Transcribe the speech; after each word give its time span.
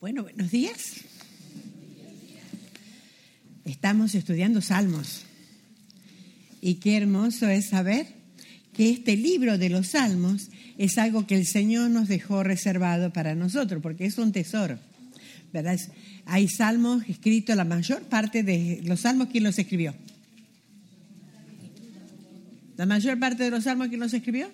Bueno, 0.00 0.22
buenos 0.22 0.50
días. 0.50 1.02
Estamos 3.66 4.14
estudiando 4.14 4.62
salmos. 4.62 5.26
Y 6.62 6.76
qué 6.76 6.96
hermoso 6.96 7.46
es 7.50 7.68
saber 7.68 8.06
que 8.72 8.88
este 8.88 9.14
libro 9.14 9.58
de 9.58 9.68
los 9.68 9.88
salmos 9.88 10.48
es 10.78 10.96
algo 10.96 11.26
que 11.26 11.34
el 11.34 11.44
Señor 11.44 11.90
nos 11.90 12.08
dejó 12.08 12.42
reservado 12.42 13.12
para 13.12 13.34
nosotros, 13.34 13.82
porque 13.82 14.06
es 14.06 14.16
un 14.16 14.32
tesoro. 14.32 14.78
¿verdad? 15.52 15.78
Hay 16.24 16.48
salmos 16.48 17.02
escritos, 17.06 17.54
la 17.54 17.64
mayor 17.66 18.00
parte 18.04 18.42
de 18.42 18.80
los 18.82 19.00
salmos, 19.00 19.28
¿quién 19.30 19.44
los 19.44 19.58
escribió? 19.58 19.94
La 22.78 22.86
mayor 22.86 23.18
parte 23.18 23.44
de 23.44 23.50
los 23.50 23.64
salmos, 23.64 23.88
¿quién 23.88 24.00
los 24.00 24.14
escribió? 24.14 24.48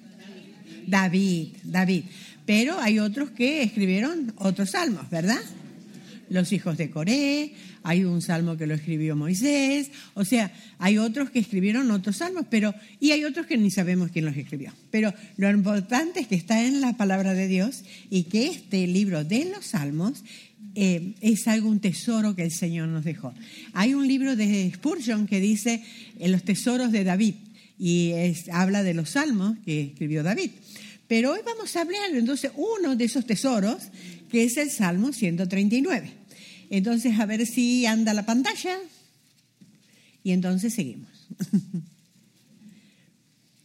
David, 0.89 1.59
David. 1.63 2.03
Pero 2.47 2.79
hay 2.79 3.01
otros 3.01 3.31
que 3.31 3.63
escribieron 3.63 4.33
otros 4.37 4.71
salmos, 4.71 5.11
¿verdad? 5.11 5.41
Los 6.29 6.53
hijos 6.53 6.77
de 6.77 6.91
Coré, 6.91 7.53
hay 7.83 8.05
un 8.05 8.21
salmo 8.21 8.57
que 8.57 8.67
lo 8.67 8.75
escribió 8.75 9.15
Moisés, 9.15 9.91
o 10.15 10.25
sea, 10.25 10.53
hay 10.79 10.99
otros 10.99 11.31
que 11.31 11.39
escribieron 11.39 11.91
otros 11.91 12.17
salmos, 12.17 12.47
pero 12.51 12.75
y 12.99 13.13
hay 13.13 13.25
otros 13.25 13.47
que 13.47 13.57
ni 13.57 13.71
sabemos 13.71 14.11
quién 14.11 14.25
los 14.25 14.37
escribió. 14.37 14.73
Pero 14.91 15.13
lo 15.37 15.51
importante 15.51 16.21
es 16.21 16.27
que 16.27 16.35
está 16.35 16.65
en 16.65 16.81
la 16.81 16.97
palabra 16.97 17.35
de 17.35 17.47
Dios 17.47 17.85
y 18.11 18.25
que 18.25 18.49
este 18.49 18.87
libro 18.87 19.25
de 19.25 19.45
los 19.45 19.67
salmos 19.67 20.25
eh, 20.75 21.15
es 21.21 21.49
algo, 21.49 21.69
un 21.69 21.81
tesoro 21.81 22.37
que 22.37 22.43
el 22.43 22.51
Señor 22.53 22.89
nos 22.89 23.05
dejó. 23.05 23.33
Hay 23.73 23.95
un 23.95 24.07
libro 24.07 24.37
de 24.37 24.71
Spurgeon 24.75 25.27
que 25.27 25.41
dice 25.41 25.83
en 26.19 26.33
los 26.33 26.43
tesoros 26.43 26.93
de 26.93 27.03
David 27.03 27.35
y 27.79 28.13
habla 28.53 28.83
de 28.83 28.95
los 28.95 29.11
salmos 29.11 29.57
que 29.65 29.83
escribió 29.83 30.23
David. 30.23 30.51
Pero 31.09 31.33
hoy 31.33 31.41
vamos 31.45 31.75
a 31.77 31.83
hablar 31.83 32.11
entonces 32.13 32.51
uno 32.57 32.97
de 32.97 33.05
esos 33.05 33.27
tesoros, 33.27 33.85
que 34.31 34.45
es 34.45 34.57
el 34.57 34.71
Salmo 34.71 35.13
139. 35.13 36.13
Entonces, 36.71 37.19
a 37.19 37.27
ver 37.27 37.47
si 37.47 37.87
anda 37.87 38.13
la 38.13 38.27
pantalla 38.27 38.79
y 40.25 40.33
entonces 40.33 40.75
seguimos. 40.75 41.09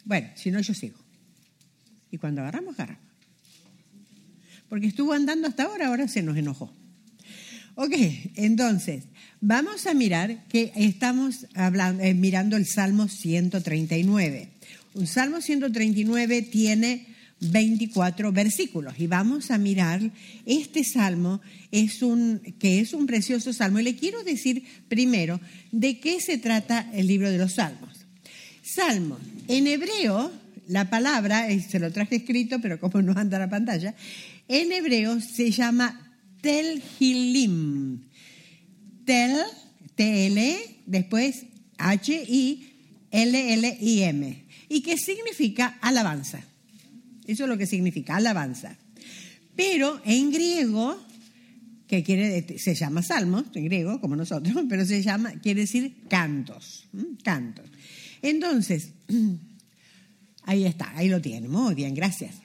bueno, 0.06 0.30
si 0.36 0.52
no, 0.52 0.62
yo 0.62 0.74
sigo. 0.74 1.00
Y 2.12 2.18
cuando 2.18 2.42
agarramos, 2.42 2.76
agarramos. 2.76 3.10
Porque 4.70 4.88
estuvo 4.88 5.14
andando 5.14 5.48
hasta 5.48 5.64
ahora, 5.64 5.88
ahora 5.88 6.08
se 6.08 6.22
nos 6.22 6.38
enojó. 6.38 6.72
Ok, 7.76 7.94
entonces, 8.36 9.06
vamos 9.40 9.88
a 9.88 9.94
mirar 9.94 10.46
que 10.48 10.72
estamos 10.76 11.48
eh, 11.56 12.14
mirando 12.14 12.58
el 12.58 12.68
Salmo 12.68 13.08
139. 13.08 14.50
Un 14.94 15.08
Salmo 15.08 15.42
139 15.42 16.42
tiene 16.44 17.08
24 17.42 18.32
versículos. 18.32 18.94
Y 19.00 19.08
vamos 19.08 19.52
a 19.52 19.58
mirar 19.58 20.00
este 20.46 20.84
salmo 20.84 21.42
es 21.72 22.02
un 22.02 22.40
que 22.60 22.80
es 22.80 22.94
un 22.94 23.08
precioso 23.08 23.52
salmo. 23.52 23.80
Y 23.80 23.84
le 23.84 23.96
quiero 23.96 24.24
decir 24.24 24.64
primero 24.88 25.40
de 25.72 26.00
qué 26.00 26.22
se 26.22 26.38
trata 26.38 26.90
el 26.94 27.08
libro 27.08 27.30
de 27.30 27.38
los 27.38 27.54
salmos. 27.54 28.06
Salmo. 28.64 29.18
En 29.48 29.68
hebreo 29.68 30.32
la 30.68 30.90
palabra 30.90 31.50
eh, 31.50 31.60
se 31.60 31.80
lo 31.80 31.92
traje 31.92 32.18
escrito 32.18 32.62
pero 32.62 32.80
como 32.80 33.02
no 33.02 33.14
anda 33.20 33.40
la 33.40 33.50
pantalla 33.50 33.94
en 34.48 34.72
hebreo 34.72 35.20
se 35.20 35.52
llama 35.52 36.18
telhilim. 36.42 38.02
Tel 39.06 39.38
t 39.96 40.28
l 40.28 40.58
después 40.86 41.46
h 41.78 42.14
i 42.14 42.70
l 43.10 43.54
l 43.54 43.78
i 43.82 44.04
m. 44.04 44.46
Y 44.70 44.82
que 44.82 44.96
significa 44.98 45.80
alabanza 45.82 46.51
eso 47.28 47.44
es 47.44 47.50
lo 47.50 47.58
que 47.58 47.66
significa 47.66 48.16
alabanza. 48.16 48.78
Pero 49.56 50.02
en 50.06 50.32
griego, 50.32 50.98
que 51.88 52.04
quiere, 52.04 52.58
se 52.58 52.74
llama 52.74 53.04
salmos, 53.04 53.46
en 53.54 53.66
griego, 53.66 54.00
como 54.00 54.16
nosotros, 54.16 54.56
pero 54.70 54.86
se 54.86 55.02
llama, 55.02 55.34
quiere 55.42 55.62
decir 55.62 55.94
cantos, 56.10 56.88
cantos. 57.24 57.66
Entonces, 58.22 58.92
ahí 60.44 60.66
está, 60.66 60.96
ahí 60.96 61.10
lo 61.10 61.22
tiene, 61.22 61.48
muy 61.48 61.76
bien, 61.76 61.94
gracias. 61.94 62.36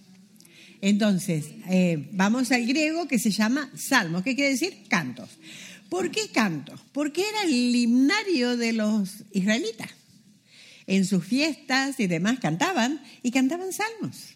Entonces, 0.81 1.47
eh, 1.69 2.09
vamos 2.13 2.53
al 2.53 2.67
griego 2.67 3.09
que 3.09 3.19
se 3.19 3.31
llama 3.31 3.71
salmos, 3.77 4.23
¿qué 4.23 4.35
quiere 4.35 4.51
decir? 4.51 4.85
Cantos. 4.89 5.31
¿Por 5.89 6.11
qué 6.11 6.29
cantos? 6.33 6.81
Porque 6.93 7.23
era 7.23 7.43
el 7.45 7.75
himnario 7.75 8.57
de 8.57 8.73
los 8.73 9.25
israelitas. 9.33 9.91
En 10.87 11.05
sus 11.05 11.25
fiestas 11.25 11.99
y 11.99 12.07
demás 12.07 12.39
cantaban 12.41 13.01
y 13.23 13.31
cantaban 13.31 13.73
salmos. 13.73 14.36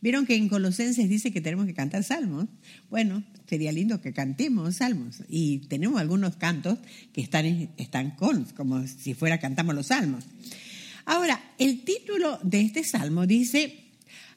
Vieron 0.00 0.26
que 0.26 0.36
en 0.36 0.48
Colosenses 0.48 1.08
dice 1.08 1.32
que 1.32 1.40
tenemos 1.40 1.66
que 1.66 1.74
cantar 1.74 2.04
salmos. 2.04 2.46
Bueno, 2.88 3.24
sería 3.48 3.72
lindo 3.72 4.00
que 4.00 4.12
cantemos 4.12 4.76
salmos. 4.76 5.22
Y 5.28 5.58
tenemos 5.68 6.00
algunos 6.00 6.36
cantos 6.36 6.78
que 7.12 7.20
están, 7.20 7.46
están 7.76 8.12
con, 8.12 8.44
como 8.56 8.86
si 8.86 9.14
fuera 9.14 9.38
cantamos 9.38 9.74
los 9.74 9.88
salmos. 9.88 10.24
Ahora, 11.04 11.40
el 11.58 11.84
título 11.84 12.38
de 12.42 12.60
este 12.60 12.84
salmo 12.84 13.26
dice, 13.26 13.74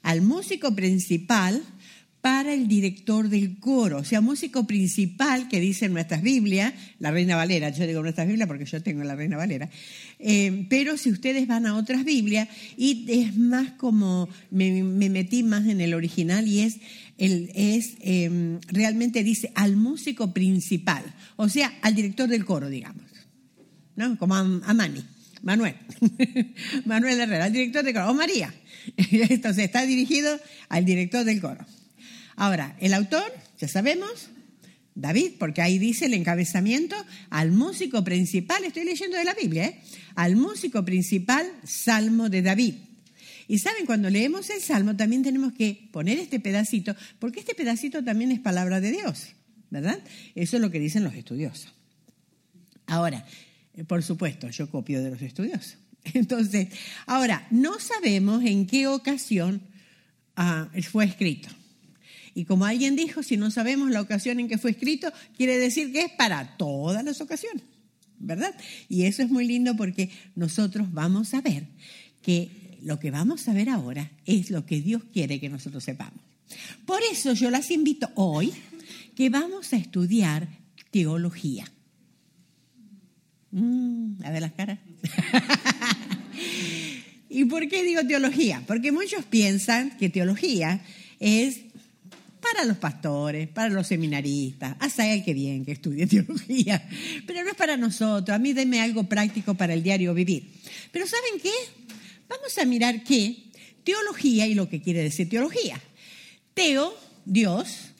al 0.02 0.22
músico 0.22 0.74
principal 0.74 1.62
para 2.22 2.54
el 2.54 2.68
director 2.68 3.30
del 3.30 3.58
coro, 3.58 3.98
o 3.98 4.04
sea, 4.04 4.22
músico 4.22 4.68
principal 4.68 5.48
que 5.48 5.60
dice 5.60 5.86
en 5.86 5.94
nuestras 5.94 6.22
Biblias, 6.22 6.74
la 7.00 7.10
Reina 7.10 7.36
Valera, 7.36 7.70
yo 7.70 7.88
digo 7.88 8.04
nuestras 8.04 8.28
Biblias 8.28 8.48
porque 8.48 8.66
yo 8.66 8.82
tengo 8.84 9.04
la 9.04 9.16
Reina 9.16 9.38
Valera, 9.38 9.70
eh, 10.20 10.68
pero 10.70 10.98
si 10.98 11.10
ustedes 11.10 11.48
van 11.48 11.66
a 11.66 11.76
otras 11.76 12.06
Biblias, 12.06 12.48
y 12.78 13.06
es 13.10 13.36
más 13.36 13.72
como, 13.72 14.30
me, 14.52 14.84
metí 14.84 15.42
más 15.42 15.68
en 15.68 15.82
el 15.82 15.96
original 15.96 16.48
y 16.48 16.62
es, 16.62 16.78
el, 17.18 17.52
es 17.56 17.96
em, 18.02 18.60
realmente 18.68 19.24
dice 19.24 19.52
al 19.56 19.76
músico 19.76 20.32
principal, 20.32 21.04
o 21.38 21.50
sea, 21.50 21.74
al 21.82 21.96
director 21.96 22.30
del 22.30 22.46
coro, 22.46 22.70
digamos, 22.70 23.10
¿no? 23.96 24.16
Como 24.20 24.36
a, 24.36 24.44
Mani, 24.44 25.04
Manuel, 25.42 25.76
Manuel 26.86 27.20
Herrera, 27.20 27.46
al 27.46 27.54
director 27.54 27.84
del 27.84 27.94
coro, 27.96 28.12
o 28.12 28.14
María. 28.14 28.54
Entonces 28.98 29.66
está 29.66 29.88
dirigido 29.88 30.40
al 30.70 30.86
director 30.86 31.26
del 31.26 31.42
coro. 31.42 31.66
Ahora, 32.42 32.76
el 32.80 32.96
autor, 32.96 33.32
ya 33.60 33.68
sabemos, 33.68 34.30
David, 34.96 35.34
porque 35.38 35.62
ahí 35.62 35.78
dice 35.78 36.08
el 36.08 36.16
encabezamiento 36.16 36.96
al 37.30 37.52
músico 37.52 38.04
principal, 38.04 38.64
estoy 38.64 38.84
leyendo 38.84 39.16
de 39.16 39.26
la 39.26 39.36
Biblia, 39.36 39.66
¿eh? 39.68 39.80
al 40.16 40.36
músico 40.36 40.84
principal, 40.84 41.46
Salmo 41.64 42.30
de 42.30 42.42
David. 42.42 42.74
Y 43.48 43.60
saben, 43.60 43.86
cuando 43.86 44.10
leemos 44.10 44.50
el 44.50 44.60
Salmo 44.60 44.96
también 44.96 45.22
tenemos 45.22 45.54
que 45.54 45.88
poner 45.92 46.18
este 46.18 46.40
pedacito, 46.40 46.96
porque 47.20 47.42
este 47.42 47.54
pedacito 47.54 48.04
también 48.04 48.32
es 48.32 48.40
palabra 48.40 48.82
de 48.82 48.90
Dios, 48.90 49.28
¿verdad? 49.70 50.00
Eso 50.34 50.56
es 50.56 50.64
lo 50.64 50.72
que 50.72 50.80
dicen 50.80 51.04
los 51.04 51.14
estudiosos. 51.14 51.72
Ahora, 52.88 53.24
eh, 53.76 53.84
por 53.84 54.02
supuesto, 54.02 54.50
yo 54.50 54.68
copio 54.68 55.04
de 55.04 55.12
los 55.12 55.22
estudiosos. 55.22 55.78
Entonces, 56.16 56.70
ahora, 57.06 57.46
no 57.52 57.80
sabemos 57.80 58.44
en 58.44 58.66
qué 58.66 58.88
ocasión 58.88 59.62
ah, 60.36 60.70
fue 60.92 61.06
escrito. 61.06 61.61
Y 62.34 62.46
como 62.46 62.66
alguien 62.66 62.96
dijo, 62.96 63.24
si 63.24 63.38
no 63.38 63.52
sabemos 63.52 63.92
la 63.92 64.02
ocasión 64.02 64.40
en 64.40 64.48
que 64.48 64.58
fue 64.58 64.72
escrito, 64.72 65.12
quiere 65.36 65.58
decir 65.58 65.92
que 65.92 66.02
es 66.02 66.12
para 66.12 66.58
todas 66.58 67.04
las 67.04 67.20
ocasiones, 67.22 67.64
¿verdad? 68.20 68.56
Y 68.88 69.04
eso 69.04 69.22
es 69.22 69.30
muy 69.30 69.46
lindo 69.46 69.76
porque 69.76 70.10
nosotros 70.36 70.92
vamos 70.94 71.34
a 71.34 71.42
ver 71.42 71.68
que 72.22 72.78
lo 72.82 73.00
que 73.00 73.12
vamos 73.12 73.48
a 73.48 73.54
ver 73.54 73.70
ahora 73.70 74.12
es 74.26 74.50
lo 74.50 74.66
que 74.66 74.82
Dios 74.82 75.04
quiere 75.12 75.40
que 75.40 75.50
nosotros 75.50 75.84
sepamos. 75.84 76.22
Por 76.86 77.00
eso 77.12 77.34
yo 77.34 77.50
las 77.50 77.72
invito 77.72 78.10
hoy 78.16 78.54
que 79.16 79.30
vamos 79.30 79.74
a 79.74 79.78
estudiar 79.78 80.48
teología. 80.90 81.66
Mm, 83.52 84.24
a 84.24 84.32
ver 84.32 84.42
las 84.42 84.54
caras. 84.54 84.80
¿Y 87.30 87.46
por 87.46 87.68
qué 87.70 87.84
digo 87.84 88.06
teología? 88.06 88.64
Porque 88.68 88.92
muchos 88.92 89.24
piensan 89.26 89.98
que 89.98 90.10
teología 90.10 90.84
es 91.20 91.71
para 92.52 92.66
los 92.66 92.78
pastores, 92.78 93.48
para 93.48 93.70
los 93.70 93.88
seminaristas, 93.88 94.76
hasta 94.80 95.12
el 95.12 95.24
que 95.24 95.34
bien 95.34 95.64
que 95.64 95.72
estudie 95.72 96.06
teología, 96.08 96.88
pero 97.26 97.44
no 97.44 97.50
es 97.50 97.56
para 97.56 97.78
nosotros, 97.78 98.36
a 98.36 98.40
mí 98.40 98.54
denme 98.54 98.82
algo 98.82 99.06
práctico 99.06 99.56
para 99.56 99.74
el 99.74 99.84
diario 99.84 100.14
vivir. 100.14 100.52
Pero 100.92 101.08
¿saben 101.08 101.40
qué? 101.42 101.54
Vamos 102.28 102.58
a 102.58 102.66
mirar 102.66 103.04
qué 103.04 103.38
teología 103.84 104.48
y 104.48 104.54
lo 104.54 104.70
que 104.70 104.82
quiere 104.82 105.02
decir 105.04 105.30
teología. 105.30 105.82
Teo, 106.54 106.94
Dios, 107.26 107.92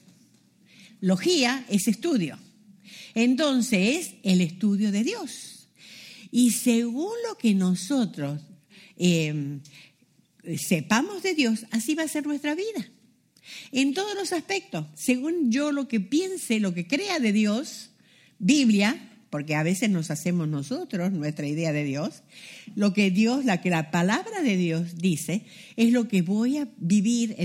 logía 1.00 1.66
es 1.70 1.88
estudio. 1.88 2.38
Entonces, 3.14 4.16
el 4.24 4.42
estudio 4.42 4.92
de 4.92 5.04
Dios. 5.04 5.68
Y 6.32 6.52
según 6.52 7.14
lo 7.28 7.38
que 7.38 7.54
nosotros 7.54 8.42
eh, 8.98 9.60
sepamos 10.58 11.24
de 11.24 11.34
Dios, 11.34 11.66
así 11.72 11.96
va 11.96 12.04
a 12.04 12.08
ser 12.08 12.26
nuestra 12.26 12.56
vida. 12.56 12.90
En 13.72 13.94
todos 13.94 14.16
los 14.16 14.34
aspectos, 14.34 14.86
según 14.96 15.52
yo 15.52 15.72
lo 15.72 15.88
que 15.88 16.00
piense, 16.00 16.60
lo 16.60 16.74
que 16.74 16.88
crea 16.88 17.20
de 17.20 17.32
Dios, 17.32 17.92
Biblia, 18.40 19.10
porque 19.32 19.56
a 19.56 19.64
veces 19.64 19.90
nos 19.90 20.12
hacemos 20.12 20.48
nosotros 20.50 21.12
nuestra 21.14 21.48
idea 21.48 21.72
de 21.72 21.86
Dios, 21.86 22.24
lo 22.76 22.94
que 22.94 23.12
Dios, 23.12 23.46
la 23.46 23.62
que 23.62 23.70
la 23.70 23.90
palabra 23.90 24.42
de 24.42 24.58
Dios 24.58 24.98
dice, 24.98 25.46
es 25.78 25.94
lo 25.94 26.10
que 26.10 26.22
voy 26.22 26.58
a 26.58 26.68
vivir, 26.78 27.36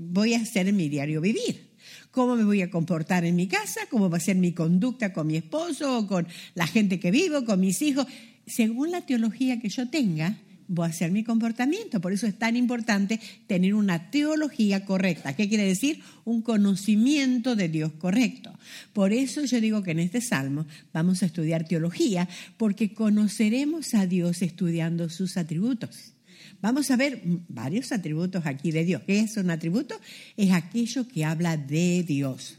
voy 0.00 0.34
a 0.34 0.40
hacer 0.40 0.66
en 0.66 0.76
mi 0.76 0.88
diario 0.88 1.20
vivir. 1.20 1.70
cómo 2.10 2.34
me 2.34 2.44
voy 2.44 2.62
a 2.62 2.70
comportar 2.70 3.24
en 3.24 3.36
mi 3.36 3.46
casa, 3.46 3.80
cómo 3.90 4.10
va 4.10 4.16
a 4.16 4.20
ser 4.20 4.36
mi 4.36 4.52
conducta 4.52 5.12
con 5.12 5.26
mi 5.26 5.36
esposo, 5.36 6.06
con 6.06 6.26
la 6.54 6.66
gente 6.66 6.98
que 6.98 7.10
vivo, 7.10 7.44
con 7.44 7.60
mis 7.60 7.80
hijos. 7.80 8.06
Según 8.46 8.90
la 8.90 9.04
teología 9.04 9.60
que 9.60 9.68
yo 9.68 9.88
tenga, 9.88 10.36
voy 10.68 10.86
a 10.86 10.90
hacer 10.90 11.10
mi 11.10 11.24
comportamiento. 11.24 12.00
Por 12.00 12.12
eso 12.12 12.26
es 12.26 12.38
tan 12.38 12.56
importante 12.56 13.20
tener 13.46 13.74
una 13.74 14.10
teología 14.10 14.84
correcta. 14.84 15.34
¿Qué 15.34 15.48
quiere 15.48 15.64
decir? 15.64 16.00
Un 16.24 16.42
conocimiento 16.42 17.56
de 17.56 17.68
Dios 17.68 17.92
correcto. 17.92 18.52
Por 18.92 19.12
eso 19.12 19.44
yo 19.44 19.60
digo 19.60 19.82
que 19.82 19.92
en 19.92 20.00
este 20.00 20.20
salmo 20.20 20.66
vamos 20.92 21.22
a 21.22 21.26
estudiar 21.26 21.66
teología, 21.66 22.28
porque 22.56 22.94
conoceremos 22.94 23.94
a 23.94 24.06
Dios 24.06 24.42
estudiando 24.42 25.08
sus 25.08 25.36
atributos. 25.36 26.12
Vamos 26.60 26.90
a 26.90 26.96
ver 26.96 27.20
varios 27.48 27.92
atributos 27.92 28.46
aquí 28.46 28.70
de 28.70 28.84
Dios. 28.84 29.02
¿Qué 29.06 29.20
es 29.20 29.36
un 29.36 29.50
atributo? 29.50 30.00
Es 30.36 30.52
aquello 30.52 31.06
que 31.06 31.24
habla 31.24 31.56
de 31.56 32.02
Dios. 32.02 32.58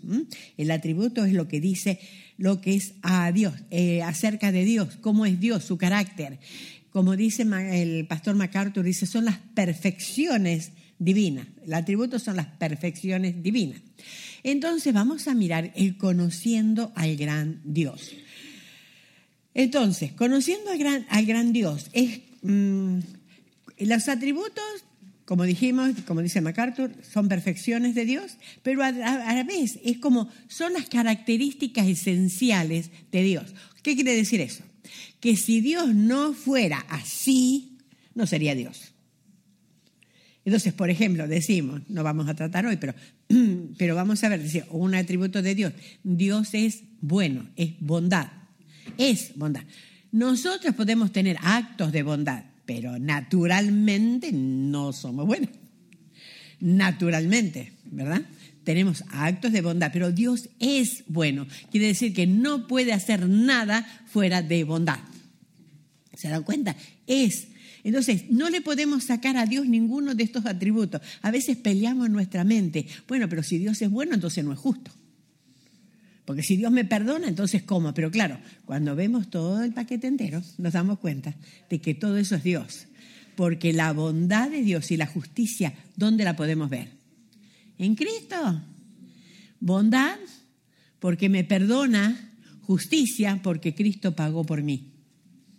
El 0.56 0.71
atributo 0.71 1.25
es 1.25 1.33
lo 1.33 1.48
que 1.48 1.59
dice 1.59 2.00
lo 2.38 2.62
que 2.62 2.75
es 2.75 2.94
a 3.01 3.31
Dios, 3.31 3.54
eh, 3.71 4.04
acerca 4.04 4.51
de 4.51 4.63
Dios, 4.63 4.98
cómo 5.01 5.25
es 5.25 5.39
Dios, 5.39 5.63
su 5.63 5.77
carácter 5.77 6.38
como 6.92 7.16
dice 7.16 7.44
el 7.44 8.07
pastor 8.07 8.36
MacArthur, 8.36 8.84
dice, 8.84 9.06
son 9.06 9.25
las 9.25 9.38
perfecciones 9.38 10.72
divinas. 11.00 11.48
El 11.66 11.74
atributo 11.74 12.19
son 12.19 12.36
las 12.36 12.48
perfecciones 12.48 13.42
divinas. 13.44 13.81
Entonces 14.44 14.94
vamos 14.94 15.28
a 15.28 15.36
mirar 15.36 15.72
el 15.75 15.98
conociendo 15.98 16.92
al 16.95 17.16
gran 17.16 17.62
Dios. 17.63 18.13
Entonces, 19.54 20.13
conociendo 20.13 20.72
al 20.72 20.78
gran, 20.78 21.06
al 21.10 21.25
gran 21.25 21.51
Dios, 21.51 21.89
es, 21.94 22.19
mm, 22.44 23.00
los 23.80 24.07
atributos, 24.07 24.63
como 25.25 25.44
dijimos, 25.44 25.92
como 26.06 26.22
dice 26.22 26.42
MacArthur, 26.42 26.94
son 27.04 27.28
perfecciones 27.28 27.95
de 27.95 28.06
Dios, 28.06 28.38
pero 28.63 28.83
a, 28.83 28.88
a 28.88 29.33
la 29.33 29.44
vez 29.44 29.80
es 29.83 29.98
como 29.98 30.30
son 30.48 30.74
las 30.74 30.88
características 30.88 31.88
esenciales 31.88 32.92
de 33.12 33.24
Dios. 33.24 33.54
¿Qué 33.81 33.95
quiere 33.95 34.16
decir 34.16 34.42
eso? 34.42 34.63
Que 35.19 35.36
si 35.36 35.62
Dios 35.62 35.94
no 35.94 36.34
fuera 36.34 36.80
así, 36.90 37.78
no 38.14 38.28
sería 38.28 38.56
Dios. 38.56 38.94
Entonces, 40.46 40.74
por 40.74 40.90
ejemplo, 40.90 41.28
decimos, 41.28 41.81
no 41.90 42.04
vamos 42.04 42.30
a 42.30 42.34
tratar 42.34 42.66
hoy, 42.66 42.78
pero, 42.78 42.96
pero 43.78 43.96
vamos 43.96 44.24
a 44.24 44.30
ver, 44.30 44.42
decir, 44.42 44.66
un 44.69 44.96
atributo 44.96 45.42
de 45.42 45.56
Dios. 45.56 45.74
Dios 46.04 46.54
es 46.54 46.84
bueno, 47.02 47.50
es 47.58 47.74
bondad, 47.80 48.31
es 48.98 49.34
bondad. 49.36 49.64
Nosotros 50.12 50.74
podemos 50.74 51.12
tener 51.12 51.38
actos 51.42 51.92
de 51.92 52.02
bondad, 52.04 52.46
pero 52.66 52.98
naturalmente 52.98 54.31
no 54.31 54.94
somos 54.94 55.25
buenos. 55.25 55.50
Naturalmente, 56.60 57.74
¿verdad? 57.92 58.22
Tenemos 58.68 59.06
actos 59.12 59.54
de 59.54 59.62
bondad, 59.62 59.92
pero 59.94 60.12
Dios 60.12 60.50
es 60.60 61.06
bueno. 61.08 61.48
Quiere 61.72 61.88
decir 61.88 62.14
que 62.14 62.28
no 62.28 62.68
puede 62.68 62.92
hacer 62.92 63.30
nada 63.30 63.88
fuera 64.08 64.42
de 64.42 64.66
bondad. 64.66 65.00
¿Se 66.14 66.28
dan 66.28 66.44
cuenta? 66.44 66.75
Es. 67.08 67.48
Entonces, 67.86 68.30
no 68.30 68.50
le 68.50 68.60
podemos 68.60 69.06
sacar 69.06 69.38
a 69.38 69.46
Dios 69.46 69.68
ninguno 69.68 70.16
de 70.16 70.24
estos 70.25 70.46
atributos. 70.46 71.00
A 71.22 71.31
veces 71.31 71.56
peleamos 71.56 72.08
en 72.08 72.12
nuestra 72.12 72.44
mente. 72.44 72.86
Bueno, 73.08 73.30
pero 73.30 73.42
si 73.42 73.58
Dios 73.58 73.81
es 73.81 73.90
bueno, 73.90 74.16
entonces 74.16 74.44
no 74.44 74.52
es 74.52 74.60
justo. 74.60 74.92
Porque 76.25 76.44
si 76.44 76.58
Dios 76.58 76.74
me 76.74 76.84
perdona, 76.84 77.30
entonces 77.30 77.64
¿cómo? 77.64 77.94
Pero 77.94 78.12
claro, 78.12 78.38
cuando 78.66 78.98
vemos 78.98 79.30
todo 79.30 79.64
el 79.64 79.72
paquete 79.72 80.08
entero, 80.08 80.44
nos 80.58 80.74
damos 80.74 81.00
cuenta 81.00 81.34
de 81.69 81.80
que 81.80 81.94
todo 81.94 82.18
eso 82.18 82.36
es 82.36 82.44
Dios. 82.44 82.88
Porque 83.38 83.72
la 83.72 83.94
bondad 83.94 84.50
de 84.50 84.62
Dios 84.62 84.92
y 84.92 84.98
la 84.98 85.08
justicia, 85.08 85.74
¿dónde 85.96 86.25
la 86.25 86.36
podemos 86.36 86.69
ver? 86.69 86.97
En 87.78 87.96
Cristo. 87.96 88.62
Bondad 89.60 90.18
porque 91.00 91.30
me 91.30 91.44
perdona, 91.44 92.34
justicia 92.62 93.40
porque 93.44 93.76
Cristo 93.76 94.16
pagó 94.16 94.46
por 94.46 94.64
mí, 94.64 94.92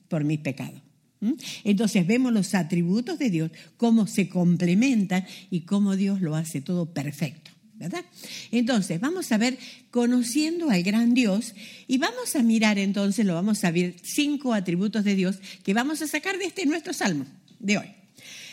por 0.08 0.24
mis 0.24 0.40
pecados. 0.40 0.80
¿Mm? 1.20 1.32
Entonces 1.64 2.06
vemos 2.06 2.32
los 2.32 2.54
atributos 2.54 3.18
de 3.18 3.30
Dios, 3.30 3.50
cómo 3.76 4.06
se 4.06 4.28
complementan 4.28 5.26
y 5.50 5.62
cómo 5.62 5.96
Dios 5.96 6.20
lo 6.20 6.36
hace 6.36 6.60
todo 6.60 6.86
perfecto. 6.86 7.50
¿verdad? 7.78 8.04
Entonces, 8.50 9.00
vamos 9.00 9.30
a 9.30 9.38
ver 9.38 9.56
conociendo 9.92 10.68
al 10.70 10.82
gran 10.82 11.14
Dios 11.14 11.54
y 11.86 11.98
vamos 11.98 12.34
a 12.34 12.42
mirar 12.42 12.76
entonces, 12.76 13.24
lo 13.24 13.34
vamos 13.34 13.62
a 13.62 13.70
ver, 13.70 13.94
cinco 14.02 14.52
atributos 14.52 15.04
de 15.04 15.14
Dios 15.14 15.38
que 15.62 15.74
vamos 15.74 16.02
a 16.02 16.08
sacar 16.08 16.38
de 16.38 16.46
este 16.46 16.66
nuestro 16.66 16.92
salmo 16.92 17.24
de 17.60 17.78
hoy. 17.78 17.97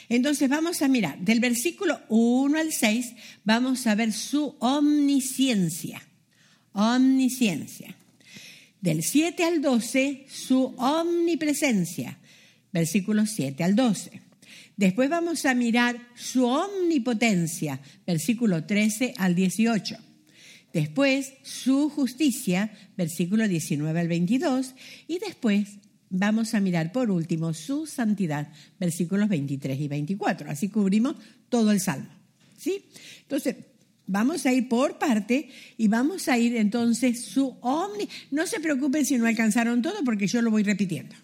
Entonces 0.09 0.49
vamos 0.49 0.81
a 0.81 0.87
mirar, 0.87 1.19
del 1.19 1.39
versículo 1.39 1.99
1 2.09 2.57
al 2.57 2.71
6 2.71 3.13
vamos 3.43 3.87
a 3.87 3.95
ver 3.95 4.13
su 4.13 4.55
omnisciencia, 4.59 6.01
omnisciencia. 6.73 7.95
Del 8.81 9.03
7 9.03 9.43
al 9.43 9.61
12, 9.61 10.25
su 10.29 10.75
omnipresencia, 10.77 12.19
versículos 12.71 13.31
7 13.31 13.63
al 13.63 13.75
12. 13.75 14.21
Después 14.77 15.09
vamos 15.09 15.45
a 15.45 15.55
mirar 15.55 15.97
su 16.15 16.45
omnipotencia, 16.45 17.79
versículo 18.05 18.65
13 18.65 19.13
al 19.17 19.33
18. 19.33 19.97
Después 20.73 21.33
su 21.41 21.89
justicia, 21.89 22.69
versículo 22.97 23.47
19 23.47 23.97
al 23.97 24.09
22. 24.09 24.75
Y 25.07 25.19
después 25.19 25.79
vamos 26.15 26.53
a 26.53 26.59
mirar 26.59 26.91
por 26.91 27.11
último 27.11 27.53
su 27.53 27.85
santidad, 27.85 28.47
versículos 28.79 29.27
23 29.29 29.79
y 29.79 29.87
24. 29.87 30.49
Así 30.49 30.69
cubrimos 30.69 31.15
todo 31.49 31.71
el 31.71 31.79
salmo. 31.79 32.07
¿Sí? 32.57 32.85
Entonces, 33.21 33.55
vamos 34.07 34.45
a 34.45 34.53
ir 34.53 34.69
por 34.69 34.97
parte 34.97 35.49
y 35.77 35.87
vamos 35.87 36.27
a 36.29 36.37
ir 36.37 36.55
entonces 36.55 37.25
su 37.25 37.57
omni. 37.61 38.07
No 38.31 38.47
se 38.47 38.59
preocupen 38.59 39.05
si 39.05 39.17
no 39.17 39.27
alcanzaron 39.27 39.81
todo 39.81 40.03
porque 40.03 40.27
yo 40.27 40.41
lo 40.41 40.51
voy 40.51 40.63
repitiendo. 40.63 41.15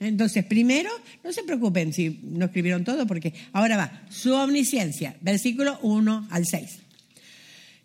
Entonces, 0.00 0.44
primero, 0.44 0.90
no 1.22 1.32
se 1.32 1.42
preocupen 1.42 1.92
si 1.92 2.20
no 2.22 2.46
escribieron 2.46 2.84
todo 2.84 3.06
porque 3.06 3.34
ahora 3.52 3.76
va, 3.76 4.06
su 4.08 4.32
omnisciencia, 4.32 5.16
versículo 5.20 5.78
1 5.82 6.28
al 6.30 6.46
6. 6.46 6.78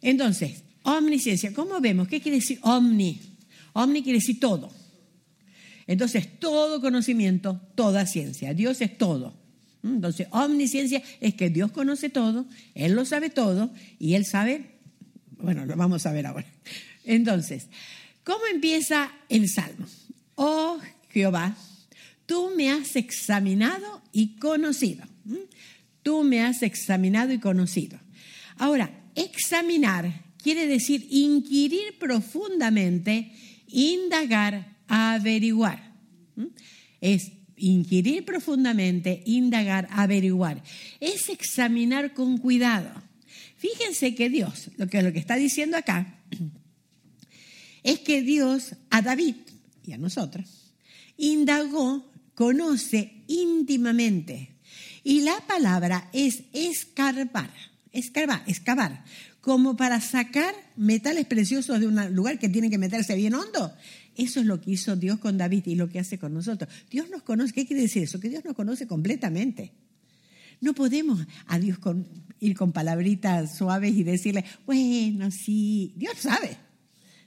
Entonces, 0.02 0.64
omnisciencia, 0.84 1.54
¿cómo 1.54 1.80
vemos? 1.82 2.08
¿Qué 2.08 2.22
quiere 2.22 2.38
decir 2.38 2.60
omni? 2.62 3.20
Omni 3.74 4.02
quiere 4.02 4.20
decir 4.20 4.40
todo. 4.40 4.72
Entonces, 5.88 6.40
todo 6.40 6.82
conocimiento, 6.82 7.62
toda 7.76 8.06
ciencia. 8.06 8.54
Dios 8.54 8.82
es 8.82 8.98
todo. 8.98 9.36
¿Mm? 9.82 9.96
Entonces, 9.96 10.28
omnisciencia 10.32 11.04
es 11.22 11.36
que 11.36 11.50
Dios 11.50 11.72
conoce 11.72 12.10
todo, 12.10 12.46
Él 12.74 12.94
lo 12.94 13.06
sabe 13.06 13.30
todo 13.30 13.72
y 14.00 14.16
Él 14.16 14.26
sabe, 14.26 14.80
bueno, 15.38 15.66
lo 15.66 15.76
vamos 15.76 16.06
a 16.06 16.12
ver 16.12 16.26
ahora. 16.26 16.48
Entonces, 17.04 17.68
¿cómo 18.24 18.46
empieza 18.52 19.12
el 19.30 19.48
Salmo? 19.50 19.86
Oh 20.36 20.80
Jehová, 21.10 21.56
tú 22.26 22.52
me 22.56 22.72
has 22.72 22.96
examinado 22.96 24.02
y 24.12 24.38
conocido. 24.38 25.06
¿Mm? 25.24 25.36
Tú 26.02 26.24
me 26.24 26.42
has 26.42 26.62
examinado 26.62 27.34
y 27.34 27.40
conocido. 27.40 28.00
Ahora, 28.58 28.92
examinar 29.16 30.24
quiere 30.42 30.68
decir 30.68 31.08
inquirir 31.10 31.98
profundamente, 32.00 33.32
indagar, 33.68 34.75
averiguar. 34.88 35.94
Es 37.02 37.32
inquirir 37.58 38.26
profundamente, 38.26 39.24
indagar, 39.26 39.88
averiguar. 39.92 40.64
Es 41.00 41.30
examinar 41.30 42.14
con 42.14 42.38
cuidado. 42.38 42.90
Fíjense 43.58 44.16
que 44.16 44.30
Dios, 44.30 44.70
lo 44.78 44.88
que, 44.88 45.02
lo 45.02 45.14
que 45.14 45.20
está 45.20 45.36
diciendo 45.36 45.78
acá, 45.78 46.20
es 47.84 48.00
que 48.00 48.22
Dios 48.22 48.76
a 48.90 49.02
David 49.02 49.36
y 49.86 49.94
a 49.94 49.98
nosotros 49.98 50.66
indagó, 51.18 52.12
conoce 52.34 53.24
íntimamente. 53.28 54.56
Y 55.04 55.22
la 55.22 55.40
palabra 55.48 56.10
es 56.14 56.44
escarbar, 56.54 57.52
escarbar, 57.92 58.44
excavar, 58.48 59.04
como 59.40 59.78
para 59.78 60.02
sacar 60.02 60.54
metales 60.76 61.26
preciosos 61.26 61.80
de 61.80 61.88
un 61.88 62.16
lugar 62.16 62.40
que 62.40 62.50
tiene 62.50 62.70
que 62.70 62.78
meterse 62.78 63.16
bien 63.16 63.36
hondo. 63.36 63.74
Eso 64.16 64.40
es 64.40 64.46
lo 64.46 64.62
que 64.62 64.72
hizo 64.72 64.96
Dios 64.96 65.20
con 65.20 65.38
David 65.38 65.64
y 65.68 65.76
lo 65.76 65.90
que 65.90 66.00
hace 66.00 66.18
con 66.18 66.34
nosotros. 66.34 66.70
Dios 66.90 67.10
nos 67.10 67.24
conoce. 67.24 67.54
¿Qué 67.54 67.66
quiere 67.66 67.84
decir 67.84 68.04
eso? 68.04 68.20
Que 68.20 68.30
Dios 68.30 68.46
nos 68.46 68.56
conoce 68.56 68.88
completamente. 68.88 69.72
No 70.62 70.74
podemos 70.74 71.26
a 71.48 71.60
Dios 71.60 71.78
ir 72.40 72.56
con 72.56 72.72
palabritas 72.72 73.58
suaves 73.58 73.94
y 73.96 74.04
decirle, 74.04 74.46
bueno, 74.66 75.30
sí, 75.32 75.94
Dios 75.98 76.18
sabe. 76.18 76.58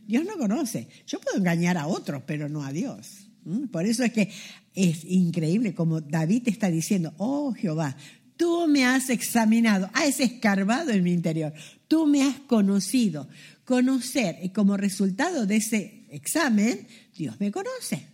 Dios 0.07 0.25
no 0.25 0.39
conoce. 0.39 0.89
Yo 1.07 1.21
puedo 1.21 1.37
engañar 1.37 1.77
a 1.77 1.87
otros, 1.87 2.23
pero 2.27 2.49
no 2.49 2.65
a 2.65 2.73
Dios. 2.73 3.29
¿Mm? 3.45 3.67
Por 3.67 3.85
eso 3.85 4.03
es 4.03 4.13
que 4.13 4.31
es 4.75 5.05
increíble 5.05 5.75
como 5.75 6.01
David 6.01 6.49
está 6.49 6.71
diciendo, 6.71 7.13
oh 7.19 7.53
Jehová, 7.53 7.97
tú 8.37 8.67
me 8.69 8.87
has 8.87 9.11
examinado, 9.11 9.91
has 9.93 10.21
escarbado 10.21 10.91
en 10.91 11.03
mi 11.03 11.13
interior, 11.13 11.53
tú 11.89 12.07
me 12.07 12.23
has 12.23 12.39
conocido. 12.41 13.29
Conocer, 13.65 14.39
y 14.43 14.49
como 14.49 14.79
resultado 14.79 15.45
de 15.45 15.57
ese 15.57 15.98
examen, 16.11 16.87
Dios 17.17 17.39
me 17.41 17.51
conoce. 17.51 18.07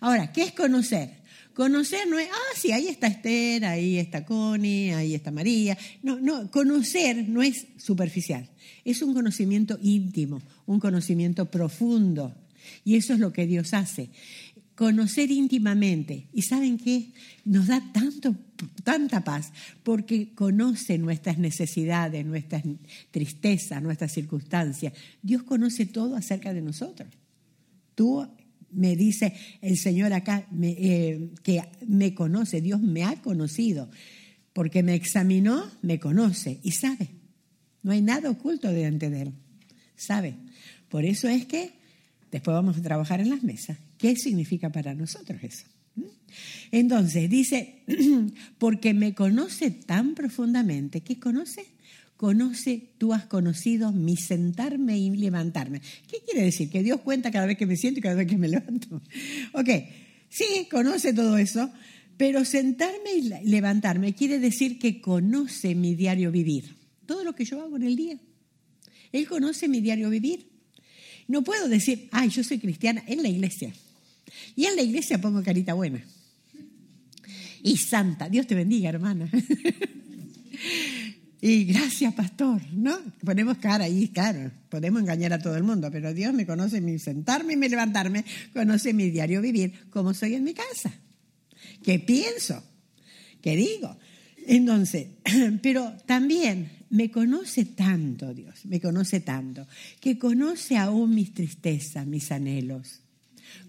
Ahora, 0.00 0.32
¿qué 0.32 0.42
es 0.42 0.52
conocer? 0.52 1.20
Conocer 1.54 2.08
no 2.08 2.18
es, 2.18 2.28
ah, 2.30 2.56
sí, 2.56 2.72
ahí 2.72 2.88
está 2.88 3.06
Esther, 3.06 3.64
ahí 3.64 3.98
está 3.98 4.24
Connie, 4.24 4.92
ahí 4.92 5.14
está 5.14 5.30
María. 5.30 5.76
No, 6.02 6.18
no, 6.18 6.50
conocer 6.50 7.28
no 7.28 7.42
es 7.42 7.66
superficial, 7.76 8.48
es 8.84 9.02
un 9.02 9.12
conocimiento 9.12 9.78
íntimo, 9.82 10.40
un 10.66 10.80
conocimiento 10.80 11.50
profundo. 11.50 12.34
Y 12.84 12.96
eso 12.96 13.14
es 13.14 13.20
lo 13.20 13.32
que 13.32 13.46
Dios 13.46 13.74
hace. 13.74 14.10
Conocer 14.80 15.30
íntimamente. 15.30 16.28
¿Y 16.32 16.40
saben 16.40 16.78
qué? 16.78 17.12
Nos 17.44 17.66
da 17.66 17.82
tanto, 17.92 18.34
tanta 18.82 19.22
paz 19.22 19.52
porque 19.82 20.32
conoce 20.34 20.96
nuestras 20.96 21.36
necesidades, 21.36 22.24
nuestras 22.24 22.62
tristezas, 23.10 23.82
nuestras 23.82 24.10
circunstancias. 24.10 24.94
Dios 25.20 25.42
conoce 25.42 25.84
todo 25.84 26.16
acerca 26.16 26.54
de 26.54 26.62
nosotros. 26.62 27.10
Tú 27.94 28.26
me 28.70 28.96
dice 28.96 29.34
el 29.60 29.76
Señor 29.76 30.14
acá 30.14 30.46
eh, 30.62 31.28
que 31.42 31.60
me 31.86 32.14
conoce, 32.14 32.62
Dios 32.62 32.80
me 32.80 33.04
ha 33.04 33.16
conocido, 33.20 33.90
porque 34.54 34.82
me 34.82 34.94
examinó, 34.94 35.62
me 35.82 36.00
conoce 36.00 36.58
y 36.62 36.70
sabe. 36.70 37.10
No 37.82 37.92
hay 37.92 38.00
nada 38.00 38.30
oculto 38.30 38.72
delante 38.72 39.10
de 39.10 39.20
Él, 39.20 39.32
sabe. 39.94 40.36
Por 40.88 41.04
eso 41.04 41.28
es 41.28 41.44
que 41.44 41.70
después 42.32 42.54
vamos 42.54 42.78
a 42.78 42.82
trabajar 42.82 43.20
en 43.20 43.28
las 43.28 43.42
mesas. 43.42 43.76
¿Qué 44.00 44.16
significa 44.16 44.70
para 44.70 44.94
nosotros 44.94 45.42
eso? 45.42 45.66
¿Mm? 45.96 46.02
Entonces, 46.72 47.28
dice, 47.28 47.82
porque 48.58 48.94
me 48.94 49.14
conoce 49.14 49.70
tan 49.70 50.14
profundamente, 50.14 51.02
¿qué 51.02 51.20
conoce? 51.20 51.66
conoce, 52.20 52.90
tú 52.98 53.14
has 53.14 53.24
conocido 53.24 53.92
mi 53.92 54.14
sentarme 54.14 54.98
y 54.98 55.08
levantarme. 55.08 55.80
¿Qué 56.06 56.18
quiere 56.22 56.44
decir? 56.44 56.68
Que 56.68 56.82
Dios 56.82 57.00
cuenta 57.00 57.30
cada 57.30 57.46
vez 57.46 57.56
que 57.56 57.64
me 57.64 57.78
siento 57.78 57.98
y 57.98 58.02
cada 58.02 58.14
vez 58.14 58.26
que 58.26 58.36
me 58.36 58.46
levanto. 58.46 59.00
Ok, 59.54 59.68
sí, 60.28 60.68
conoce 60.70 61.14
todo 61.14 61.38
eso, 61.38 61.72
pero 62.18 62.44
sentarme 62.44 63.14
y 63.14 63.48
levantarme 63.48 64.12
quiere 64.12 64.38
decir 64.38 64.78
que 64.78 65.00
conoce 65.00 65.74
mi 65.74 65.94
diario 65.94 66.30
vivir, 66.30 66.76
todo 67.06 67.24
lo 67.24 67.34
que 67.34 67.46
yo 67.46 67.62
hago 67.62 67.76
en 67.78 67.84
el 67.84 67.96
día. 67.96 68.18
Él 69.12 69.26
conoce 69.26 69.66
mi 69.66 69.80
diario 69.80 70.10
vivir. 70.10 70.46
No 71.26 71.42
puedo 71.42 71.70
decir, 71.70 72.10
ay, 72.12 72.28
yo 72.28 72.44
soy 72.44 72.58
cristiana 72.58 73.02
en 73.06 73.22
la 73.22 73.30
iglesia. 73.30 73.72
Y 74.56 74.66
en 74.66 74.76
la 74.76 74.82
iglesia 74.82 75.20
pongo 75.20 75.42
carita 75.42 75.74
buena. 75.74 76.04
Y 77.62 77.76
santa. 77.76 78.28
Dios 78.28 78.46
te 78.46 78.54
bendiga, 78.54 78.88
hermana. 78.88 79.30
Y 81.42 81.64
gracias, 81.64 82.12
pastor, 82.12 82.60
¿no? 82.72 82.98
Ponemos 83.24 83.56
cara 83.58 83.84
ahí, 83.84 84.08
claro, 84.08 84.50
podemos 84.68 85.00
engañar 85.00 85.32
a 85.32 85.38
todo 85.38 85.56
el 85.56 85.62
mundo, 85.62 85.90
pero 85.90 86.12
Dios 86.12 86.34
me 86.34 86.44
conoce 86.44 86.82
mi 86.82 86.98
sentarme 86.98 87.54
y 87.54 87.56
mi 87.56 87.68
levantarme, 87.68 88.26
conoce 88.52 88.92
mi 88.92 89.08
diario 89.10 89.40
vivir, 89.40 89.88
como 89.88 90.12
soy 90.12 90.34
en 90.34 90.44
mi 90.44 90.52
casa, 90.52 90.92
qué 91.82 91.98
pienso, 91.98 92.62
qué 93.40 93.56
digo. 93.56 93.96
Entonces, 94.46 95.06
pero 95.62 95.94
también 96.04 96.70
me 96.90 97.10
conoce 97.10 97.64
tanto 97.64 98.34
Dios, 98.34 98.66
me 98.66 98.78
conoce 98.78 99.20
tanto, 99.20 99.66
que 99.98 100.18
conoce 100.18 100.76
aún 100.76 101.14
mis 101.14 101.32
tristezas, 101.32 102.06
mis 102.06 102.30
anhelos, 102.32 103.00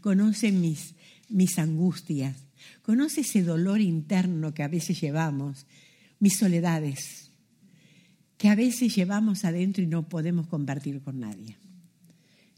conoce 0.01 0.51
mis, 0.51 0.95
mis 1.29 1.57
angustias, 1.59 2.37
conoce 2.81 3.21
ese 3.21 3.43
dolor 3.43 3.81
interno 3.81 4.53
que 4.53 4.63
a 4.63 4.67
veces 4.67 4.99
llevamos, 4.99 5.65
mis 6.19 6.37
soledades 6.37 7.31
que 8.41 8.49
a 8.49 8.55
veces 8.55 8.95
llevamos 8.95 9.45
adentro 9.45 9.83
y 9.83 9.85
no 9.85 10.09
podemos 10.09 10.47
compartir 10.47 10.99
con 11.03 11.19
nadie. 11.19 11.57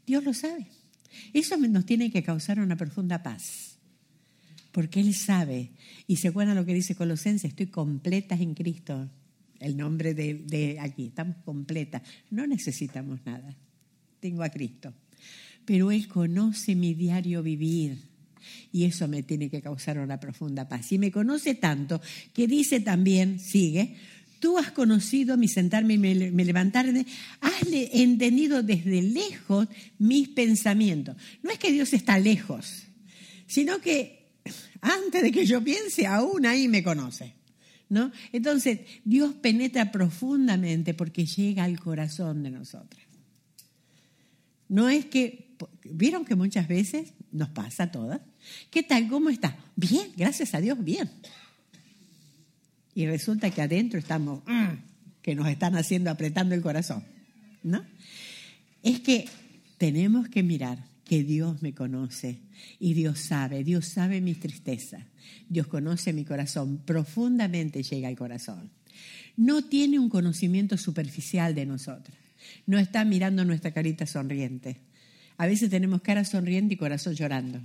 Dios 0.06 0.24
lo 0.24 0.32
sabe. 0.32 0.66
Eso 1.34 1.58
nos 1.58 1.84
tiene 1.84 2.10
que 2.10 2.22
causar 2.22 2.58
una 2.58 2.74
profunda 2.74 3.22
paz, 3.22 3.76
porque 4.72 5.00
Él 5.00 5.14
sabe, 5.14 5.72
y 6.06 6.16
se 6.16 6.28
acuerdan 6.28 6.56
lo 6.56 6.64
que 6.64 6.72
dice 6.72 6.94
Colosenses, 6.94 7.50
estoy 7.50 7.66
completa 7.66 8.34
en 8.34 8.54
Cristo, 8.54 9.10
el 9.60 9.76
nombre 9.76 10.14
de, 10.14 10.42
de 10.46 10.80
aquí, 10.80 11.08
estamos 11.08 11.36
completas, 11.44 12.00
no 12.30 12.46
necesitamos 12.46 13.20
nada, 13.26 13.54
tengo 14.20 14.42
a 14.42 14.48
Cristo, 14.48 14.94
pero 15.64 15.90
Él 15.90 16.08
conoce 16.08 16.74
mi 16.74 16.94
diario 16.94 17.42
vivir. 17.42 17.98
Y 18.72 18.84
eso 18.84 19.08
me 19.08 19.22
tiene 19.22 19.48
que 19.48 19.62
causar 19.62 19.98
una 19.98 20.18
profunda 20.20 20.68
paz. 20.68 20.92
Y 20.92 20.98
me 20.98 21.10
conoce 21.10 21.54
tanto 21.54 22.00
que 22.32 22.46
dice 22.46 22.80
también, 22.80 23.38
sigue, 23.38 23.96
Tú 24.44 24.58
has 24.58 24.72
conocido 24.72 25.38
mi 25.38 25.48
sentarme 25.48 25.94
y 25.94 25.98
me 25.98 26.44
levantarme, 26.44 27.06
has 27.40 27.62
entendido 27.72 28.62
desde 28.62 29.00
lejos 29.00 29.66
mis 29.98 30.28
pensamientos. 30.28 31.16
No 31.42 31.50
es 31.50 31.58
que 31.58 31.72
Dios 31.72 31.94
está 31.94 32.18
lejos, 32.18 32.82
sino 33.46 33.80
que 33.80 34.34
antes 34.82 35.22
de 35.22 35.32
que 35.32 35.46
yo 35.46 35.64
piense, 35.64 36.06
aún 36.06 36.44
ahí 36.44 36.68
me 36.68 36.82
conoce. 36.82 37.32
¿no? 37.88 38.12
Entonces, 38.32 38.80
Dios 39.02 39.32
penetra 39.34 39.90
profundamente 39.90 40.92
porque 40.92 41.24
llega 41.24 41.64
al 41.64 41.80
corazón 41.80 42.42
de 42.42 42.50
nosotras. 42.50 43.02
No 44.68 44.90
es 44.90 45.06
que, 45.06 45.43
vieron 45.84 46.24
que 46.24 46.34
muchas 46.34 46.68
veces 46.68 47.14
nos 47.32 47.48
pasa 47.50 47.84
a 47.84 47.92
todas. 47.92 48.20
¿Qué 48.70 48.82
tal? 48.82 49.08
¿Cómo 49.08 49.30
está? 49.30 49.56
Bien, 49.76 50.12
gracias 50.16 50.54
a 50.54 50.60
Dios, 50.60 50.82
bien 50.82 51.10
y 52.94 53.06
resulta 53.06 53.50
que 53.50 53.62
adentro 53.62 53.98
estamos, 53.98 54.42
mm, 54.46 55.20
que 55.20 55.34
nos 55.34 55.48
están 55.48 55.76
haciendo 55.76 56.10
apretando 56.10 56.54
el 56.54 56.62
corazón, 56.62 57.04
¿no? 57.62 57.84
Es 58.82 59.00
que 59.00 59.28
tenemos 59.78 60.28
que 60.28 60.42
mirar 60.42 60.78
que 61.04 61.24
Dios 61.24 61.60
me 61.62 61.74
conoce 61.74 62.40
y 62.78 62.94
Dios 62.94 63.18
sabe, 63.18 63.64
Dios 63.64 63.86
sabe 63.86 64.20
mis 64.20 64.38
tristezas, 64.40 65.04
Dios 65.48 65.66
conoce 65.66 66.12
mi 66.12 66.24
corazón, 66.24 66.82
profundamente 66.84 67.82
llega 67.82 68.08
al 68.08 68.16
corazón. 68.16 68.70
No 69.36 69.62
tiene 69.64 69.98
un 69.98 70.08
conocimiento 70.08 70.78
superficial 70.78 71.54
de 71.54 71.66
nosotros, 71.66 72.16
no 72.66 72.78
está 72.78 73.04
mirando 73.04 73.44
nuestra 73.44 73.72
carita 73.72 74.06
sonriente. 74.06 74.80
A 75.36 75.46
veces 75.46 75.70
tenemos 75.70 76.02
cara 76.02 76.24
sonriente 76.24 76.74
y 76.74 76.76
corazón 76.76 77.14
llorando. 77.14 77.60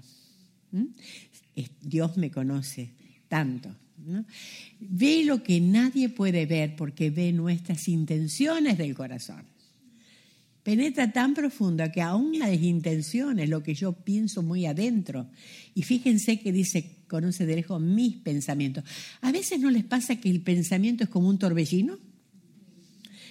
Dios 1.81 2.17
me 2.17 2.31
conoce 2.31 2.91
tanto 3.27 3.75
Ve 4.79 5.23
lo 5.25 5.43
que 5.43 5.59
nadie 5.59 6.09
puede 6.09 6.45
ver 6.45 6.75
porque 6.75 7.09
ve 7.09 7.31
nuestras 7.31 7.87
intenciones 7.87 8.77
del 8.77 8.95
corazón. 8.95 9.43
Penetra 10.63 11.11
tan 11.11 11.33
profunda 11.33 11.91
que 11.91 12.01
aún 12.01 12.37
las 12.37 12.53
intenciones, 12.53 13.49
lo 13.49 13.63
que 13.63 13.73
yo 13.73 13.93
pienso 13.93 14.43
muy 14.43 14.65
adentro. 14.65 15.27
Y 15.73 15.83
fíjense 15.83 16.39
que 16.39 16.51
dice, 16.51 16.97
conoce 17.07 17.45
de 17.45 17.55
lejos 17.55 17.81
mis 17.81 18.17
pensamientos. 18.17 18.83
A 19.21 19.31
veces 19.31 19.59
no 19.59 19.69
les 19.69 19.83
pasa 19.83 20.17
que 20.17 20.29
el 20.29 20.41
pensamiento 20.41 21.03
es 21.03 21.09
como 21.09 21.29
un 21.29 21.39
torbellino 21.39 21.97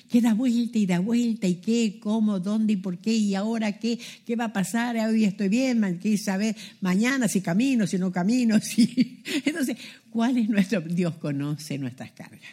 que 0.08 0.20
da 0.20 0.34
vuelta 0.34 0.78
y 0.78 0.86
da 0.86 0.98
vuelta 0.98 1.46
y 1.46 1.56
qué, 1.56 1.98
cómo, 2.00 2.40
dónde 2.40 2.74
y 2.74 2.76
por 2.76 2.98
qué 2.98 3.14
y 3.14 3.34
ahora 3.34 3.78
qué, 3.78 3.98
qué 4.24 4.36
va 4.36 4.46
a 4.46 4.52
pasar, 4.52 4.96
hoy 4.96 5.24
estoy 5.24 5.48
bien, 5.48 5.98
qué 6.00 6.16
saber 6.16 6.56
mañana 6.80 7.28
si 7.28 7.40
camino, 7.40 7.86
si 7.86 7.98
no 7.98 8.10
camino, 8.10 8.58
si... 8.62 9.22
Entonces, 9.44 9.76
¿cuál 10.10 10.38
es 10.38 10.48
nuestro... 10.48 10.80
Dios 10.80 11.16
conoce 11.16 11.78
nuestras 11.78 12.12
cargas. 12.12 12.50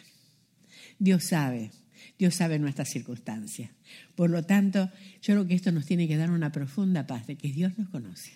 Dios 0.98 1.24
sabe, 1.24 1.70
Dios 2.18 2.34
sabe 2.34 2.58
nuestras 2.58 2.88
circunstancias. 2.90 3.70
Por 4.14 4.30
lo 4.30 4.44
tanto, 4.44 4.90
yo 5.22 5.34
creo 5.34 5.46
que 5.46 5.54
esto 5.54 5.72
nos 5.72 5.86
tiene 5.86 6.08
que 6.08 6.16
dar 6.16 6.30
una 6.30 6.52
profunda 6.52 7.06
paz 7.06 7.26
de 7.26 7.36
que 7.36 7.52
Dios 7.52 7.78
nos 7.78 7.88
conoce. 7.88 8.32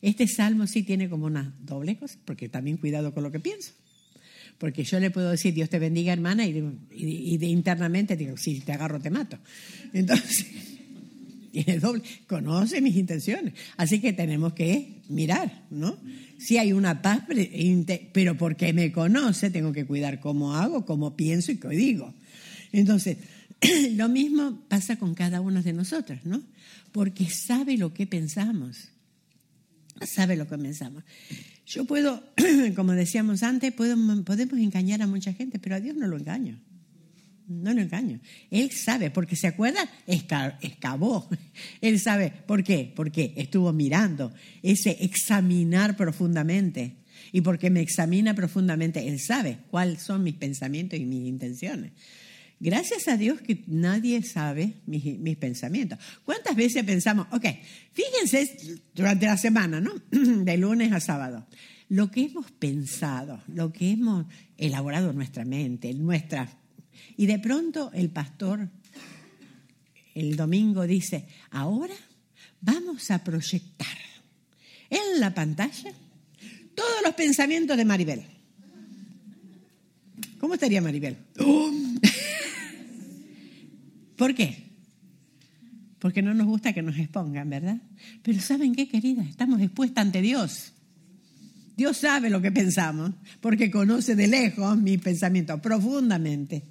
Este 0.00 0.26
salmo 0.26 0.66
sí 0.66 0.82
tiene 0.82 1.08
como 1.08 1.26
una 1.26 1.54
doble 1.60 1.96
cosa, 1.96 2.18
porque 2.24 2.48
también 2.48 2.76
cuidado 2.76 3.14
con 3.14 3.22
lo 3.22 3.30
que 3.30 3.40
pienso. 3.40 3.72
Porque 4.58 4.84
yo 4.84 5.00
le 5.00 5.10
puedo 5.10 5.30
decir, 5.30 5.54
Dios 5.54 5.68
te 5.68 5.78
bendiga, 5.78 6.12
hermana, 6.12 6.46
y, 6.46 7.36
de, 7.38 7.46
internamente 7.46 8.16
digo, 8.16 8.36
si 8.36 8.60
te 8.60 8.72
agarro, 8.72 9.00
te 9.00 9.10
mato. 9.10 9.38
Entonces, 9.92 10.46
tiene 11.52 11.78
doble, 11.78 12.02
conoce 12.26 12.80
mis 12.80 12.96
intenciones. 12.96 13.54
Así 13.76 14.00
que 14.00 14.12
tenemos 14.12 14.52
que 14.52 15.02
mirar, 15.08 15.64
¿no? 15.70 15.98
Si 16.38 16.58
hay 16.58 16.72
una 16.72 17.02
paz, 17.02 17.22
pero 18.12 18.36
porque 18.36 18.72
me 18.72 18.90
conoce, 18.92 19.50
tengo 19.50 19.72
que 19.72 19.84
cuidar 19.84 20.20
cómo 20.20 20.54
hago, 20.54 20.84
cómo 20.86 21.16
pienso 21.16 21.52
y 21.52 21.56
qué 21.56 21.68
digo. 21.68 22.14
Entonces, 22.72 23.18
lo 23.92 24.08
mismo 24.08 24.62
pasa 24.68 24.96
con 24.96 25.14
cada 25.14 25.40
una 25.40 25.62
de 25.62 25.72
nosotras, 25.72 26.24
¿no? 26.24 26.42
Porque 26.90 27.28
sabe 27.28 27.76
lo 27.76 27.94
que 27.94 28.06
pensamos. 28.06 28.88
Sabe 30.00 30.36
lo 30.36 30.48
que 30.48 30.58
pensamos. 30.58 31.04
Yo 31.66 31.84
puedo, 31.84 32.22
como 32.76 32.92
decíamos 32.92 33.42
antes, 33.42 33.72
podemos 33.72 34.58
engañar 34.58 35.02
a 35.02 35.06
mucha 35.06 35.32
gente, 35.32 35.58
pero 35.58 35.76
a 35.76 35.80
Dios 35.80 35.96
no 35.96 36.06
lo 36.06 36.16
engaño. 36.16 36.60
No 37.48 37.74
lo 37.74 37.80
engaño. 37.82 38.20
Él 38.50 38.70
sabe, 38.70 39.10
porque 39.10 39.36
se 39.36 39.46
acuerda, 39.46 39.88
excavó. 40.06 41.28
Él 41.80 42.00
sabe. 42.00 42.32
¿Por 42.46 42.62
qué? 42.62 42.92
Porque 42.94 43.34
estuvo 43.36 43.72
mirando 43.72 44.32
ese 44.62 44.96
examinar 45.00 45.96
profundamente. 45.96 46.96
Y 47.30 47.40
porque 47.40 47.70
me 47.70 47.80
examina 47.80 48.34
profundamente, 48.34 49.08
Él 49.08 49.20
sabe 49.20 49.58
cuáles 49.70 50.02
son 50.02 50.22
mis 50.22 50.34
pensamientos 50.34 50.98
y 50.98 51.04
mis 51.04 51.26
intenciones. 51.26 51.92
Gracias 52.62 53.08
a 53.08 53.16
Dios 53.16 53.40
que 53.40 53.64
nadie 53.66 54.22
sabe 54.22 54.74
mis, 54.86 55.18
mis, 55.18 55.36
pensamientos. 55.36 55.98
¿Cuántas 56.24 56.54
veces 56.54 56.84
pensamos, 56.84 57.26
ok, 57.32 57.44
fíjense 57.92 58.78
durante 58.94 59.26
la 59.26 59.36
semana, 59.36 59.80
¿no? 59.80 59.90
De 60.12 60.56
lunes 60.56 60.92
a 60.92 61.00
sábado. 61.00 61.44
lo 61.88 62.12
que 62.12 62.26
hemos 62.26 62.52
pensado, 62.52 63.42
lo 63.48 63.72
que 63.72 63.90
hemos 63.90 64.26
elaborado 64.56 65.10
en 65.10 65.16
nuestra 65.16 65.44
mente, 65.44 65.90
en 65.90 66.04
nuestra... 66.04 66.56
Y 67.16 67.26
de 67.26 67.40
pronto 67.40 67.90
el 67.94 68.10
pastor 68.10 68.68
el 70.14 70.36
domingo 70.36 70.86
dice, 70.86 71.26
ahora 71.50 71.96
vamos 72.60 73.10
a 73.10 73.24
proyectar 73.24 73.98
en 74.88 75.18
la 75.18 75.34
pantalla 75.34 75.92
todos 76.76 77.02
los 77.04 77.14
pensamientos 77.14 77.76
de 77.76 77.84
Maribel. 77.84 78.22
¿Cómo 80.38 80.54
estaría 80.54 80.80
Maribel? 80.80 81.16
¿Por 84.22 84.36
qué? 84.36 84.56
Porque 85.98 86.22
no 86.22 86.32
nos 86.32 86.46
gusta 86.46 86.72
que 86.72 86.80
nos 86.80 86.96
expongan, 86.96 87.50
¿verdad? 87.50 87.78
Pero 88.22 88.40
¿saben 88.40 88.72
qué, 88.72 88.86
querida? 88.86 89.24
Estamos 89.24 89.60
expuestas 89.60 90.06
ante 90.06 90.22
Dios. 90.22 90.74
Dios 91.76 91.96
sabe 91.96 92.30
lo 92.30 92.40
que 92.40 92.52
pensamos, 92.52 93.10
porque 93.40 93.68
conoce 93.68 94.14
de 94.14 94.28
lejos 94.28 94.78
mis 94.78 95.00
pensamientos 95.00 95.60
profundamente. 95.60 96.62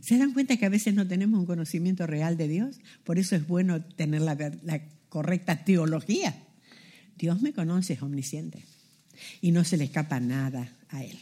¿Se 0.00 0.18
dan 0.18 0.32
cuenta 0.32 0.56
que 0.56 0.66
a 0.66 0.70
veces 0.70 0.92
no 0.92 1.06
tenemos 1.06 1.38
un 1.38 1.46
conocimiento 1.46 2.04
real 2.04 2.36
de 2.36 2.48
Dios? 2.48 2.80
Por 3.04 3.20
eso 3.20 3.36
es 3.36 3.46
bueno 3.46 3.80
tener 3.84 4.22
la, 4.22 4.82
correcta 5.08 5.64
teología. 5.64 6.34
Dios 7.16 7.42
me 7.42 7.52
conoce, 7.52 7.92
es 7.92 8.02
omnisciente. 8.02 8.64
Y 9.40 9.52
no 9.52 9.62
se 9.62 9.76
le 9.76 9.84
escapa 9.84 10.18
nada 10.18 10.68
a 10.88 11.04
Él. 11.04 11.16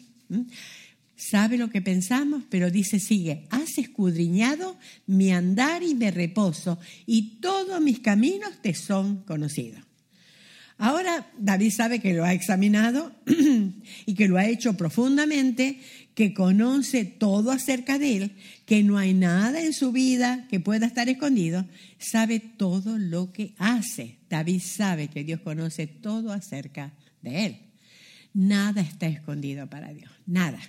Sabe 1.21 1.59
lo 1.59 1.69
que 1.69 1.83
pensamos, 1.83 2.45
pero 2.49 2.71
dice, 2.71 2.99
sigue, 2.99 3.47
has 3.51 3.77
escudriñado 3.77 4.79
mi 5.07 5.31
andar 5.31 5.83
y 5.83 5.95
mi 5.95 6.09
reposo, 6.09 6.79
y 7.05 7.41
todos 7.41 7.79
mis 7.83 8.01
caminos 8.01 8.63
te 8.63 8.73
son 8.73 9.23
conocidos. 9.25 9.83
Ahora 10.79 11.31
David 11.39 11.73
sabe 11.73 12.01
que 12.01 12.15
lo 12.15 12.25
ha 12.25 12.33
examinado 12.33 13.15
y 14.07 14.15
que 14.15 14.29
lo 14.29 14.39
ha 14.39 14.47
hecho 14.47 14.79
profundamente, 14.79 15.79
que 16.15 16.33
conoce 16.33 17.05
todo 17.05 17.51
acerca 17.51 17.99
de 17.99 18.17
él, 18.17 18.33
que 18.65 18.83
no 18.83 18.97
hay 18.97 19.13
nada 19.13 19.61
en 19.61 19.75
su 19.75 19.93
vida 19.93 20.47
que 20.49 20.59
pueda 20.59 20.87
estar 20.87 21.11
escondido, 21.11 21.67
sabe 21.99 22.41
todo 22.41 22.97
lo 22.97 23.31
que 23.31 23.53
hace. 23.59 24.17
David 24.31 24.63
sabe 24.65 25.09
que 25.09 25.23
Dios 25.23 25.43
conoce 25.43 25.87
todo 25.87 26.33
acerca 26.33 26.95
de 27.21 27.45
él. 27.45 27.59
Nada 28.33 28.81
está 28.81 29.07
escondido 29.07 29.69
para 29.69 29.93
Dios, 29.93 30.11
nada. 30.25 30.61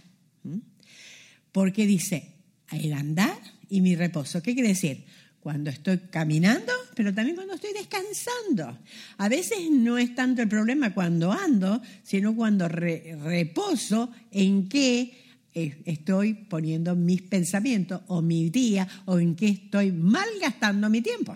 Porque 1.52 1.86
dice, 1.86 2.36
el 2.72 2.94
andar 2.94 3.38
y 3.70 3.82
mi 3.82 3.96
reposo. 3.96 4.42
¿Qué 4.42 4.54
quiere 4.54 4.70
decir? 4.70 5.06
cuando 5.42 5.72
estoy 5.72 5.98
caminando, 6.12 6.72
pero 6.96 7.14
también 7.14 7.36
cuando 7.36 7.56
estoy 7.56 7.74
descansando. 7.74 8.78
A 9.18 9.28
veces 9.28 9.72
no 9.72 9.98
es 9.98 10.14
tanto 10.14 10.44
el 10.44 10.48
problema 10.48 10.94
cuando 10.94 11.32
ando, 11.32 11.82
sino 12.04 12.36
cuando 12.36 12.68
reposo 12.68 14.12
en 14.30 14.70
qué 14.70 15.12
estoy 15.54 16.36
poniendo 16.36 16.96
mis 16.96 17.24
pensamientos 17.24 18.02
o 18.08 18.22
mi 18.22 18.52
día 18.52 18.88
o 19.06 19.20
en 19.20 19.36
qué 19.36 19.48
estoy 19.48 19.92
malgastando 19.92 20.90
mi 20.90 21.02
tiempo. 21.02 21.36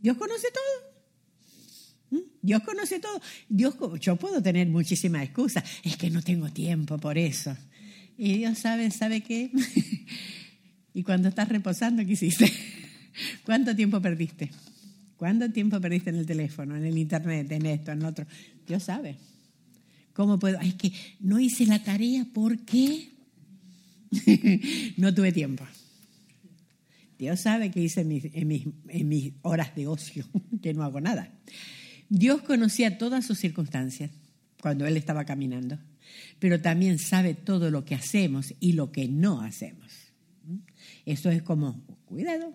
Dios 0.00 0.16
conoce 0.16 0.48
todo. 0.50 2.20
¿Mm? 2.22 2.24
Dios 2.40 2.62
conoce 2.62 3.00
todo. 3.00 3.20
Dios, 3.50 3.74
yo 4.00 4.16
puedo 4.16 4.42
tener 4.42 4.66
muchísimas 4.68 5.24
excusas. 5.24 5.62
Es 5.82 5.98
que 5.98 6.08
no 6.08 6.22
tengo 6.22 6.48
tiempo 6.48 6.96
por 6.96 7.18
eso. 7.18 7.54
Y 8.16 8.38
Dios 8.38 8.58
sabe, 8.58 8.90
¿sabe 8.90 9.20
qué? 9.20 9.50
y 10.94 11.02
cuando 11.02 11.28
estás 11.28 11.48
reposando, 11.48 12.04
¿qué 12.04 12.12
hiciste? 12.12 12.50
¿Cuánto 13.44 13.74
tiempo 13.74 14.00
perdiste? 14.00 14.50
¿Cuánto 15.16 15.50
tiempo 15.50 15.80
perdiste 15.80 16.10
en 16.10 16.16
el 16.16 16.26
teléfono, 16.26 16.76
en 16.76 16.84
el 16.84 16.98
internet, 16.98 17.50
en 17.52 17.66
esto, 17.66 17.92
en 17.92 18.04
otro? 18.04 18.26
Dios 18.66 18.82
sabe. 18.82 19.16
¿Cómo 20.12 20.38
puedo? 20.38 20.60
Es 20.60 20.74
que 20.74 20.92
no 21.20 21.40
hice 21.40 21.66
la 21.66 21.82
tarea, 21.82 22.26
¿por 22.32 22.58
qué? 22.60 23.10
no 24.96 25.14
tuve 25.14 25.32
tiempo. 25.32 25.64
Dios 27.18 27.40
sabe 27.40 27.70
que 27.70 27.80
hice 27.80 28.00
en 28.02 28.08
mis, 28.08 28.24
en 28.88 29.08
mis 29.08 29.32
horas 29.42 29.74
de 29.74 29.86
ocio, 29.86 30.26
que 30.62 30.74
no 30.74 30.82
hago 30.82 31.00
nada. 31.00 31.32
Dios 32.08 32.42
conocía 32.42 32.98
todas 32.98 33.26
sus 33.26 33.38
circunstancias 33.38 34.10
cuando 34.60 34.86
Él 34.86 34.96
estaba 34.96 35.24
caminando, 35.24 35.78
pero 36.38 36.60
también 36.60 36.98
sabe 36.98 37.34
todo 37.34 37.70
lo 37.70 37.84
que 37.84 37.94
hacemos 37.94 38.54
y 38.60 38.72
lo 38.72 38.92
que 38.92 39.08
no 39.08 39.40
hacemos. 39.40 39.92
Eso 41.06 41.30
es 41.30 41.42
como, 41.42 41.82
cuidado, 42.04 42.54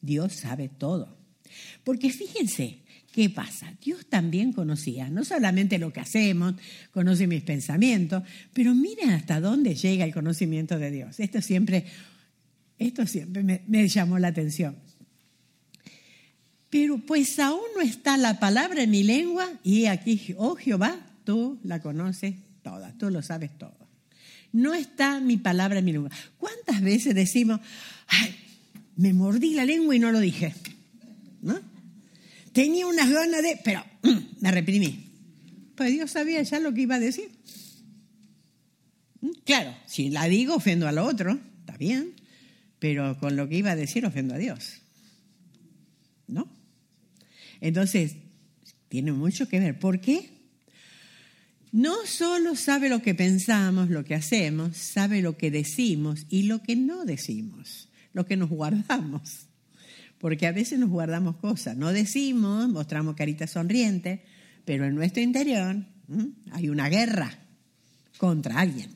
Dios 0.00 0.32
sabe 0.34 0.68
todo. 0.68 1.16
Porque 1.84 2.10
fíjense, 2.10 2.82
¿qué 3.12 3.30
pasa? 3.30 3.72
Dios 3.82 4.06
también 4.06 4.52
conocía, 4.52 5.08
no 5.10 5.24
solamente 5.24 5.78
lo 5.78 5.92
que 5.92 6.00
hacemos, 6.00 6.54
conoce 6.90 7.26
mis 7.26 7.42
pensamientos, 7.42 8.22
pero 8.52 8.74
miren 8.74 9.10
hasta 9.10 9.40
dónde 9.40 9.74
llega 9.74 10.04
el 10.04 10.12
conocimiento 10.12 10.78
de 10.78 10.90
Dios. 10.90 11.20
Esto 11.20 11.40
siempre, 11.40 11.86
esto 12.78 13.06
siempre 13.06 13.42
me, 13.42 13.62
me 13.66 13.88
llamó 13.88 14.18
la 14.18 14.28
atención. 14.28 14.76
Pero 16.68 16.98
pues 16.98 17.38
aún 17.38 17.62
no 17.74 17.80
está 17.80 18.16
la 18.16 18.40
palabra 18.40 18.82
en 18.82 18.90
mi 18.90 19.04
lengua 19.04 19.48
y 19.62 19.86
aquí, 19.86 20.34
oh 20.36 20.56
Jehová, 20.56 20.98
tú 21.24 21.58
la 21.62 21.80
conoces 21.80 22.34
toda, 22.66 22.92
tú 22.98 23.10
lo 23.10 23.22
sabes 23.22 23.56
todo. 23.56 23.78
No 24.50 24.74
está 24.74 25.20
mi 25.20 25.36
palabra 25.36 25.78
en 25.78 25.84
mi 25.84 25.92
lengua. 25.92 26.10
¿Cuántas 26.36 26.80
veces 26.80 27.14
decimos, 27.14 27.60
ay, 28.08 28.34
me 28.96 29.12
mordí 29.12 29.54
la 29.54 29.64
lengua 29.64 29.94
y 29.94 30.00
no 30.00 30.10
lo 30.10 30.18
dije. 30.18 30.52
¿No? 31.42 31.60
Tenía 32.52 32.88
unas 32.88 33.08
ganas 33.08 33.40
de, 33.40 33.60
pero 33.62 33.84
mm, 34.02 34.40
me 34.40 34.50
reprimí. 34.50 35.12
Pues 35.76 35.92
Dios 35.92 36.10
sabía 36.10 36.42
ya 36.42 36.58
lo 36.58 36.74
que 36.74 36.80
iba 36.80 36.96
a 36.96 37.00
decir. 37.00 37.30
¿Mm? 39.20 39.30
Claro, 39.44 39.76
si 39.86 40.10
la 40.10 40.24
digo 40.24 40.56
ofendo 40.56 40.88
al 40.88 40.98
otro, 40.98 41.38
está 41.60 41.76
bien, 41.76 42.14
pero 42.80 43.16
con 43.20 43.36
lo 43.36 43.48
que 43.48 43.58
iba 43.58 43.70
a 43.70 43.76
decir 43.76 44.04
ofendo 44.04 44.34
a 44.34 44.38
Dios. 44.38 44.80
¿No? 46.26 46.48
Entonces, 47.60 48.16
tiene 48.88 49.12
mucho 49.12 49.48
que 49.48 49.60
ver. 49.60 49.78
¿Por 49.78 50.00
qué? 50.00 50.35
No 51.76 51.94
solo 52.06 52.56
sabe 52.56 52.88
lo 52.88 53.02
que 53.02 53.14
pensamos, 53.14 53.90
lo 53.90 54.04
que 54.04 54.14
hacemos, 54.14 54.76
sabe 54.76 55.20
lo 55.20 55.36
que 55.36 55.50
decimos 55.50 56.26
y 56.30 56.44
lo 56.44 56.62
que 56.62 56.74
no 56.76 57.04
decimos 57.04 57.86
lo 58.16 58.24
que 58.24 58.38
nos 58.38 58.48
guardamos. 58.48 59.46
Porque 60.18 60.46
a 60.46 60.52
veces 60.52 60.78
nos 60.78 60.88
guardamos 60.88 61.36
cosas, 61.36 61.76
no 61.76 61.92
decimos, 61.92 62.66
mostramos 62.66 63.14
caritas 63.14 63.50
sonrientes, 63.50 64.20
pero 64.64 64.86
en 64.86 64.94
nuestro 64.94 65.22
interior 65.22 65.76
hay 66.52 66.70
una 66.70 66.88
guerra 66.88 67.38
contra 68.16 68.58
alguien. 68.58 68.90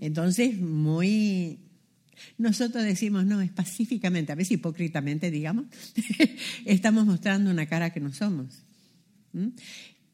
Entonces, 0.00 0.58
muy... 0.58 1.60
Nosotros 2.36 2.82
decimos, 2.82 3.24
no, 3.26 3.40
es 3.40 3.52
pacíficamente, 3.52 4.32
a 4.32 4.34
veces 4.34 4.52
hipócritamente, 4.52 5.30
digamos, 5.30 5.66
estamos 6.64 7.06
mostrando 7.06 7.48
una 7.48 7.66
cara 7.66 7.90
que 7.90 8.00
no 8.00 8.12
somos. 8.12 8.64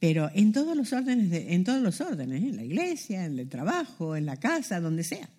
Pero 0.04 0.30
en 0.34 0.52
todos 0.52 0.76
los 0.76 0.92
órdenes, 0.92 1.32
en 1.48 1.64
todos 1.64 1.80
los 1.80 1.98
órdenes, 2.02 2.42
en 2.42 2.56
la 2.56 2.62
iglesia, 2.62 3.24
en 3.24 3.38
el 3.38 3.48
trabajo, 3.48 4.16
en 4.16 4.26
la 4.26 4.36
casa, 4.36 4.78
donde 4.78 5.02
sea. 5.02 5.30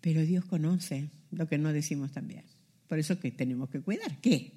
Pero 0.00 0.20
Dios 0.20 0.44
conoce 0.44 1.10
lo 1.32 1.48
que 1.48 1.58
no 1.58 1.72
decimos 1.72 2.12
también. 2.12 2.44
Por 2.86 3.00
eso 3.00 3.18
que 3.18 3.32
tenemos 3.32 3.68
que 3.68 3.80
cuidar. 3.80 4.16
¿Qué? 4.20 4.52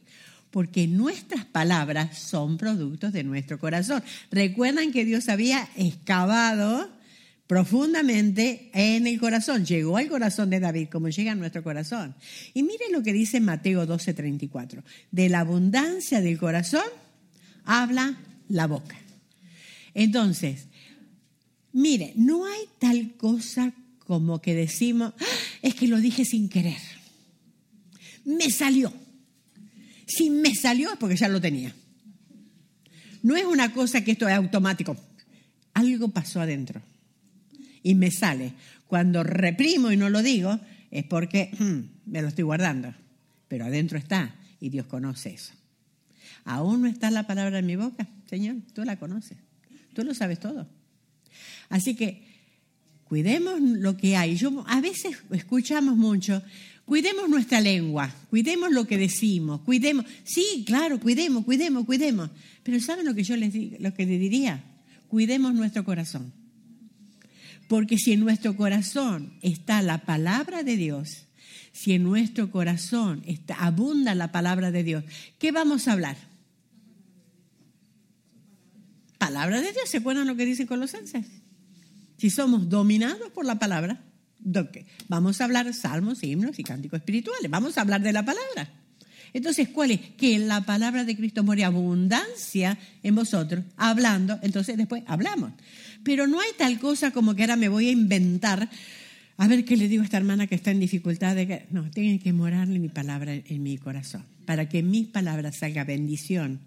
Porque 0.51 0.85
nuestras 0.85 1.45
palabras 1.45 2.19
son 2.19 2.59
productos 2.59 3.11
de 3.11 3.23
nuestro 3.23 3.57
corazón. 3.57 4.03
Recuerdan 4.29 4.91
que 4.91 5.03
Dios 5.03 5.29
había 5.29 5.67
excavado 5.75 6.87
profundamente 7.47 8.69
en 8.75 9.07
el 9.07 9.19
corazón. 9.19 9.65
Llegó 9.65 9.97
al 9.97 10.09
corazón 10.09 10.51
de 10.51 10.59
David 10.59 10.89
como 10.91 11.09
llega 11.09 11.31
a 11.31 11.35
nuestro 11.35 11.63
corazón. 11.63 12.13
Y 12.53 12.61
miren 12.61 12.91
lo 12.91 13.01
que 13.01 13.13
dice 13.13 13.39
Mateo 13.39 13.87
12:34. 13.87 14.83
De 15.09 15.27
la 15.27 15.39
abundancia 15.39 16.21
del 16.21 16.37
corazón 16.37 16.85
habla 17.65 18.15
la 18.47 18.67
boca. 18.67 19.08
Entonces, 19.93 20.67
mire, 21.71 22.13
no 22.15 22.45
hay 22.45 22.61
tal 22.79 23.13
cosa 23.17 23.73
como 23.99 24.41
que 24.41 24.55
decimos, 24.55 25.13
ah, 25.19 25.25
es 25.61 25.75
que 25.75 25.87
lo 25.87 25.97
dije 25.97 26.25
sin 26.25 26.49
querer. 26.49 26.79
Me 28.25 28.49
salió. 28.49 28.91
Si 30.07 30.29
me 30.29 30.55
salió 30.55 30.91
es 30.91 30.97
porque 30.97 31.15
ya 31.15 31.27
lo 31.27 31.39
tenía. 31.39 31.75
No 33.21 33.35
es 33.35 33.45
una 33.45 33.73
cosa 33.73 34.03
que 34.03 34.11
esto 34.11 34.27
es 34.27 34.33
automático. 34.33 34.97
Algo 35.73 36.09
pasó 36.09 36.41
adentro 36.41 36.81
y 37.83 37.95
me 37.95 38.11
sale. 38.11 38.53
Cuando 38.87 39.23
reprimo 39.23 39.91
y 39.91 39.97
no 39.97 40.09
lo 40.09 40.23
digo 40.23 40.59
es 40.91 41.03
porque 41.03 41.51
hmm, 41.59 42.11
me 42.11 42.21
lo 42.21 42.29
estoy 42.29 42.43
guardando. 42.43 42.93
Pero 43.47 43.65
adentro 43.65 43.97
está 43.97 44.35
y 44.59 44.69
Dios 44.69 44.87
conoce 44.87 45.33
eso. 45.33 45.53
Aún 46.45 46.81
no 46.81 46.87
está 46.87 47.11
la 47.11 47.27
palabra 47.27 47.59
en 47.59 47.65
mi 47.65 47.75
boca, 47.75 48.07
Señor, 48.29 48.57
tú 48.73 48.83
la 48.83 48.97
conoces. 48.97 49.37
Tú 49.93 50.03
lo 50.03 50.13
sabes 50.13 50.39
todo. 50.39 50.67
Así 51.69 51.95
que 51.95 52.23
cuidemos 53.05 53.59
lo 53.61 53.97
que 53.97 54.15
hay. 54.15 54.35
Yo, 54.35 54.63
a 54.67 54.81
veces 54.81 55.17
escuchamos 55.31 55.97
mucho, 55.97 56.41
cuidemos 56.85 57.29
nuestra 57.29 57.61
lengua, 57.61 58.13
cuidemos 58.29 58.71
lo 58.71 58.85
que 58.85 58.97
decimos, 58.97 59.61
cuidemos, 59.61 60.05
sí, 60.23 60.63
claro, 60.65 60.99
cuidemos, 60.99 61.45
cuidemos, 61.45 61.85
cuidemos. 61.85 62.29
Pero 62.63 62.79
¿saben 62.79 63.05
lo 63.05 63.15
que 63.15 63.23
yo 63.23 63.35
les, 63.35 63.53
lo 63.79 63.93
que 63.93 64.05
les 64.05 64.19
diría? 64.19 64.63
cuidemos 65.09 65.53
nuestro 65.53 65.83
corazón. 65.83 66.31
Porque 67.67 67.97
si 67.97 68.13
en 68.13 68.21
nuestro 68.21 68.55
corazón 68.55 69.33
está 69.41 69.81
la 69.81 70.05
palabra 70.05 70.63
de 70.63 70.77
Dios, 70.77 71.27
si 71.73 71.93
en 71.93 72.03
nuestro 72.03 72.49
corazón 72.51 73.21
está, 73.25 73.55
abunda 73.55 74.15
la 74.15 74.31
palabra 74.31 74.71
de 74.71 74.83
Dios, 74.83 75.03
¿qué 75.37 75.51
vamos 75.51 75.87
a 75.87 75.93
hablar? 75.93 76.17
Palabra 79.19 79.61
de 79.61 79.73
Dios, 79.73 79.89
¿se 79.89 79.97
acuerdan 79.97 80.27
lo 80.27 80.35
que 80.35 80.45
dice 80.45 80.65
Colosenses? 80.65 81.25
Si 82.17 82.29
somos 82.29 82.69
dominados 82.69 83.29
por 83.31 83.45
la 83.45 83.59
palabra, 83.59 84.01
vamos 85.09 85.41
a 85.41 85.43
hablar 85.43 85.71
salmos, 85.73 86.23
himnos 86.23 86.57
y 86.57 86.63
cánticos 86.63 86.99
espirituales, 86.99 87.51
vamos 87.51 87.77
a 87.77 87.81
hablar 87.81 88.01
de 88.01 88.13
la 88.13 88.23
palabra. 88.23 88.73
Entonces, 89.33 89.67
¿cuál 89.69 89.91
es? 89.91 89.99
Que 90.17 90.39
la 90.39 90.65
palabra 90.65 91.03
de 91.03 91.15
Cristo 91.15 91.43
more 91.43 91.63
abundancia 91.63 92.79
en 93.03 93.13
vosotros, 93.13 93.65
hablando, 93.75 94.39
entonces 94.41 94.77
después 94.77 95.03
hablamos. 95.05 95.51
Pero 96.03 96.25
no 96.25 96.39
hay 96.39 96.49
tal 96.57 96.79
cosa 96.79 97.11
como 97.11 97.35
que 97.35 97.43
ahora 97.43 97.57
me 97.57 97.69
voy 97.69 97.89
a 97.89 97.91
inventar, 97.91 98.69
a 99.37 99.47
ver 99.47 99.65
qué 99.65 99.77
le 99.77 99.89
digo 99.89 100.01
a 100.01 100.05
esta 100.05 100.17
hermana 100.17 100.47
que 100.47 100.55
está 100.55 100.71
en 100.71 100.79
dificultad. 100.79 101.35
De 101.35 101.67
No, 101.71 101.91
tiene 101.91 102.19
que 102.19 102.31
morarle 102.31 102.79
mi 102.79 102.89
palabra 102.89 103.33
en 103.33 103.63
mi 103.63 103.77
corazón, 103.77 104.23
para 104.45 104.69
que 104.69 104.81
mis 104.81 105.07
palabras 105.07 105.57
salga 105.57 105.83
bendición 105.83 106.61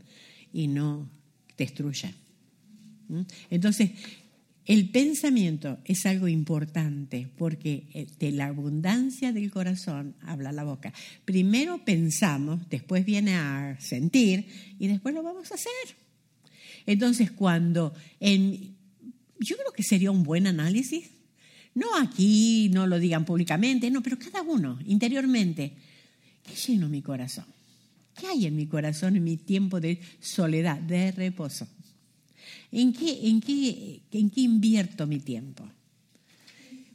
y 0.53 0.69
no 0.69 1.09
destruya. 1.57 2.13
¿Mm? 3.13 3.21
Entonces, 3.51 3.91
el 4.65 4.89
pensamiento 4.89 5.79
es 5.85 6.07
algo 6.07 6.29
importante 6.29 7.29
porque 7.37 7.89
eh, 7.93 8.07
de 8.19 8.33
la 8.33 8.47
abundancia 8.47 9.33
del 9.33 9.51
corazón 9.51 10.15
habla 10.23 10.51
la 10.51 10.65
boca. 10.65 10.95
Primero 11.27 11.85
pensamos, 11.85 12.69
después 12.71 13.05
viene 13.05 13.35
a 13.35 13.77
sentir 13.81 14.47
y 14.79 14.87
después 14.87 15.15
lo 15.15 15.23
vamos 15.23 15.51
a 15.53 15.57
hacer. 15.57 15.97
Entonces, 16.87 17.31
cuando 17.31 17.93
yo 18.21 19.57
creo 19.57 19.73
que 19.75 19.83
sería 19.83 20.11
un 20.11 20.23
buen 20.23 20.47
análisis, 20.47 21.11
no 21.75 21.87
aquí, 21.97 22.71
no 22.73 22.87
lo 22.87 22.99
digan 22.99 23.25
públicamente, 23.25 23.91
no, 23.91 24.03
pero 24.03 24.19
cada 24.19 24.43
uno 24.43 24.79
interiormente, 24.87 25.75
¿qué 26.43 26.55
lleno 26.55 26.89
mi 26.89 27.03
corazón? 27.03 27.45
¿Qué 28.19 28.27
hay 28.27 28.47
en 28.47 28.57
mi 28.57 28.67
corazón 28.67 29.17
en 29.17 29.25
mi 29.25 29.37
tiempo 29.37 29.81
de 29.81 30.01
soledad, 30.21 30.79
de 30.79 31.13
reposo? 31.13 31.69
¿En 32.73 32.93
qué, 32.93 33.29
en 33.29 33.41
qué, 33.41 34.03
en 34.11 34.31
qué 34.31 34.41
invierto 34.41 35.07
mi 35.07 35.21
tiempo? 35.21 35.69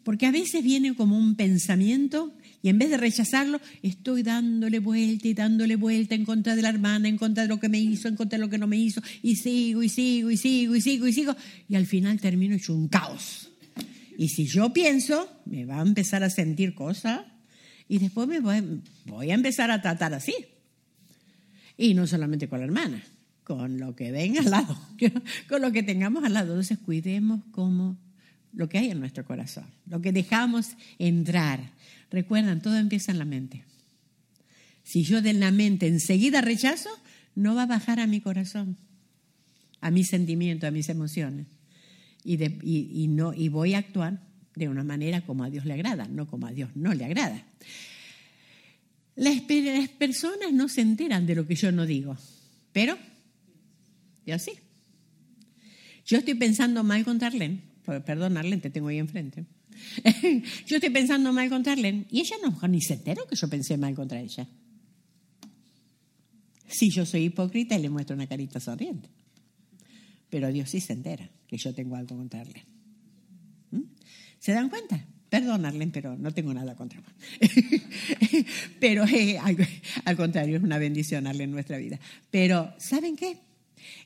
Porque 0.03 0.25
a 0.25 0.31
veces 0.31 0.63
viene 0.63 0.95
como 0.95 1.17
un 1.17 1.35
pensamiento 1.35 2.33
y 2.63 2.69
en 2.69 2.79
vez 2.79 2.89
de 2.89 2.97
rechazarlo, 2.97 3.61
estoy 3.83 4.23
dándole 4.23 4.79
vuelta 4.79 5.27
y 5.27 5.33
dándole 5.33 5.75
vuelta 5.75 6.15
en 6.15 6.25
contra 6.25 6.55
de 6.55 6.61
la 6.61 6.69
hermana, 6.69 7.07
en 7.07 7.17
contra 7.17 7.43
de 7.43 7.49
lo 7.49 7.59
que 7.59 7.69
me 7.69 7.79
hizo, 7.79 8.07
en 8.07 8.15
contra 8.15 8.37
de 8.37 8.45
lo 8.45 8.49
que 8.49 8.57
no 8.57 8.67
me 8.67 8.77
hizo, 8.77 9.01
y 9.21 9.35
sigo 9.35 9.83
y 9.83 9.89
sigo 9.89 10.31
y 10.31 10.37
sigo 10.37 10.75
y 10.75 10.81
sigo 10.81 11.07
y 11.07 11.13
sigo, 11.13 11.35
y 11.69 11.75
al 11.75 11.85
final 11.85 12.19
termino 12.19 12.55
hecho 12.55 12.73
un 12.73 12.87
caos. 12.87 13.51
Y 14.17 14.29
si 14.29 14.47
yo 14.47 14.73
pienso, 14.73 15.29
me 15.45 15.65
va 15.65 15.79
a 15.79 15.83
empezar 15.83 16.23
a 16.23 16.29
sentir 16.29 16.73
cosas 16.73 17.21
y 17.87 17.99
después 17.99 18.27
me 18.27 18.39
voy, 18.39 18.81
voy 19.05 19.31
a 19.31 19.35
empezar 19.35 19.69
a 19.69 19.81
tratar 19.81 20.13
así. 20.13 20.33
Y 21.77 21.93
no 21.93 22.07
solamente 22.07 22.49
con 22.49 22.59
la 22.59 22.65
hermana, 22.65 23.03
con 23.47 23.79
lo 23.79 23.95
que 23.95 24.11
venga 24.11 24.41
al 24.41 24.51
lado, 24.51 24.77
con 25.47 25.61
lo 25.61 25.71
que 25.71 25.81
tengamos 25.81 26.25
al 26.25 26.33
lado. 26.33 26.51
Entonces 26.51 26.79
cuidemos 26.79 27.39
lo 28.51 28.67
que 28.67 28.77
hay 28.77 28.89
en 28.91 28.99
nuestro 28.99 29.23
corazón, 29.23 29.63
lo 29.85 30.01
que 30.01 30.11
dejamos 30.11 30.71
entrar. 30.99 31.71
Recuerdan, 32.11 32.61
todo 32.61 32.75
empieza 32.75 33.13
en 33.13 33.19
la 33.19 33.23
mente. 33.23 33.63
Si 34.83 35.03
yo 35.03 35.21
de 35.21 35.31
la 35.31 35.51
mente 35.51 35.87
enseguida 35.87 36.41
rechazo, 36.41 36.89
no 37.35 37.55
va 37.55 37.63
a 37.63 37.67
bajar 37.67 38.01
a 38.01 38.07
mi 38.07 38.19
corazón, 38.19 38.75
a 39.79 39.91
mis 39.91 40.09
sentimientos, 40.09 40.67
a 40.67 40.71
mis 40.71 40.89
emociones. 40.89 41.47
Y, 42.25 43.07
no, 43.07 43.33
y 43.33 43.47
voy 43.47 43.75
a 43.75 43.77
actuar 43.77 44.19
de 44.55 44.67
una 44.67 44.83
manera 44.83 45.21
como 45.21 45.45
a 45.45 45.49
Dios 45.49 45.63
le 45.63 45.75
agrada, 45.75 46.05
no 46.09 46.27
como 46.27 46.47
a 46.47 46.51
Dios 46.51 46.71
no 46.75 46.93
le 46.93 47.05
agrada. 47.05 47.45
Las 49.15 49.39
personas 49.97 50.51
no 50.51 50.67
se 50.67 50.81
enteran 50.81 51.25
de 51.25 51.35
lo 51.35 51.47
que 51.47 51.55
yo 51.55 51.71
no 51.71 51.85
digo, 51.85 52.17
pero 52.73 52.97
yo 54.27 54.39
sí. 54.39 54.51
Yo 56.05 56.19
estoy 56.19 56.35
pensando 56.35 56.83
mal 56.83 57.03
contra 57.03 57.27
Arlene, 57.27 57.61
perdón 58.05 58.37
Arlene, 58.37 58.61
te 58.61 58.69
tengo 58.69 58.87
ahí 58.87 58.97
enfrente. 58.97 59.45
yo 60.65 60.75
estoy 60.77 60.89
pensando 60.89 61.31
mal 61.33 61.49
contra 61.49 61.73
Arlene 61.73 62.05
y 62.09 62.21
ella 62.21 62.37
no, 62.43 62.67
ni 62.67 62.81
se 62.81 62.93
enteró 62.93 63.27
que 63.27 63.35
yo 63.35 63.47
pensé 63.49 63.77
mal 63.77 63.95
contra 63.95 64.19
ella. 64.19 64.47
Sí, 66.67 66.89
yo 66.89 67.05
soy 67.05 67.25
hipócrita 67.25 67.75
y 67.75 67.81
le 67.81 67.89
muestro 67.89 68.15
una 68.15 68.27
carita 68.27 68.59
sonriente. 68.59 69.09
Pero 70.29 70.51
Dios 70.51 70.69
sí 70.69 70.81
se 70.81 70.93
entera 70.93 71.29
que 71.47 71.57
yo 71.57 71.73
tengo 71.73 71.95
algo 71.95 72.17
contra 72.17 72.41
Arlene. 72.41 72.65
¿Mm? 73.71 73.81
¿Se 74.39 74.51
dan 74.51 74.69
cuenta? 74.69 75.05
Perdón, 75.29 75.65
Arlene, 75.65 75.91
pero 75.91 76.15
no 76.17 76.31
tengo 76.31 76.53
nada 76.53 76.75
contra 76.75 77.01
vos. 77.01 77.11
pero 78.79 79.05
eh, 79.05 79.37
al, 79.37 80.15
contrario, 80.15 80.57
es 80.57 80.63
una 80.63 80.77
bendición, 80.77 81.27
Arlene, 81.27 81.45
en 81.45 81.51
nuestra 81.51 81.77
vida. 81.77 81.99
Pero, 82.31 82.73
¿saben 82.77 83.15
qué? 83.15 83.37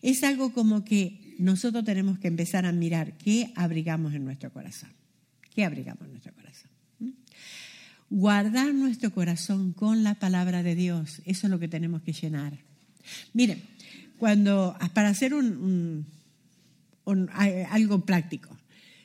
Es 0.02 0.24
algo 0.24 0.54
como 0.54 0.84
que 0.84 1.36
nosotros 1.38 1.84
tenemos 1.84 2.20
que 2.20 2.28
empezar 2.28 2.66
a 2.66 2.72
mirar 2.72 3.18
qué 3.18 3.52
abrigamos 3.56 4.14
en 4.14 4.26
nuestro 4.26 4.52
corazón. 4.52 4.90
¿Qué 5.54 5.66
abrigamos 5.66 6.04
en 6.06 6.12
nuestro 6.12 6.34
corazón? 6.34 6.70
¿Mm? 7.00 7.10
Guardar 8.10 8.74
nuestro 8.74 9.12
corazón 9.12 9.74
con 9.74 10.04
la 10.04 10.16
palabra 10.16 10.64
de 10.64 10.76
Dios, 10.76 11.22
eso 11.26 11.48
es 11.48 11.52
lo 11.52 11.60
que 11.60 11.68
tenemos 11.68 12.02
que 12.02 12.14
llenar. 12.14 12.54
Miren, 13.34 13.62
cuando, 14.18 14.78
para 14.94 15.10
hacer 15.10 15.34
un, 15.34 16.06
algo 17.70 18.06
práctico, 18.06 18.56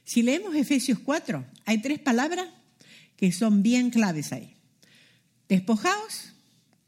si 0.04 0.22
leemos 0.22 0.54
Efesios 0.54 0.98
4, 0.98 1.44
hay 1.64 1.78
tres 1.80 1.98
palabras 1.98 2.46
que 3.16 3.32
son 3.32 3.62
bien 3.62 3.90
claves 3.90 4.32
ahí. 4.32 4.54
Despojaos, 5.48 6.34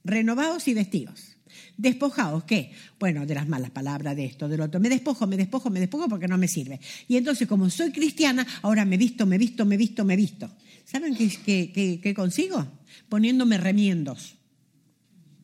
renovaos 0.05 0.69
y 0.69 0.75
vestidos. 0.75 1.38
Despojados, 1.79 2.43
¿qué? 2.43 2.73
Bueno, 2.99 3.25
de 3.25 3.37
las 3.37 3.47
malas 3.47 3.71
palabras, 3.71 4.17
de 4.17 4.25
esto, 4.25 4.49
del 4.49 4.63
otro. 4.63 4.81
Me 4.81 4.89
despojo, 4.89 5.29
me 5.29 5.37
despojo, 5.37 5.71
me 5.71 5.79
despojo 5.79 6.09
porque 6.09 6.27
no 6.27 6.37
me 6.37 6.49
sirve. 6.49 6.81
Y 7.07 7.17
entonces, 7.17 7.47
como 7.47 7.71
soy 7.71 7.93
cristiana, 7.93 8.45
ahora 8.63 8.85
me 8.85 8.97
visto, 8.97 9.27
me 9.27 9.39
visto, 9.39 9.65
me 9.65 9.77
visto, 9.77 10.05
me 10.05 10.17
visto. 10.17 10.51
¿Saben 10.85 11.15
qué, 11.15 12.01
qué, 12.03 12.15
consigo? 12.15 12.67
Poniéndome 13.09 13.59
remiendos. 13.59 14.35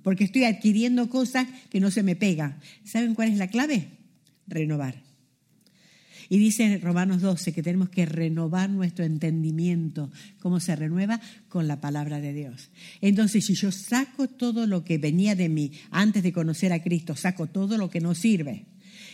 Porque 0.03 0.25
estoy 0.25 0.43
adquiriendo 0.43 1.09
cosas 1.09 1.47
que 1.71 1.79
no 1.79 1.93
se 1.93 2.03
me 2.03 2.17
pegan. 2.17 2.59
¿Saben 2.83 3.15
cuál 3.15 3.29
es 3.29 3.39
la 3.39 3.47
clave? 3.47 3.87
Renovar. 4.49 5.04
Y 6.29 6.39
dice 6.39 6.79
Romanos 6.79 7.21
12 7.21 7.53
que 7.53 7.63
tenemos 7.63 7.89
que 7.89 8.07
renovar 8.07 8.71
nuestro 8.71 9.05
entendimiento. 9.05 10.11
¿Cómo 10.41 10.61
se 10.61 10.77
renueva? 10.77 11.21
Con 11.49 11.69
la 11.69 11.81
palabra 11.81 12.21
de 12.21 12.33
Dios. 12.33 12.71
Entonces, 13.01 13.45
si 13.45 13.55
yo 13.55 13.71
saco 13.73 14.29
todo 14.29 14.67
lo 14.67 14.85
que 14.85 14.99
venía 14.99 15.35
de 15.35 15.49
mí 15.49 15.73
antes 15.91 16.23
de 16.23 16.33
conocer 16.33 16.73
a 16.73 16.83
Cristo, 16.83 17.17
saco 17.17 17.47
todo 17.47 17.79
lo 17.79 17.91
que 17.91 18.01
no 18.01 18.15
sirve. 18.15 18.67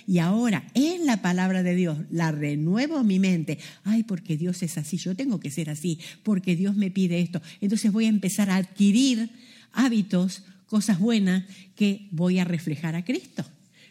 Y 0.07 0.19
ahora 0.19 0.65
en 0.75 1.07
la 1.07 1.23
palabra 1.23 1.63
de 1.63 1.75
Dios 1.75 1.99
la 2.11 2.33
renuevo 2.33 3.05
mi 3.05 3.19
mente. 3.19 3.59
Ay, 3.85 4.03
porque 4.03 4.37
Dios 4.37 4.63
es 4.63 4.79
así, 4.79 4.97
yo 4.97 5.15
tengo 5.15 5.41
que 5.41 5.51
ser 5.51 5.71
así, 5.71 5.99
porque 6.23 6.57
Dios 6.57 6.77
me 6.77 6.91
pide 6.91 7.21
esto. 7.21 7.41
Entonces 7.61 7.93
voy 7.93 8.07
a 8.07 8.09
empezar 8.09 8.51
a 8.51 8.57
adquirir 8.57 9.31
hábitos, 9.73 10.45
cosas 10.67 10.99
buenas 10.99 11.45
que 11.77 12.09
voy 12.11 12.39
a 12.39 12.45
reflejar 12.45 12.95
a 12.95 13.05
Cristo 13.05 13.45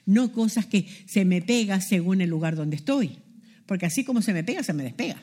no 0.09 0.31
cosas 0.31 0.65
que 0.65 0.87
se 1.05 1.23
me 1.23 1.41
pega 1.41 1.79
según 1.81 2.21
el 2.21 2.29
lugar 2.31 2.55
donde 2.55 2.75
estoy, 2.75 3.19
porque 3.67 3.85
así 3.85 4.03
como 4.03 4.23
se 4.23 4.33
me 4.33 4.43
pega, 4.43 4.63
se 4.63 4.73
me 4.73 4.81
despega, 4.81 5.21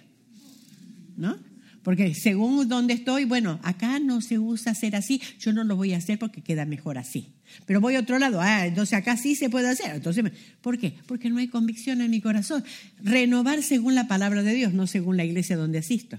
¿no? 1.16 1.36
Porque 1.82 2.14
según 2.14 2.68
donde 2.68 2.94
estoy, 2.94 3.24
bueno, 3.24 3.58
acá 3.62 3.98
no 3.98 4.20
se 4.20 4.38
usa 4.38 4.72
hacer 4.72 4.94
así, 4.94 5.20
yo 5.40 5.52
no 5.52 5.64
lo 5.64 5.76
voy 5.76 5.92
a 5.92 5.98
hacer 5.98 6.18
porque 6.18 6.40
queda 6.40 6.66
mejor 6.66 6.98
así. 6.98 7.28
Pero 7.64 7.80
voy 7.80 7.96
a 7.96 8.00
otro 8.00 8.18
lado, 8.18 8.40
ah, 8.40 8.66
entonces 8.66 8.94
acá 8.94 9.16
sí 9.16 9.34
se 9.34 9.50
puede 9.50 9.68
hacer. 9.68 9.94
Entonces, 9.94 10.24
¿por 10.60 10.78
qué? 10.78 10.94
Porque 11.06 11.30
no 11.30 11.38
hay 11.38 11.48
convicción 11.48 12.00
en 12.00 12.10
mi 12.10 12.20
corazón. 12.20 12.64
Renovar 13.02 13.62
según 13.62 13.94
la 13.94 14.08
palabra 14.08 14.42
de 14.42 14.54
Dios, 14.54 14.72
no 14.72 14.86
según 14.86 15.16
la 15.16 15.24
iglesia 15.24 15.56
donde 15.56 15.78
asisto. 15.78 16.18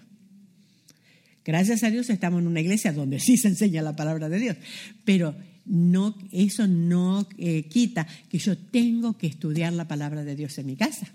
Gracias 1.43 1.83
a 1.83 1.89
Dios 1.89 2.09
estamos 2.09 2.41
en 2.41 2.47
una 2.47 2.59
iglesia 2.59 2.91
donde 2.91 3.19
sí 3.19 3.37
se 3.37 3.47
enseña 3.47 3.81
la 3.81 3.95
palabra 3.95 4.27
de 4.29 4.39
Dios, 4.39 4.57
pero 5.05 5.35
no, 5.67 6.15
eso 6.31 6.67
no 6.67 7.27
eh, 7.37 7.63
quita 7.63 8.07
que 8.29 8.39
yo 8.39 8.57
tengo 8.57 9.17
que 9.17 9.27
estudiar 9.27 9.73
la 9.73 9.87
palabra 9.87 10.23
de 10.23 10.35
Dios 10.35 10.57
en 10.57 10.65
mi 10.65 10.75
casa 10.75 11.07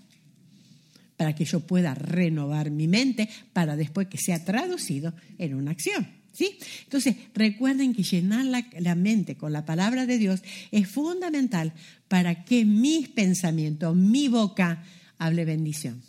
para 1.17 1.35
que 1.35 1.45
yo 1.45 1.61
pueda 1.61 1.93
renovar 1.93 2.71
mi 2.71 2.87
mente 2.87 3.29
para 3.53 3.75
después 3.75 4.07
que 4.07 4.17
sea 4.17 4.43
traducido 4.43 5.13
en 5.37 5.53
una 5.53 5.71
acción. 5.71 6.07
¿sí? 6.33 6.57
Entonces, 6.83 7.15
recuerden 7.33 7.93
que 7.93 8.03
llenar 8.03 8.45
la, 8.45 8.67
la 8.79 8.95
mente 8.95 9.35
con 9.35 9.53
la 9.53 9.65
palabra 9.65 10.05
de 10.05 10.17
Dios 10.17 10.41
es 10.71 10.87
fundamental 10.87 11.73
para 12.07 12.43
que 12.43 12.65
mis 12.65 13.07
pensamientos, 13.09 13.95
mi 13.95 14.27
boca, 14.27 14.83
hable 15.17 15.45
bendición. 15.45 16.01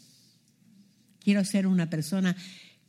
Quiero 1.23 1.45
ser 1.45 1.67
una 1.67 1.89
persona 1.89 2.37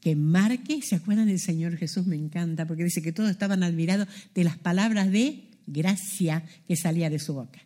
que 0.06 0.16
marque, 0.16 0.84
¿se 0.84 0.94
acuerdan 0.94 1.26
del 1.26 1.40
Señor 1.40 1.78
Jesús? 1.78 2.06
Me 2.06 2.16
encanta, 2.16 2.68
porque 2.68 2.84
dice 2.84 3.02
que 3.02 3.12
todos 3.12 3.32
estaban 3.32 3.64
admirados 3.64 4.08
de 4.36 4.44
las 4.44 4.56
palabras 4.56 5.12
de 5.12 5.46
gracia 5.66 6.44
que 6.68 6.76
salía 6.76 7.10
de 7.10 7.18
su 7.18 7.34
boca. 7.34 7.60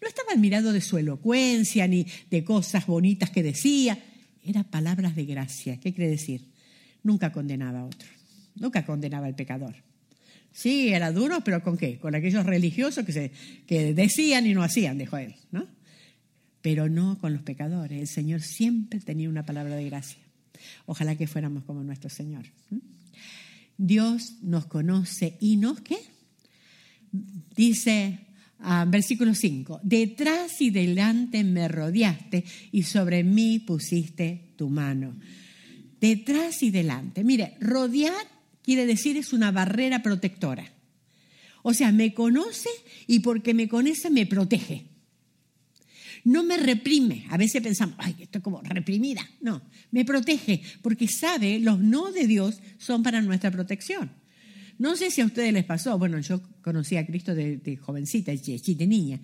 No 0.00 0.08
estaba 0.08 0.32
admirado 0.32 0.72
de 0.72 0.80
su 0.80 0.96
elocuencia 0.96 1.86
ni 1.86 2.06
de 2.30 2.44
cosas 2.44 2.86
bonitas 2.86 3.28
que 3.28 3.42
decía. 3.42 3.98
Era 4.42 4.64
palabras 4.64 5.14
de 5.14 5.26
gracia. 5.26 5.78
¿Qué 5.80 5.92
quiere 5.92 6.08
decir? 6.08 6.46
Nunca 7.02 7.30
condenaba 7.30 7.80
a 7.80 7.84
otro. 7.84 8.08
Nunca 8.54 8.86
condenaba 8.86 9.26
al 9.26 9.34
pecador. 9.34 9.74
Sí, 10.50 10.94
era 10.94 11.12
duro, 11.12 11.44
pero 11.44 11.62
¿con 11.62 11.76
qué? 11.76 11.98
Con 11.98 12.14
aquellos 12.14 12.46
religiosos 12.46 13.04
que, 13.04 13.32
que 13.66 13.92
decían 13.92 14.46
y 14.46 14.54
no 14.54 14.62
hacían, 14.62 14.96
dijo 14.96 15.18
él, 15.18 15.34
¿no? 15.50 15.66
Pero 16.62 16.88
no 16.88 17.18
con 17.18 17.34
los 17.34 17.42
pecadores. 17.42 18.00
El 18.00 18.08
Señor 18.08 18.40
siempre 18.40 18.98
tenía 19.00 19.28
una 19.28 19.44
palabra 19.44 19.76
de 19.76 19.84
gracia. 19.84 20.21
Ojalá 20.86 21.16
que 21.16 21.26
fuéramos 21.26 21.64
como 21.64 21.82
nuestro 21.82 22.10
Señor. 22.10 22.44
Dios 23.76 24.34
nos 24.42 24.66
conoce 24.66 25.36
y 25.40 25.56
nos 25.56 25.80
qué? 25.80 25.98
Dice 27.56 28.20
ah, 28.60 28.86
versículo 28.88 29.34
5, 29.34 29.80
detrás 29.82 30.60
y 30.60 30.70
delante 30.70 31.44
me 31.44 31.68
rodeaste 31.68 32.44
y 32.70 32.84
sobre 32.84 33.24
mí 33.24 33.58
pusiste 33.58 34.52
tu 34.56 34.70
mano. 34.70 35.14
Detrás 36.00 36.62
y 36.62 36.70
delante. 36.70 37.22
Mire, 37.22 37.56
rodear 37.60 38.26
quiere 38.62 38.86
decir 38.86 39.16
es 39.16 39.32
una 39.32 39.52
barrera 39.52 40.02
protectora. 40.02 40.64
O 41.62 41.74
sea, 41.74 41.92
me 41.92 42.12
conoce 42.12 42.70
y 43.06 43.20
porque 43.20 43.54
me 43.54 43.68
conoce 43.68 44.10
me 44.10 44.26
protege. 44.26 44.91
No 46.24 46.44
me 46.44 46.56
reprime. 46.56 47.26
A 47.30 47.36
veces 47.36 47.62
pensamos, 47.62 47.96
ay, 47.98 48.16
estoy 48.20 48.40
como 48.40 48.60
reprimida. 48.62 49.28
No, 49.40 49.62
me 49.90 50.04
protege 50.04 50.62
porque 50.82 51.08
sabe 51.08 51.58
los 51.58 51.80
no 51.80 52.12
de 52.12 52.26
Dios 52.26 52.60
son 52.78 53.02
para 53.02 53.20
nuestra 53.20 53.50
protección. 53.50 54.10
No 54.78 54.96
sé 54.96 55.10
si 55.10 55.20
a 55.20 55.26
ustedes 55.26 55.52
les 55.52 55.64
pasó, 55.64 55.98
bueno, 55.98 56.18
yo 56.20 56.40
conocí 56.62 56.96
a 56.96 57.06
Cristo 57.06 57.34
de, 57.34 57.78
jovencita, 57.80 58.32
de 58.32 58.86
niña, 58.86 59.20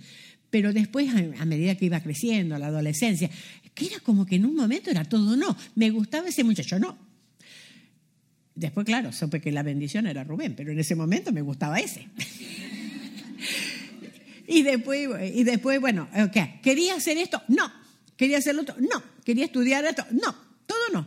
pero 0.50 0.72
después, 0.72 1.08
a, 1.38 1.44
medida 1.44 1.74
que 1.74 1.86
iba 1.86 2.00
creciendo, 2.00 2.58
la 2.58 2.68
adolescencia, 2.68 3.30
que 3.74 3.86
era 3.86 4.00
como 4.00 4.24
que 4.24 4.36
en 4.36 4.46
un 4.46 4.54
momento 4.54 4.90
era 4.90 5.04
todo 5.04 5.36
no. 5.36 5.56
Me 5.74 5.90
gustaba 5.90 6.28
ese 6.28 6.44
muchacho, 6.44 6.78
no. 6.78 6.96
Después, 8.54 8.86
claro, 8.86 9.12
supe 9.12 9.40
que 9.40 9.52
la 9.52 9.62
bendición 9.62 10.06
era 10.06 10.24
Rubén, 10.24 10.54
pero 10.56 10.72
en 10.72 10.78
ese 10.78 10.94
momento 10.94 11.32
me 11.32 11.42
gustaba 11.42 11.78
ese. 11.78 12.08
y, 14.48 14.62
después, 14.62 15.08
y 15.34 15.44
después, 15.44 15.80
bueno, 15.80 16.08
okay. 16.26 16.58
¿quería 16.62 16.94
hacer 16.94 17.18
esto? 17.18 17.42
No. 17.48 17.70
¿Quería 18.16 18.38
hacer 18.38 18.54
lo 18.54 18.62
otro? 18.62 18.76
No. 18.78 19.02
¿Quería 19.24 19.44
estudiar 19.44 19.84
esto? 19.84 20.04
No. 20.10 20.34
Todo 20.66 20.88
no. 20.92 21.06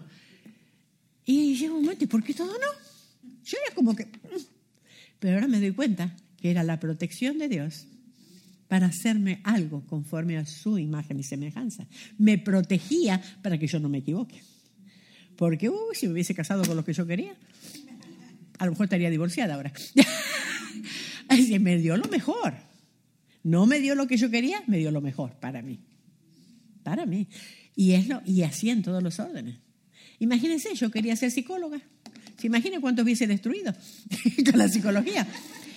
Y 1.25 1.55
llegó 1.55 1.75
un 1.75 1.81
momento, 1.83 2.03
¿y 2.03 2.07
por 2.07 2.23
qué 2.23 2.33
todo 2.33 2.53
no? 2.53 3.31
Yo 3.43 3.57
era 3.65 3.75
como 3.75 3.95
que... 3.95 4.05
Mm. 4.05 4.41
Pero 5.19 5.35
ahora 5.35 5.47
me 5.47 5.59
doy 5.59 5.71
cuenta 5.71 6.15
que 6.39 6.51
era 6.51 6.63
la 6.63 6.79
protección 6.79 7.37
de 7.37 7.49
Dios 7.49 7.87
para 8.67 8.87
hacerme 8.87 9.41
algo 9.43 9.85
conforme 9.85 10.37
a 10.37 10.45
su 10.45 10.77
imagen 10.77 11.19
y 11.19 11.23
semejanza. 11.23 11.87
Me 12.17 12.37
protegía 12.37 13.21
para 13.41 13.57
que 13.57 13.67
yo 13.67 13.79
no 13.79 13.89
me 13.89 13.97
equivoque. 13.97 14.41
Porque, 15.35 15.69
uy, 15.69 15.93
si 15.93 16.07
me 16.07 16.13
hubiese 16.13 16.33
casado 16.33 16.63
con 16.63 16.77
lo 16.77 16.85
que 16.85 16.93
yo 16.93 17.05
quería, 17.05 17.35
a 18.59 18.65
lo 18.65 18.71
mejor 18.71 18.85
estaría 18.85 19.09
divorciada 19.09 19.55
ahora. 19.55 19.73
Así 21.27 21.59
me 21.59 21.77
dio 21.79 21.97
lo 21.97 22.07
mejor. 22.09 22.70
No 23.43 23.65
me 23.65 23.79
dio 23.79 23.95
lo 23.95 24.07
que 24.07 24.17
yo 24.17 24.29
quería, 24.29 24.63
me 24.67 24.77
dio 24.77 24.91
lo 24.91 25.01
mejor 25.01 25.33
para 25.39 25.61
mí. 25.61 25.79
Para 26.83 27.05
mí. 27.05 27.27
Y, 27.75 27.93
es 27.93 28.07
lo, 28.07 28.21
y 28.25 28.43
así 28.43 28.69
en 28.69 28.83
todos 28.83 29.01
los 29.01 29.19
órdenes. 29.19 29.57
Imagínense, 30.19 30.73
yo 30.75 30.91
quería 30.91 31.15
ser 31.15 31.31
psicóloga. 31.31 31.81
¿Se 32.37 32.47
imagina 32.47 32.79
cuánto 32.79 33.03
hubiese 33.03 33.27
destruido 33.27 33.73
con 34.49 34.57
la 34.57 34.67
psicología? 34.67 35.27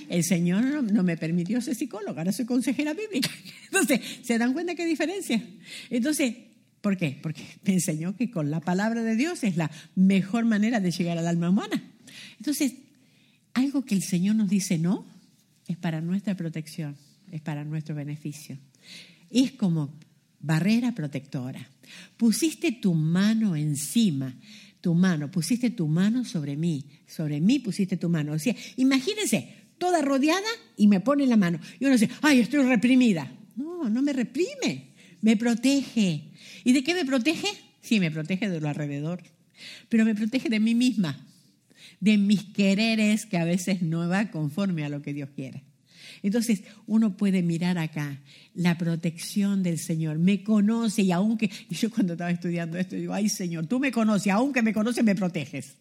El 0.08 0.24
Señor 0.24 0.64
no, 0.64 0.82
no, 0.82 1.02
me 1.02 1.16
permitió 1.16 1.60
ser 1.60 1.74
psicóloga, 1.74 2.20
ahora 2.20 2.32
soy 2.32 2.44
consejera 2.44 2.92
bíblica. 2.92 3.30
Entonces, 3.66 4.00
¿se 4.22 4.36
dan 4.38 4.52
cuenta 4.52 4.74
qué 4.74 4.84
diferencia? 4.84 5.42
Entonces, 5.90 6.34
¿Por 6.84 6.98
qué? 6.98 7.18
Porque 7.22 7.42
me 7.64 7.72
enseñó 7.72 8.14
que 8.14 8.30
con 8.30 8.50
la 8.50 8.60
palabra 8.60 9.02
de 9.02 9.16
Dios 9.16 9.42
es 9.42 9.56
la 9.56 9.70
mejor 9.94 10.44
manera 10.44 10.80
de 10.80 10.90
llegar 10.90 11.16
al 11.16 11.26
alma 11.26 11.48
humana. 11.48 11.82
Entonces, 12.36 12.74
algo 13.54 13.86
que 13.86 13.94
el 13.94 14.02
Señor 14.02 14.36
nos 14.36 14.50
dice 14.50 14.76
no, 14.76 15.06
es 15.66 15.78
para 15.78 16.02
nuestra 16.02 16.36
protección, 16.36 16.94
es 17.34 17.42
para 17.42 17.64
nuestro 17.64 17.96
beneficio. 17.96 18.56
Es 19.28 19.52
como 19.52 19.98
barrera 20.38 20.94
protectora. 20.94 21.68
Pusiste 22.16 22.70
tu 22.70 22.94
mano 22.94 23.56
encima, 23.56 24.32
tu 24.80 24.94
mano, 24.94 25.30
pusiste 25.32 25.70
tu 25.70 25.88
mano 25.88 26.24
sobre 26.24 26.56
mí, 26.56 26.84
sobre 27.08 27.40
mí 27.40 27.58
pusiste 27.58 27.96
tu 27.96 28.08
mano. 28.08 28.34
O 28.34 28.38
sea, 28.38 28.54
imagínense, 28.76 29.52
toda 29.78 30.00
rodeada 30.00 30.46
y 30.76 30.86
me 30.86 31.00
pone 31.00 31.26
la 31.26 31.36
mano. 31.36 31.58
Y 31.80 31.86
uno 31.86 31.94
dice, 31.94 32.08
ay, 32.22 32.38
estoy 32.38 32.62
reprimida. 32.62 33.32
No, 33.56 33.90
no 33.90 34.00
me 34.00 34.12
reprime, 34.12 34.92
me 35.20 35.36
protege. 35.36 36.30
¿Y 36.62 36.72
de 36.72 36.84
qué 36.84 36.94
me 36.94 37.04
protege? 37.04 37.48
Sí, 37.80 37.98
me 37.98 38.12
protege 38.12 38.48
de 38.48 38.60
lo 38.60 38.68
alrededor, 38.68 39.24
pero 39.88 40.04
me 40.04 40.14
protege 40.14 40.48
de 40.48 40.60
mí 40.60 40.76
misma, 40.76 41.26
de 41.98 42.16
mis 42.16 42.44
quereres 42.44 43.26
que 43.26 43.38
a 43.38 43.44
veces 43.44 43.82
no 43.82 44.08
va 44.08 44.30
conforme 44.30 44.84
a 44.84 44.88
lo 44.88 45.02
que 45.02 45.12
Dios 45.12 45.30
quiere. 45.34 45.64
Entonces 46.24 46.62
uno 46.86 47.18
puede 47.18 47.42
mirar 47.42 47.76
acá 47.76 48.18
la 48.54 48.78
protección 48.78 49.62
del 49.62 49.78
Señor. 49.78 50.18
Me 50.18 50.42
conoce 50.42 51.02
y 51.02 51.12
aunque, 51.12 51.50
y 51.68 51.74
yo 51.74 51.90
cuando 51.90 52.14
estaba 52.14 52.30
estudiando 52.30 52.78
esto 52.78 52.96
digo, 52.96 53.12
ay 53.12 53.28
Señor, 53.28 53.66
tú 53.66 53.78
me 53.78 53.92
conoces, 53.92 54.32
aunque 54.32 54.62
me 54.62 54.72
conoces, 54.72 55.04
me 55.04 55.14
proteges. 55.14 55.74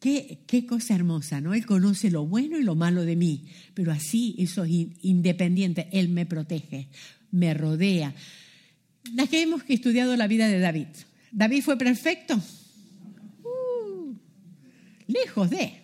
Qué, 0.00 0.40
qué, 0.46 0.66
cosa 0.66 0.94
hermosa, 0.94 1.40
¿no? 1.40 1.54
Él 1.54 1.64
conoce 1.64 2.10
lo 2.10 2.26
bueno 2.26 2.58
y 2.58 2.62
lo 2.62 2.74
malo 2.74 3.06
de 3.06 3.16
mí, 3.16 3.46
pero 3.72 3.90
así 3.90 4.34
eso 4.38 4.64
es 4.64 4.70
independiente. 5.00 5.88
Él 5.92 6.10
me 6.10 6.26
protege, 6.26 6.88
me 7.30 7.54
rodea, 7.54 8.14
las 9.14 9.30
que 9.30 9.40
hemos 9.40 9.62
estudiado 9.68 10.14
la 10.16 10.26
vida 10.26 10.46
de 10.46 10.58
David. 10.58 10.88
¿David 11.32 11.62
fue 11.62 11.78
perfecto? 11.78 12.38
Uh, 13.44 14.14
lejos 15.06 15.48
de. 15.48 15.80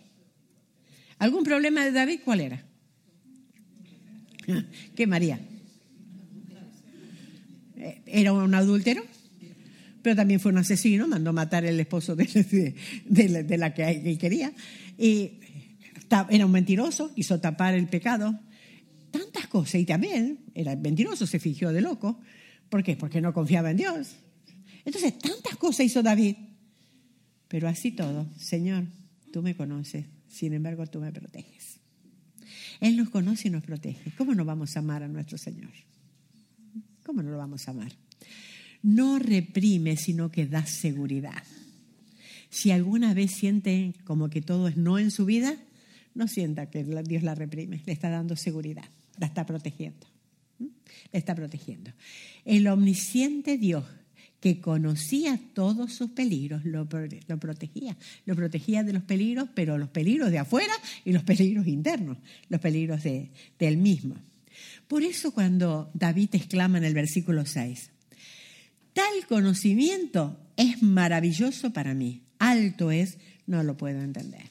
¿Algún 1.19 1.45
problema 1.45 1.83
de 1.83 1.93
David 1.93 2.21
cuál 2.23 2.41
era? 2.41 2.67
¿Qué 4.95 5.07
María? 5.07 5.41
Eh, 7.77 8.03
¿Era 8.07 8.33
un 8.33 8.55
adúltero? 8.55 9.03
Pero 10.03 10.17
también 10.17 10.39
fue 10.41 10.53
un 10.53 10.59
asesino, 10.59 11.09
mandó 11.09 11.33
matar 11.33 11.67
al 11.67 11.79
esposo 11.81 12.15
de, 12.17 12.75
la 13.59 13.75
que 13.75 13.91
él 13.91 14.19
quería. 14.19 14.53
Y 14.97 15.41
era 16.31 16.47
un 16.47 16.53
mentiroso, 16.53 17.13
hizo 17.17 17.41
tapar 17.41 17.75
el 17.75 17.89
pecado. 17.89 18.39
Tantas 19.11 19.49
cosas. 19.49 19.81
Y 19.81 19.85
también 19.85 20.39
era 20.55 20.77
mentiroso, 20.77 21.27
se 21.27 21.41
fingió 21.41 21.73
de 21.73 21.81
loco. 21.81 22.21
¿Por 22.69 22.83
qué? 22.83 22.97
Porque 22.97 23.21
no 23.21 23.33
confiaba 23.33 23.71
en 23.71 23.79
Dios. 23.79 24.17
Entonces, 24.85 25.19
tantas 25.19 25.57
cosas 25.57 25.87
hizo 25.87 26.03
David. 26.03 26.37
Pero 27.49 27.69
así 27.69 27.93
todo, 27.93 28.27
Señor, 28.37 28.85
tú 29.33 29.43
me 29.43 29.57
conoces, 29.57 30.07
sin 30.29 30.53
embargo 30.53 30.87
tú 30.87 31.01
me 31.01 31.13
proteges. 31.13 31.56
Él 32.81 32.97
nos 32.97 33.11
conoce 33.11 33.49
y 33.49 33.51
nos 33.51 33.65
protege. 33.65 34.13
¿Cómo 34.17 34.35
no 34.35 34.45
vamos 34.45 34.77
a 34.77 34.81
amar 34.81 35.03
a 35.03 35.09
nuestro 35.09 35.39
Señor? 35.39 35.71
¿Cómo 37.05 37.23
no 37.23 37.31
lo 37.31 37.39
vamos 37.39 37.69
a 37.69 37.71
amar? 37.71 37.93
No 38.83 39.19
reprime, 39.19 39.97
sino 39.97 40.31
que 40.31 40.47
da 40.47 40.67
seguridad. 40.67 41.43
Si 42.51 42.71
alguna 42.71 43.15
vez 43.15 43.33
siente 43.33 43.95
como 44.05 44.29
que 44.29 44.43
todo 44.43 44.69
es 44.69 44.77
no 44.77 44.99
en 44.99 45.11
su 45.11 45.25
vida, 45.25 45.57
no 46.15 46.29
sienta 46.29 46.71
que 46.71 46.85
Dios 46.85 47.23
la 47.23 47.35
reprime, 47.35 47.83
le 47.85 47.93
está 47.93 48.11
dando 48.11 48.37
seguridad, 48.37 48.89
la 49.19 49.27
está 49.27 49.45
protegiendo. 49.45 50.07
Le 50.59 51.19
está 51.19 51.35
protegiendo. 51.35 51.93
El 52.45 52.67
omnisciente 52.69 53.59
Dios 53.59 53.85
que 54.41 54.61
conocía 54.61 55.41
todos 55.55 55.93
sus 55.95 56.11
peligros, 56.11 56.65
lo, 56.65 56.89
protegía. 56.89 57.97
Lo 58.27 58.37
protegía 58.37 58.83
de 58.83 58.93
los 58.93 59.03
peligros, 59.03 59.49
pero 59.55 59.79
los 59.79 59.89
peligros 59.89 60.31
de 60.31 60.39
afuera 60.39 60.73
y 61.05 61.13
los 61.13 61.23
peligros 61.23 61.67
internos, 61.67 62.19
los 62.49 62.61
peligros 62.61 63.03
de, 63.03 63.31
del 63.59 63.77
mismo. 63.77 64.17
Por 64.89 65.03
eso 65.03 65.33
cuando 65.33 65.91
David 65.95 66.31
exclama 66.33 66.79
en 66.79 66.85
el 66.85 66.95
versículo 66.95 67.45
6, 67.45 67.91
tal 68.93 69.27
conocimiento 69.29 70.39
es 70.57 70.83
maravilloso 70.83 71.73
para 71.73 71.95
mí, 71.95 72.23
alto 72.39 72.91
es, 72.91 73.19
no 73.47 73.63
lo 73.63 73.77
puedo 73.77 74.01
entender. 74.01 74.51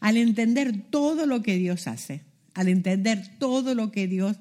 Al 0.00 0.16
entender 0.16 0.90
todo 0.90 1.26
lo 1.26 1.42
que 1.42 1.56
Dios 1.56 1.86
hace, 1.86 2.22
al 2.54 2.68
entender 2.68 3.38
todo 3.38 3.74
lo 3.74 3.90
que 3.92 4.06
Dios 4.06 4.36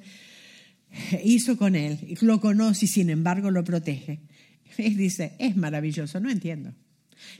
hizo 1.24 1.58
con 1.58 1.76
él, 1.76 2.18
lo 2.22 2.40
conoce 2.40 2.86
y 2.86 2.88
sin 2.88 3.10
embargo 3.10 3.52
lo 3.52 3.64
protege. 3.64 4.20
Él 4.78 4.98
dice, 4.98 5.36
es 5.40 5.56
maravilloso, 5.56 6.20
no 6.20 6.30
entiendo. 6.30 6.74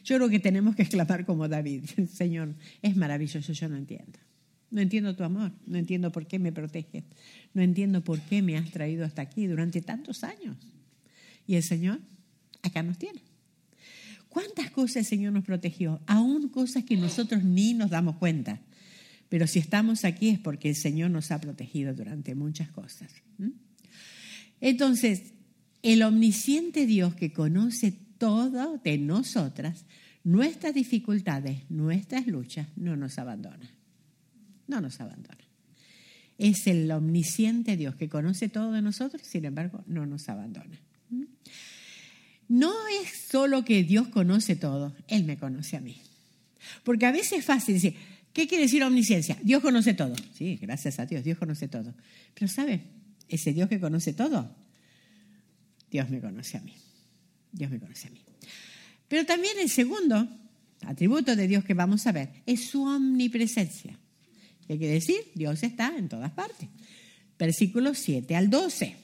Yo 0.04 0.18
creo 0.18 0.30
que 0.30 0.40
tenemos 0.40 0.76
que 0.76 0.84
exclamar 0.84 1.26
como 1.26 1.48
David, 1.48 1.84
Señor, 2.14 2.56
es 2.82 2.96
maravilloso, 2.96 3.54
yo 3.54 3.70
no 3.70 3.78
entiendo. 3.78 4.20
No 4.72 4.82
entiendo 4.82 5.16
tu 5.16 5.24
amor, 5.24 5.52
no 5.68 5.78
entiendo 5.78 6.12
por 6.12 6.26
qué 6.26 6.40
me 6.40 6.52
proteges, 6.52 7.04
no 7.54 7.62
entiendo 7.62 8.04
por 8.04 8.20
qué 8.22 8.42
me 8.42 8.58
has 8.58 8.72
traído 8.72 9.06
hasta 9.06 9.22
aquí 9.22 9.46
durante 9.46 9.82
tantos 9.82 10.24
años. 10.24 10.58
Y 11.46 11.56
el 11.56 11.64
Señor 11.64 12.00
acá 12.64 12.82
nos 12.82 12.98
tiene. 12.98 13.22
¿Cuántas 14.30 14.72
cosas 14.72 14.98
el 14.98 15.06
Señor 15.06 15.34
nos 15.34 15.44
protegió? 15.44 16.02
Aún 16.08 16.50
cosas 16.50 16.86
que 16.86 16.98
nosotros 16.98 17.44
ni 17.44 17.76
nos 17.76 17.92
damos 17.92 18.16
cuenta. 18.16 18.62
Pero 19.30 19.46
si 19.46 19.60
estamos 19.60 20.06
aquí 20.06 20.30
es 20.30 20.40
porque 20.40 20.70
el 20.70 20.76
Señor 20.76 21.12
nos 21.12 21.30
ha 21.32 21.40
protegido 21.40 21.94
durante 21.94 22.34
muchas 22.34 22.70
cosas. 22.70 23.12
Entonces, 24.60 25.34
el 25.84 26.02
omnisciente 26.02 26.88
Dios 26.88 27.14
que 27.14 27.34
conoce 27.34 27.94
todo 28.18 28.80
de 28.84 28.98
nosotras, 28.98 29.86
nuestras 30.24 30.74
dificultades, 30.74 31.70
nuestras 31.70 32.26
luchas, 32.26 32.70
no 32.78 32.96
nos 32.96 33.20
abandona. 33.20 33.70
No 34.68 34.80
nos 34.80 35.00
abandona. 35.02 35.44
Es 36.38 36.68
el 36.68 36.90
omnisciente 36.90 37.78
Dios 37.78 37.96
que 37.96 38.10
conoce 38.10 38.50
todo 38.50 38.72
de 38.72 38.82
nosotros, 38.82 39.22
sin 39.24 39.46
embargo, 39.46 39.84
no 39.86 40.06
nos 40.06 40.30
abandona. 40.30 40.80
No 42.48 42.74
es 43.02 43.28
solo 43.30 43.66
que 43.66 43.84
Dios 43.84 44.08
conoce 44.08 44.56
todo, 44.56 44.96
Él 45.08 45.26
me 45.26 45.38
conoce 45.38 45.76
a 45.78 45.82
mí. 45.82 45.98
Porque 46.84 47.06
a 47.06 47.12
veces 47.12 47.40
es 47.40 47.46
fácil 47.46 47.76
decir, 47.76 47.96
¿qué 48.32 48.48
quiere 48.48 48.64
decir 48.64 48.84
omnisciencia? 48.84 49.38
Dios 49.44 49.62
conoce 49.62 49.94
todo. 49.94 50.16
Sí, 50.34 50.58
gracias 50.62 51.00
a 51.00 51.06
Dios, 51.06 51.24
Dios 51.24 51.38
conoce 51.38 51.68
todo. 51.68 51.94
Pero 52.34 52.48
¿sabe? 52.48 52.84
Ese 53.28 53.54
Dios 53.54 53.68
que 53.68 53.80
conoce 53.80 54.14
todo, 54.14 54.56
Dios 55.94 56.10
me 56.10 56.20
conoce 56.20 56.58
a 56.58 56.62
mí. 56.62 56.74
Dios 57.52 57.70
me 57.70 57.80
conoce 57.80 58.08
a 58.08 58.10
mí. 58.10 58.20
Pero 59.08 59.28
también 59.28 59.60
el 59.60 59.70
segundo 59.70 60.28
atributo 60.82 61.36
de 61.36 61.48
Dios 61.48 61.64
que 61.64 61.76
vamos 61.76 62.08
a 62.08 62.12
ver 62.12 62.42
es 62.48 62.66
su 62.66 62.84
omnipresencia. 62.84 64.00
¿Qué 64.68 64.80
quiere 64.80 64.96
decir? 64.96 65.20
Dios 65.36 65.62
está 65.62 65.96
en 65.96 66.10
todas 66.10 66.32
partes. 66.32 66.68
Versículos 67.38 68.00
7 68.00 68.36
al 68.36 68.50
12. 68.50 68.96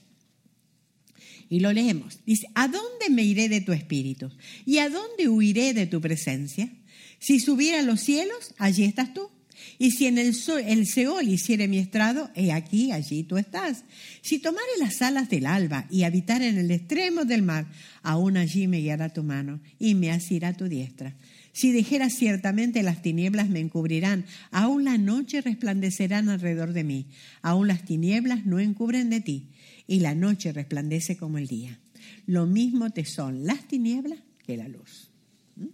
Y 1.50 1.60
lo 1.60 1.72
leemos. 1.74 2.26
Dice, 2.26 2.48
¿a 2.56 2.68
dónde 2.68 3.12
me 3.12 3.22
iré 3.22 3.50
de 3.50 3.62
tu 3.62 3.72
espíritu? 3.72 4.32
¿Y 4.66 4.80
a 4.80 4.90
dónde 4.90 5.30
huiré 5.30 5.76
de 5.76 5.86
tu 5.86 6.02
presencia? 6.02 6.72
Si 7.20 7.40
subiera 7.40 7.82
a 7.82 7.84
los 7.84 8.00
cielos, 8.00 8.56
allí 8.58 8.84
estás 8.84 9.14
tú. 9.14 9.30
Y 9.78 9.92
si 9.92 10.08
en 10.08 10.18
el, 10.18 10.36
el 10.66 10.88
Seol 10.88 11.28
hiciere 11.28 11.68
mi 11.68 11.78
estrado, 11.78 12.30
he 12.36 12.52
aquí, 12.52 12.92
allí 12.92 13.24
tú 13.24 13.38
estás. 13.38 13.84
Si 14.22 14.40
tomare 14.40 14.68
las 14.80 15.02
alas 15.02 15.30
del 15.30 15.46
alba 15.46 15.86
y 15.90 16.04
habitar 16.04 16.42
en 16.42 16.58
el 16.58 16.72
extremo 16.72 17.26
del 17.26 17.42
mar, 17.42 17.68
aún 18.02 18.38
allí 18.38 18.68
me 18.68 18.80
guiará 18.80 19.10
tu 19.10 19.24
mano 19.24 19.60
y 19.80 19.96
me 19.96 20.12
asirá 20.12 20.54
tu 20.54 20.68
diestra. 20.68 21.16
Si 21.54 21.72
dijera 21.72 22.10
ciertamente 22.10 22.84
las 22.84 23.02
tinieblas 23.02 23.50
me 23.50 23.60
encubrirán, 23.60 24.26
aún 24.52 24.86
la 24.86 24.98
noche 24.98 25.42
resplandecerán 25.42 26.30
alrededor 26.30 26.74
de 26.74 26.84
mí, 26.84 27.08
aún 27.42 27.68
las 27.68 27.84
tinieblas 27.84 28.46
no 28.46 28.60
encubren 28.60 29.10
de 29.10 29.22
ti, 29.22 29.50
y 29.88 30.00
la 30.00 30.16
noche 30.16 30.54
resplandece 30.54 31.18
como 31.18 31.38
el 31.38 31.48
día. 31.48 31.80
Lo 32.28 32.46
mismo 32.46 32.92
te 32.92 33.06
son 33.06 33.46
las 33.46 33.68
tinieblas 33.68 34.20
que 34.46 34.56
la 34.56 34.68
luz. 34.68 35.10
¿Mm? 35.56 35.66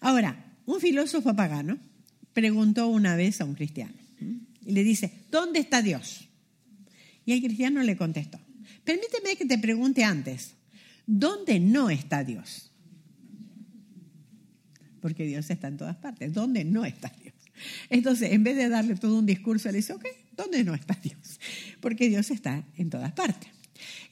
Ahora, 0.00 0.54
un 0.66 0.80
filósofo 0.80 1.34
pagano 1.34 1.78
preguntó 2.38 2.86
una 2.86 3.16
vez 3.16 3.40
a 3.40 3.44
un 3.44 3.56
cristiano 3.56 3.94
y 4.64 4.70
le 4.70 4.84
dice, 4.84 5.10
¿dónde 5.28 5.58
está 5.58 5.82
Dios? 5.82 6.28
Y 7.26 7.32
el 7.32 7.40
cristiano 7.42 7.82
le 7.82 7.96
contestó, 7.96 8.38
permíteme 8.84 9.34
que 9.34 9.44
te 9.44 9.58
pregunte 9.58 10.04
antes, 10.04 10.54
¿dónde 11.04 11.58
no 11.58 11.90
está 11.90 12.22
Dios? 12.22 12.70
Porque 15.00 15.26
Dios 15.26 15.50
está 15.50 15.66
en 15.66 15.78
todas 15.78 15.96
partes, 15.96 16.32
¿dónde 16.32 16.64
no 16.64 16.84
está 16.84 17.12
Dios? 17.20 17.34
Entonces, 17.90 18.30
en 18.30 18.44
vez 18.44 18.56
de 18.56 18.68
darle 18.68 18.94
todo 18.94 19.18
un 19.18 19.26
discurso, 19.26 19.68
le 19.72 19.78
dice, 19.78 19.94
ok, 19.94 20.06
¿dónde 20.36 20.62
no 20.62 20.74
está 20.74 20.96
Dios? 21.02 21.40
Porque 21.80 22.08
Dios 22.08 22.30
está 22.30 22.64
en 22.76 22.88
todas 22.88 23.10
partes. 23.14 23.50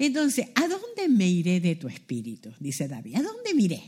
Entonces, 0.00 0.48
¿a 0.56 0.66
dónde 0.66 1.08
me 1.08 1.28
iré 1.28 1.60
de 1.60 1.76
tu 1.76 1.86
espíritu? 1.86 2.52
Dice 2.58 2.88
David, 2.88 3.14
¿a 3.14 3.22
dónde 3.22 3.54
me 3.54 3.62
iré? 3.62 3.82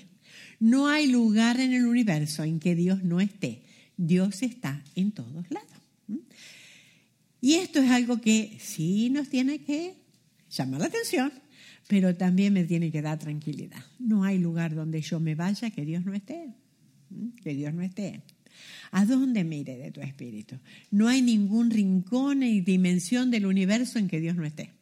No 0.61 0.87
hay 0.87 1.09
lugar 1.09 1.59
en 1.59 1.73
el 1.73 1.87
universo 1.87 2.45
en 2.45 2.61
que 2.61 2.77
Dios 2.77 3.03
no 3.03 3.21
esté. 3.21 3.63
Dios 3.99 4.43
está 4.43 4.83
en 4.95 5.13
todos 5.13 5.51
lados. 5.51 5.69
Y 7.41 7.55
esto 7.55 7.81
es 7.81 7.91
algo 7.91 8.21
que 8.21 8.57
sí 8.61 9.11
nos 9.11 9.29
tiene 9.29 9.59
que 9.59 9.97
llamar 10.51 10.81
la 10.81 10.87
atención, 10.87 11.33
pero 11.87 12.17
también 12.17 12.53
me 12.53 12.65
tiene 12.65 12.91
que 12.91 13.03
dar 13.03 13.19
tranquilidad. 13.19 13.85
No 13.99 14.25
hay 14.25 14.39
lugar 14.39 14.75
donde 14.75 15.03
yo 15.03 15.21
me 15.21 15.35
vaya 15.35 15.71
que 15.71 15.85
Dios 15.85 16.05
no 16.05 16.15
esté. 16.15 16.55
Que 17.43 17.55
Dios 17.55 17.75
no 17.75 17.83
esté. 17.83 18.23
¿A 18.91 19.05
dónde 19.05 19.45
me 19.45 19.59
iré 19.59 19.77
de 19.77 19.91
tu 19.91 20.01
espíritu? 20.01 20.59
No 20.91 21.09
hay 21.09 21.23
ningún 21.23 21.71
rincón 21.71 22.43
y 22.43 22.61
dimensión 22.61 23.31
del 23.31 23.47
universo 23.47 23.99
en 23.99 24.09
que 24.09 24.21
Dios 24.21 24.37
no 24.37 24.45
esté. 24.45 24.73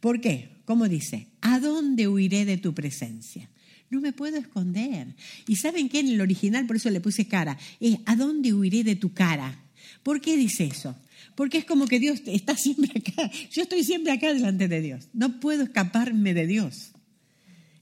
¿Por 0.00 0.20
qué? 0.20 0.48
Como 0.64 0.88
dice, 0.88 1.28
¿a 1.40 1.60
dónde 1.60 2.08
huiré 2.08 2.44
de 2.44 2.58
tu 2.58 2.74
presencia? 2.74 3.48
No 3.92 4.00
me 4.00 4.14
puedo 4.14 4.38
esconder. 4.38 5.14
¿Y 5.46 5.56
saben 5.56 5.90
qué? 5.90 6.00
En 6.00 6.08
el 6.08 6.22
original, 6.22 6.66
por 6.66 6.76
eso 6.76 6.88
le 6.88 7.02
puse 7.02 7.28
cara, 7.28 7.58
es 7.78 7.98
¿a 8.06 8.16
dónde 8.16 8.54
huiré 8.54 8.84
de 8.84 8.96
tu 8.96 9.12
cara? 9.12 9.62
¿Por 10.02 10.22
qué 10.22 10.34
dice 10.38 10.64
eso? 10.64 10.96
Porque 11.34 11.58
es 11.58 11.66
como 11.66 11.86
que 11.86 12.00
Dios 12.00 12.22
está 12.24 12.56
siempre 12.56 12.90
acá. 12.98 13.30
Yo 13.50 13.64
estoy 13.64 13.84
siempre 13.84 14.14
acá 14.14 14.32
delante 14.32 14.66
de 14.66 14.80
Dios. 14.80 15.08
No 15.12 15.40
puedo 15.40 15.64
escaparme 15.64 16.32
de 16.32 16.46
Dios. 16.46 16.92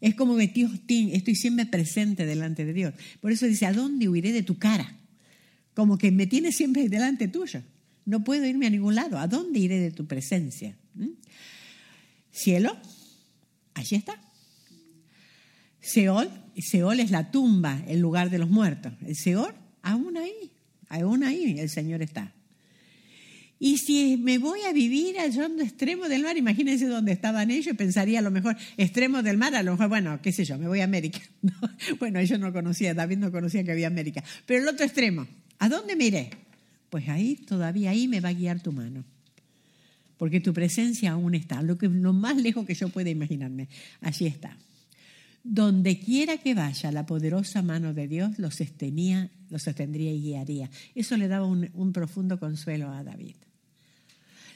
Es 0.01 0.17
como 0.17 0.37
que 0.37 0.49
Dios, 0.49 0.73
estoy 0.89 1.37
siempre 1.37 1.65
presente 1.67 2.27
delante 2.27 2.65
de 2.65 2.73
Dios. 2.73 2.95
Por 3.21 3.31
eso 3.31 3.47
dice, 3.47 3.67
¿a 3.67 3.73
dónde 3.73 4.09
huiré 4.09 4.33
de 4.33 4.43
tu 4.43 4.59
cara? 4.59 4.97
Como 5.75 5.97
que 5.97 6.11
me 6.11 6.27
tiene 6.27 6.51
siempre 6.51 6.89
delante 6.89 7.29
tuyo. 7.29 7.63
No 8.05 8.25
puedo 8.25 8.45
irme 8.47 8.67
a 8.67 8.71
ningún 8.71 8.97
lado. 8.97 9.17
¿A 9.17 9.29
dónde 9.29 9.61
iré 9.61 9.79
de 9.79 9.93
tu 9.93 10.09
presencia? 10.09 10.77
¿Mm? 10.95 11.11
Cielo, 12.33 12.77
allí 13.75 13.95
está. 13.95 14.21
Seol, 15.81 16.31
Seol 16.57 17.01
es 17.01 17.11
la 17.11 17.31
tumba, 17.31 17.83
el 17.89 18.01
lugar 18.01 18.31
de 18.31 18.39
los 18.39 18.51
muertos. 18.51 18.93
El 19.07 19.17
Seol, 19.17 19.55
aún 19.83 20.17
ahí, 20.17 20.51
aún 20.89 21.25
ahí 21.25 21.59
el 21.59 21.71
Señor 21.71 22.03
está. 22.03 22.33
Y 23.63 23.77
si 23.77 24.17
me 24.17 24.39
voy 24.39 24.63
a 24.63 24.73
vivir 24.73 25.19
allá 25.19 25.45
en 25.45 25.61
extremo 25.61 26.09
del 26.09 26.23
mar, 26.23 26.35
imagínense 26.39 26.87
dónde 26.87 27.13
estaban 27.13 27.51
ellos, 27.51 27.77
pensaría 27.77 28.21
a 28.21 28.23
lo 28.23 28.31
mejor, 28.31 28.57
extremo 28.79 29.23
del 29.23 29.37
mar, 29.37 29.55
a 29.55 29.63
lo 29.63 29.73
mejor, 29.73 29.91
bueno, 29.91 30.19
qué 30.23 30.33
sé 30.33 30.47
yo, 30.47 30.57
me 30.57 30.67
voy 30.67 30.81
a 30.81 30.85
América. 30.85 31.21
bueno, 31.99 32.19
ellos 32.21 32.41
no 32.41 32.55
conocían, 32.55 32.97
David 32.97 33.19
no 33.19 33.31
conocía 33.31 33.63
que 33.63 33.73
había 33.73 33.87
América. 33.87 34.25
Pero 34.47 34.63
el 34.63 34.69
otro 34.69 34.87
extremo, 34.87 35.27
¿a 35.59 35.69
dónde 35.69 35.95
me? 35.95 36.31
Pues 36.89 37.07
ahí, 37.11 37.37
todavía 37.37 37.91
ahí 37.91 38.09
me 38.09 38.21
va 38.21 38.31
a 38.31 38.33
guiar 38.33 38.61
tu 38.63 38.73
mano. 38.73 39.05
Porque 40.17 40.41
tu 40.41 40.55
presencia 40.55 41.13
aún 41.13 41.35
está, 41.35 41.61
lo, 41.61 41.77
que, 41.77 41.89
lo 41.89 42.15
más 42.15 42.39
lejos 42.39 42.67
que 42.67 42.75
yo 42.75 42.89
pueda 42.89 43.11
imaginarme, 43.11 43.69
allí 44.01 44.27
está. 44.27 44.57
Donde 45.43 45.99
quiera 45.99 46.37
que 46.37 46.55
vaya, 46.55 46.93
la 46.93 47.07
poderosa 47.07 47.63
mano 47.63 47.95
de 47.95 48.09
Dios 48.09 48.39
los 48.39 48.57
sostenía, 48.57 49.31
los 49.49 49.63
sostendría 49.63 50.13
y 50.13 50.21
guiaría. 50.21 50.71
Eso 50.95 51.17
le 51.17 51.29
daba 51.29 51.47
un, 51.47 51.93
profundo 51.93 52.39
consuelo 52.39 52.91
a 52.91 53.03
David. 53.03 53.37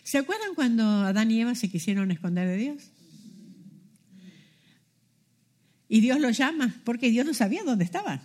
¿Se 0.02 0.18
acuerdan 0.18 0.54
cuando 0.54 0.84
Adán 0.84 1.30
y 1.30 1.40
Eva 1.40 1.54
se 1.54 1.70
quisieron 1.70 2.10
esconder 2.10 2.46
de 2.46 2.56
Dios? 2.56 2.90
Y 5.88 6.00
Dios 6.00 6.20
los 6.20 6.36
llama, 6.36 6.74
porque 6.84 7.10
Dios 7.10 7.24
no 7.24 7.32
sabía 7.32 7.62
dónde 7.64 7.84
estaban. 7.84 8.20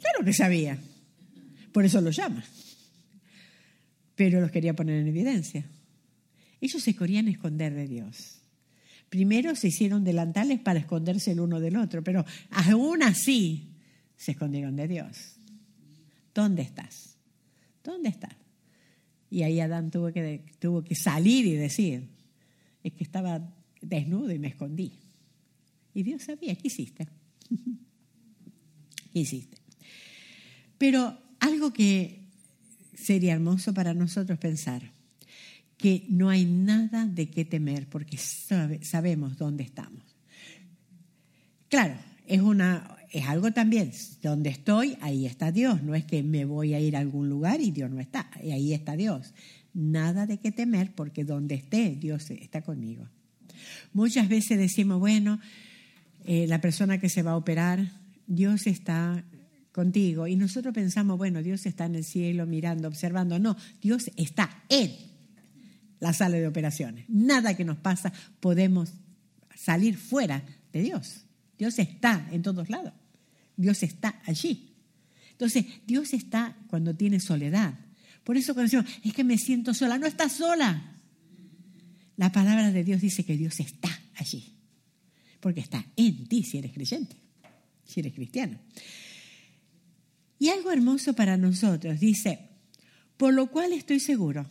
Claro 0.00 0.24
que 0.24 0.32
sabía, 0.32 0.78
por 1.72 1.84
eso 1.84 2.00
los 2.00 2.16
llama. 2.16 2.42
Pero 4.16 4.40
los 4.40 4.50
quería 4.50 4.74
poner 4.74 5.00
en 5.00 5.08
evidencia. 5.08 5.64
Ellos 6.60 6.82
se 6.82 6.96
querían 6.96 7.28
esconder 7.28 7.72
de 7.74 7.86
Dios. 7.86 8.39
Primero 9.10 9.56
se 9.56 9.68
hicieron 9.68 10.04
delantales 10.04 10.60
para 10.60 10.78
esconderse 10.78 11.32
el 11.32 11.40
uno 11.40 11.60
del 11.60 11.76
otro, 11.76 12.02
pero 12.02 12.24
aún 12.50 13.02
así 13.02 13.74
se 14.16 14.30
escondieron 14.30 14.76
de 14.76 14.86
Dios. 14.86 15.36
¿Dónde 16.32 16.62
estás? 16.62 17.16
¿Dónde 17.82 18.08
estás? 18.08 18.36
Y 19.28 19.42
ahí 19.42 19.58
Adán 19.60 19.90
tuvo 19.90 20.12
que, 20.12 20.44
tuvo 20.60 20.84
que 20.84 20.94
salir 20.94 21.44
y 21.44 21.54
decir, 21.54 22.08
es 22.84 22.92
que 22.92 23.02
estaba 23.02 23.52
desnudo 23.80 24.32
y 24.32 24.38
me 24.38 24.48
escondí. 24.48 24.92
Y 25.92 26.04
Dios 26.04 26.22
sabía, 26.22 26.54
¿qué 26.54 26.68
hiciste? 26.68 27.08
¿Qué 29.12 29.18
hiciste? 29.18 29.56
Pero 30.78 31.18
algo 31.40 31.72
que 31.72 32.20
sería 32.94 33.32
hermoso 33.32 33.74
para 33.74 33.92
nosotros 33.92 34.38
pensar, 34.38 34.92
que 35.80 36.04
no 36.10 36.28
hay 36.28 36.44
nada 36.44 37.06
de 37.06 37.30
qué 37.30 37.46
temer 37.46 37.88
porque 37.88 38.18
sabemos 38.18 39.38
dónde 39.38 39.64
estamos. 39.64 40.04
Claro, 41.70 41.94
es, 42.26 42.42
una, 42.42 42.98
es 43.10 43.26
algo 43.26 43.50
también, 43.52 43.90
donde 44.22 44.50
estoy, 44.50 44.98
ahí 45.00 45.24
está 45.24 45.52
Dios, 45.52 45.82
no 45.82 45.94
es 45.94 46.04
que 46.04 46.22
me 46.22 46.44
voy 46.44 46.74
a 46.74 46.80
ir 46.80 46.96
a 46.96 46.98
algún 46.98 47.30
lugar 47.30 47.62
y 47.62 47.70
Dios 47.70 47.90
no 47.90 47.98
está, 47.98 48.30
ahí 48.36 48.74
está 48.74 48.94
Dios. 48.94 49.32
Nada 49.72 50.26
de 50.26 50.36
qué 50.36 50.52
temer 50.52 50.92
porque 50.94 51.24
donde 51.24 51.54
esté, 51.54 51.96
Dios 51.98 52.30
está 52.30 52.60
conmigo. 52.60 53.08
Muchas 53.94 54.28
veces 54.28 54.58
decimos, 54.58 55.00
bueno, 55.00 55.40
eh, 56.26 56.46
la 56.46 56.60
persona 56.60 56.98
que 56.98 57.08
se 57.08 57.22
va 57.22 57.30
a 57.30 57.36
operar, 57.36 57.90
Dios 58.26 58.66
está 58.66 59.24
contigo. 59.72 60.26
Y 60.26 60.36
nosotros 60.36 60.74
pensamos, 60.74 61.16
bueno, 61.16 61.42
Dios 61.42 61.64
está 61.64 61.86
en 61.86 61.94
el 61.94 62.04
cielo 62.04 62.44
mirando, 62.44 62.86
observando. 62.86 63.38
No, 63.38 63.56
Dios 63.80 64.10
está 64.16 64.62
en 64.68 65.09
la 66.00 66.12
sala 66.12 66.38
de 66.38 66.46
operaciones. 66.46 67.04
Nada 67.08 67.56
que 67.56 67.64
nos 67.64 67.76
pasa 67.78 68.12
podemos 68.40 68.92
salir 69.54 69.96
fuera 69.96 70.42
de 70.72 70.82
Dios. 70.82 71.26
Dios 71.58 71.78
está 71.78 72.26
en 72.32 72.42
todos 72.42 72.70
lados. 72.70 72.94
Dios 73.56 73.82
está 73.82 74.20
allí. 74.24 74.74
Entonces, 75.32 75.66
Dios 75.86 76.12
está 76.14 76.56
cuando 76.68 76.96
tiene 76.96 77.20
soledad. 77.20 77.74
Por 78.24 78.36
eso 78.36 78.54
cuando 78.54 78.70
decimos, 78.70 79.00
es 79.04 79.12
que 79.12 79.24
me 79.24 79.38
siento 79.38 79.74
sola, 79.74 79.98
no 79.98 80.06
estás 80.06 80.32
sola. 80.32 80.98
La 82.16 82.32
palabra 82.32 82.70
de 82.70 82.84
Dios 82.84 83.00
dice 83.00 83.24
que 83.24 83.36
Dios 83.36 83.60
está 83.60 83.88
allí, 84.16 84.54
porque 85.40 85.60
está 85.60 85.86
en 85.96 86.26
ti 86.28 86.42
si 86.42 86.58
eres 86.58 86.72
creyente, 86.72 87.16
si 87.84 88.00
eres 88.00 88.12
cristiano. 88.12 88.58
Y 90.38 90.48
algo 90.50 90.70
hermoso 90.70 91.14
para 91.14 91.38
nosotros, 91.38 91.98
dice, 91.98 92.50
por 93.16 93.32
lo 93.32 93.50
cual 93.50 93.72
estoy 93.72 94.00
seguro 94.00 94.46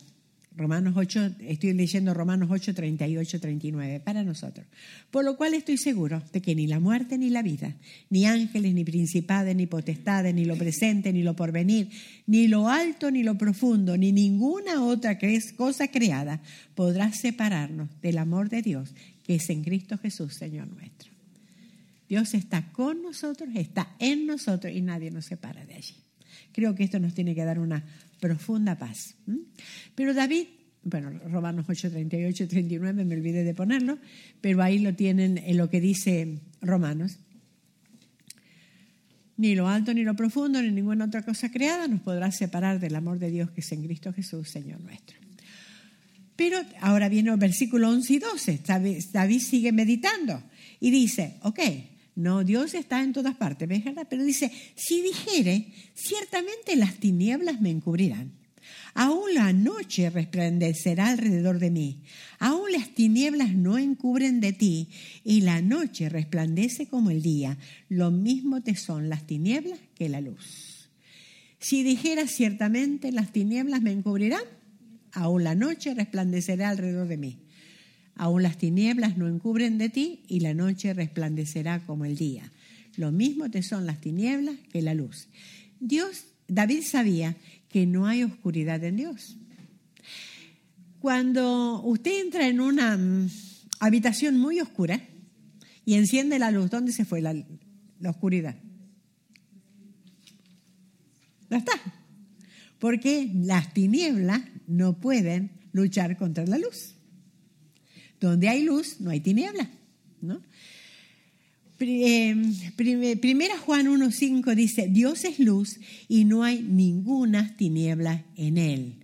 Romanos 0.56 0.94
8, 0.96 1.36
estoy 1.40 1.72
leyendo 1.72 2.12
Romanos 2.12 2.48
8, 2.50 2.74
38, 2.74 3.40
39, 3.40 4.00
para 4.00 4.24
nosotros. 4.24 4.66
Por 5.10 5.24
lo 5.24 5.36
cual 5.36 5.54
estoy 5.54 5.76
seguro 5.76 6.22
de 6.32 6.42
que 6.42 6.54
ni 6.54 6.66
la 6.66 6.80
muerte 6.80 7.18
ni 7.18 7.30
la 7.30 7.42
vida, 7.42 7.76
ni 8.10 8.26
ángeles, 8.26 8.74
ni 8.74 8.84
principades, 8.84 9.54
ni 9.54 9.66
potestades, 9.66 10.34
ni 10.34 10.44
lo 10.44 10.56
presente, 10.56 11.12
ni 11.12 11.22
lo 11.22 11.36
porvenir, 11.36 11.88
ni 12.26 12.48
lo 12.48 12.68
alto, 12.68 13.10
ni 13.10 13.22
lo 13.22 13.38
profundo, 13.38 13.96
ni 13.96 14.10
ninguna 14.10 14.84
otra 14.84 15.18
cosa 15.56 15.88
creada 15.88 16.42
podrá 16.74 17.12
separarnos 17.12 17.88
del 18.02 18.18
amor 18.18 18.48
de 18.48 18.62
Dios 18.62 18.92
que 19.30 19.36
es 19.36 19.48
en 19.50 19.62
Cristo 19.62 19.96
Jesús, 19.98 20.34
Señor 20.34 20.66
nuestro. 20.66 21.10
Dios 22.08 22.34
está 22.34 22.72
con 22.72 23.02
nosotros, 23.02 23.48
está 23.54 23.94
en 24.00 24.26
nosotros 24.26 24.74
y 24.74 24.82
nadie 24.82 25.12
nos 25.12 25.26
separa 25.26 25.64
de 25.64 25.74
allí. 25.74 25.94
Creo 26.52 26.74
que 26.74 26.82
esto 26.82 26.98
nos 26.98 27.14
tiene 27.14 27.36
que 27.36 27.44
dar 27.44 27.60
una 27.60 27.84
profunda 28.20 28.78
paz. 28.78 29.16
Pero 29.94 30.14
David, 30.14 30.46
bueno, 30.82 31.10
Romanos 31.28 31.66
8, 31.68 31.90
38 31.90 32.44
y 32.44 32.46
39, 32.46 33.04
me 33.04 33.14
olvidé 33.14 33.44
de 33.44 33.54
ponerlo, 33.54 33.98
pero 34.40 34.62
ahí 34.62 34.78
lo 34.78 34.94
tienen 34.94 35.38
en 35.38 35.56
lo 35.56 35.68
que 35.68 35.80
dice 35.80 36.38
Romanos. 36.60 37.18
Ni 39.36 39.54
lo 39.54 39.68
alto, 39.68 39.94
ni 39.94 40.04
lo 40.04 40.14
profundo, 40.14 40.62
ni 40.62 40.70
ninguna 40.70 41.06
otra 41.06 41.22
cosa 41.22 41.50
creada 41.50 41.88
nos 41.88 42.02
podrá 42.02 42.30
separar 42.30 42.78
del 42.78 42.94
amor 42.94 43.18
de 43.18 43.30
Dios 43.30 43.50
que 43.50 43.62
es 43.62 43.72
en 43.72 43.82
Cristo 43.82 44.12
Jesús, 44.12 44.50
Señor 44.50 44.80
nuestro. 44.80 45.16
Pero 46.36 46.58
ahora 46.80 47.08
viene 47.08 47.30
el 47.30 47.36
versículo 47.36 47.90
11 47.90 48.12
y 48.12 48.18
12. 48.18 48.62
David 49.12 49.40
sigue 49.40 49.72
meditando 49.72 50.42
y 50.78 50.90
dice, 50.90 51.36
ok, 51.42 51.58
no, 52.20 52.44
Dios 52.44 52.74
está 52.74 53.02
en 53.02 53.14
todas 53.14 53.34
partes, 53.34 53.66
Pero 54.08 54.24
dice, 54.24 54.52
si 54.76 55.00
dijere, 55.00 55.72
ciertamente 55.94 56.76
las 56.76 56.96
tinieblas 56.96 57.60
me 57.60 57.70
encubrirán. 57.70 58.32
Aún 58.92 59.34
la 59.34 59.54
noche 59.54 60.10
resplandecerá 60.10 61.08
alrededor 61.08 61.58
de 61.58 61.70
mí. 61.70 62.02
Aún 62.38 62.72
las 62.72 62.90
tinieblas 62.90 63.54
no 63.54 63.78
encubren 63.78 64.40
de 64.40 64.52
ti, 64.52 64.90
y 65.24 65.40
la 65.40 65.62
noche 65.62 66.10
resplandece 66.10 66.86
como 66.86 67.10
el 67.10 67.22
día. 67.22 67.56
Lo 67.88 68.10
mismo 68.10 68.60
te 68.62 68.76
son 68.76 69.08
las 69.08 69.26
tinieblas 69.26 69.78
que 69.94 70.10
la 70.10 70.20
luz. 70.20 70.90
Si 71.58 71.82
dijera 71.82 72.26
ciertamente 72.26 73.12
las 73.12 73.32
tinieblas 73.32 73.80
me 73.80 73.92
encubrirán, 73.92 74.44
aún 75.12 75.44
la 75.44 75.54
noche 75.54 75.94
resplandecerá 75.94 76.68
alrededor 76.68 77.08
de 77.08 77.16
mí. 77.16 77.38
Aún 78.14 78.42
las 78.42 78.58
tinieblas 78.58 79.16
no 79.16 79.28
encubren 79.28 79.78
de 79.78 79.88
ti 79.88 80.22
y 80.28 80.40
la 80.40 80.54
noche 80.54 80.92
resplandecerá 80.94 81.80
como 81.80 82.04
el 82.04 82.16
día. 82.16 82.50
Lo 82.96 83.12
mismo 83.12 83.50
te 83.50 83.62
son 83.62 83.86
las 83.86 84.00
tinieblas 84.00 84.56
que 84.72 84.82
la 84.82 84.94
luz. 84.94 85.28
Dios, 85.78 86.24
David 86.48 86.82
sabía 86.82 87.36
que 87.68 87.86
no 87.86 88.06
hay 88.06 88.24
oscuridad 88.24 88.82
en 88.84 88.96
Dios. 88.96 89.36
Cuando 91.00 91.80
usted 91.82 92.20
entra 92.20 92.46
en 92.46 92.60
una 92.60 92.96
mm, 92.96 93.30
habitación 93.78 94.36
muy 94.36 94.60
oscura 94.60 95.00
y 95.86 95.94
enciende 95.94 96.38
la 96.38 96.50
luz, 96.50 96.70
¿dónde 96.70 96.92
se 96.92 97.06
fue 97.06 97.22
la, 97.22 97.34
oscuridad? 98.06 98.56
No 101.48 101.56
está. 101.56 101.72
Porque 102.78 103.30
las 103.34 103.72
tinieblas 103.72 104.42
no 104.66 105.00
pueden 105.00 105.52
luchar 105.72 106.16
contra 106.18 106.44
la 106.44 106.58
luz. 106.58 106.94
Donde 108.20 108.48
hay 108.48 108.62
luz, 108.62 109.00
no 109.00 109.10
hay 109.10 109.20
tiniebla. 109.20 109.70
¿no? 110.20 110.40
Em, 111.78 112.52
primera 112.76 113.58
Juan 113.58 113.86
1.5 113.86 114.54
dice, 114.54 114.88
Dios 114.88 115.24
es 115.24 115.38
luz 115.38 115.78
y 116.08 116.24
no 116.24 116.44
hay 116.44 116.62
ninguna 116.62 117.56
tiniebla 117.56 118.26
en 118.36 118.58
él. 118.58 118.96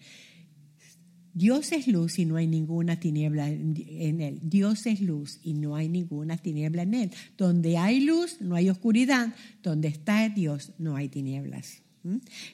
Dios 1.32 1.72
es 1.72 1.86
luz 1.86 2.18
y 2.18 2.24
no 2.24 2.36
hay 2.36 2.46
ninguna 2.46 2.98
tiniebla 2.98 3.48
en 3.50 4.20
él. 4.22 4.38
Dios 4.42 4.86
es 4.86 5.02
luz 5.02 5.38
y 5.42 5.52
no 5.52 5.76
hay 5.76 5.88
ninguna 5.88 6.38
tiniebla 6.38 6.82
en 6.82 6.94
él. 6.94 7.10
Donde 7.36 7.76
hay 7.76 8.00
luz, 8.00 8.40
no 8.40 8.54
hay 8.54 8.70
oscuridad. 8.70 9.34
Donde 9.62 9.88
está 9.88 10.30
Dios, 10.30 10.72
no 10.78 10.96
hay 10.96 11.10
tinieblas. 11.10 11.82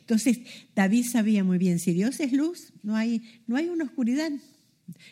Entonces, 0.00 0.40
David 0.74 1.04
sabía 1.04 1.44
muy 1.44 1.58
bien, 1.58 1.78
si 1.78 1.92
Dios 1.92 2.18
es 2.20 2.32
luz, 2.32 2.72
no 2.82 2.96
hay, 2.96 3.22
no 3.46 3.56
hay 3.56 3.68
una 3.68 3.84
oscuridad. 3.84 4.32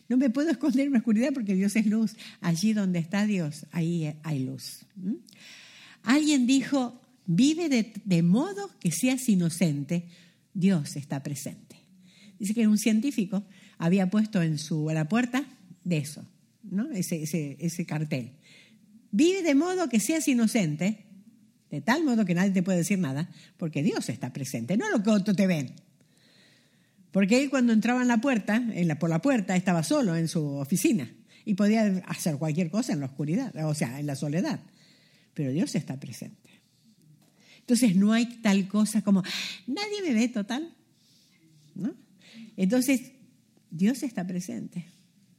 No 0.08 0.16
me 0.16 0.30
puedo 0.30 0.50
esconder 0.50 0.86
en 0.86 0.92
la 0.92 0.98
oscuridad 0.98 1.30
porque 1.32 1.54
Dios 1.54 1.76
es 1.76 1.86
luz. 1.86 2.16
Allí 2.40 2.72
donde 2.72 2.98
está 2.98 3.26
Dios, 3.26 3.66
ahí 3.72 4.14
hay 4.22 4.44
luz. 4.44 4.86
¿Mm? 4.96 5.14
Alguien 6.02 6.46
dijo, 6.46 7.00
vive 7.26 7.68
de, 8.04 8.22
modo 8.22 8.70
que 8.80 8.90
seas 8.90 9.28
inocente, 9.28 10.06
Dios 10.54 10.96
está 10.96 11.22
presente. 11.22 11.76
Dice 12.38 12.54
que 12.54 12.66
un 12.66 12.78
científico 12.78 13.44
había 13.78 14.10
puesto 14.10 14.42
en 14.42 14.58
su, 14.58 14.88
la 14.90 15.08
puerta 15.08 15.44
de 15.84 15.98
eso, 15.98 16.26
¿no? 16.62 16.90
ese, 16.90 17.22
ese, 17.22 17.56
ese 17.60 17.84
cartel. 17.84 18.32
Vive 19.10 19.42
de 19.42 19.54
modo 19.54 19.88
que 19.88 20.00
seas 20.00 20.26
inocente, 20.28 21.04
de 21.70 21.80
tal 21.80 22.04
modo 22.04 22.24
que 22.24 22.34
nadie 22.34 22.50
te 22.50 22.62
puede 22.62 22.78
decir 22.78 22.98
nada, 22.98 23.30
porque 23.56 23.82
Dios 23.82 24.08
está 24.08 24.32
presente, 24.32 24.76
no 24.76 24.88
lo 24.90 25.02
que 25.02 25.10
otros 25.10 25.36
te 25.36 25.46
ven. 25.46 25.74
Porque 27.12 27.42
él 27.42 27.50
cuando 27.50 27.72
entraba 27.72 28.02
en 28.02 28.08
la 28.08 28.20
puerta, 28.20 28.62
por 28.98 29.10
la 29.10 29.20
puerta, 29.20 29.56
estaba 29.56 29.82
solo 29.82 30.16
en 30.16 30.28
su 30.28 30.44
oficina 30.44 31.10
y 31.44 31.54
podía 31.54 32.02
hacer 32.06 32.36
cualquier 32.36 32.70
cosa 32.70 32.92
en 32.92 33.00
la 33.00 33.06
oscuridad, 33.06 33.54
o 33.66 33.74
sea, 33.74 33.98
en 33.98 34.06
la 34.06 34.14
soledad. 34.14 34.60
Pero 35.34 35.50
Dios 35.50 35.74
está 35.74 35.98
presente. 35.98 36.50
Entonces 37.60 37.96
no 37.96 38.12
hay 38.12 38.26
tal 38.42 38.68
cosa 38.68 39.02
como, 39.02 39.22
nadie 39.66 40.02
me 40.06 40.14
ve 40.14 40.28
total. 40.28 40.72
¿No? 41.74 41.94
Entonces, 42.56 43.12
Dios 43.70 44.02
está 44.02 44.26
presente. 44.26 44.86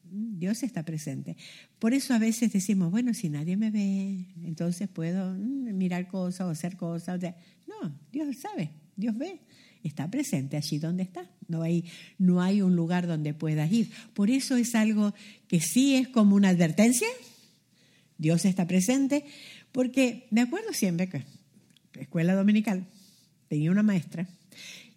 Dios 0.09 0.63
está 0.63 0.83
presente. 0.83 1.37
Por 1.79 1.93
eso 1.93 2.13
a 2.13 2.19
veces 2.19 2.51
decimos, 2.51 2.91
bueno, 2.91 3.13
si 3.13 3.29
nadie 3.29 3.55
me 3.55 3.71
ve, 3.71 4.25
entonces 4.43 4.89
puedo 4.89 5.33
mm, 5.33 5.73
mirar 5.77 6.07
cosas 6.07 6.47
o 6.47 6.49
hacer 6.49 6.75
cosas. 6.75 7.21
No, 7.67 7.95
Dios 8.11 8.35
sabe, 8.37 8.71
Dios 8.97 9.17
ve 9.17 9.39
está 9.83 10.09
presente 10.09 10.57
allí 10.57 10.79
donde 10.79 11.03
está. 11.03 11.29
No 11.47 11.61
hay, 11.61 11.85
no 12.17 12.41
hay 12.41 12.61
un 12.61 12.75
lugar 12.75 13.07
donde 13.07 13.33
puedas 13.33 13.71
ir. 13.71 13.91
Por 14.13 14.29
eso 14.29 14.55
es 14.55 14.75
algo 14.75 15.13
que 15.47 15.59
sí 15.59 15.95
es 15.95 16.07
como 16.07 16.35
una 16.35 16.49
advertencia. 16.49 17.07
Dios 18.17 18.45
está 18.45 18.67
presente, 18.67 19.25
porque 19.71 20.27
me 20.29 20.41
acuerdo 20.41 20.73
siempre 20.73 21.09
que 21.09 21.23
escuela 21.99 22.35
dominical 22.35 22.85
tenía 23.47 23.71
una 23.71 23.83
maestra. 23.83 24.27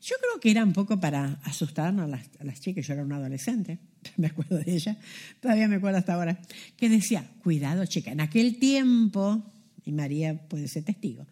Yo 0.03 0.17
creo 0.21 0.41
que 0.41 0.51
era 0.51 0.63
un 0.63 0.75
poco 0.75 1.01
para 1.01 1.41
asustarnos 1.45 2.05
a 2.05 2.09
las, 2.09 2.29
a 2.39 2.45
las 2.45 2.61
chicas. 2.61 2.87
Yo 2.87 2.93
era 2.93 3.03
una 3.03 3.17
adolescente, 3.17 3.79
me 4.19 4.27
acuerdo 4.27 4.59
de 4.59 4.75
ella, 4.75 4.99
todavía 5.41 5.67
me 5.67 5.77
acuerdo 5.77 5.99
hasta 5.99 6.15
ahora, 6.15 6.39
que 6.77 6.89
decía, 6.91 7.27
cuidado 7.43 7.87
chica, 7.87 8.13
en 8.13 8.21
aquel 8.21 8.59
tiempo, 8.59 9.43
y 9.85 9.93
María 9.93 10.35
puede 10.35 10.69
ser 10.69 10.85
testigo, 10.85 11.27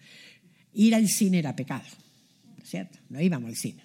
ir 0.73 0.95
al 0.95 1.07
cine 1.09 1.39
era 1.39 1.55
pecado. 1.55 1.85
¿Cierto? 2.73 2.99
No 3.11 3.21
íbamos 3.21 3.51
al 3.51 3.57
cine. 3.57 3.83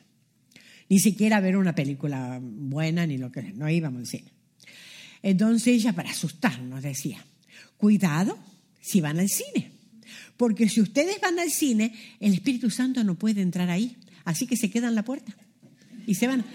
Ni 0.87 0.99
siquiera 0.99 1.37
a 1.37 1.41
ver 1.41 1.57
una 1.57 1.75
película 1.75 2.39
buena 2.41 3.05
ni 3.05 3.17
lo 3.17 3.29
que 3.33 3.41
no 3.41 3.69
íbamos 3.69 3.99
al 3.99 4.07
cine. 4.07 4.31
Entonces 5.21 5.67
ella, 5.67 5.91
para 5.91 6.11
asustarnos, 6.11 6.81
decía, 6.81 7.17
cuidado 7.75 8.39
si 8.79 9.01
van 9.01 9.19
al 9.19 9.27
cine, 9.27 9.71
porque 10.37 10.69
si 10.69 10.79
ustedes 10.79 11.19
van 11.19 11.37
al 11.37 11.51
cine, 11.51 11.93
el 12.21 12.33
Espíritu 12.33 12.69
Santo 12.69 13.03
no 13.03 13.15
puede 13.15 13.41
entrar 13.41 13.69
ahí, 13.69 13.97
así 14.23 14.47
que 14.47 14.55
se 14.55 14.69
queda 14.69 14.87
en 14.87 14.95
la 14.95 15.03
puerta 15.03 15.35
y 16.05 16.15
se 16.15 16.27
van. 16.27 16.45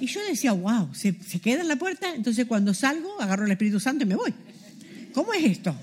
Y 0.00 0.06
yo 0.06 0.20
decía, 0.26 0.52
wow, 0.52 0.94
se, 0.94 1.22
se 1.22 1.38
queda 1.38 1.60
en 1.60 1.68
la 1.68 1.76
puerta, 1.76 2.14
entonces 2.14 2.46
cuando 2.46 2.72
salgo 2.72 3.20
agarro 3.20 3.44
el 3.44 3.52
Espíritu 3.52 3.78
Santo 3.78 4.04
y 4.04 4.06
me 4.06 4.16
voy. 4.16 4.32
¿Cómo 5.12 5.34
es 5.34 5.44
esto? 5.44 5.76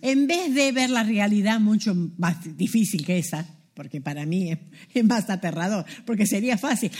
En 0.00 0.26
vez 0.26 0.54
de 0.54 0.72
ver 0.72 0.88
la 0.88 1.02
realidad 1.02 1.60
mucho 1.60 1.94
más 2.16 2.56
difícil 2.56 3.04
que 3.04 3.18
esa, 3.18 3.46
porque 3.74 4.00
para 4.00 4.24
mí 4.24 4.52
es, 4.94 5.04
más 5.04 5.28
aterrador, 5.28 5.84
porque 6.06 6.26
sería 6.26 6.56
fácil. 6.56 6.90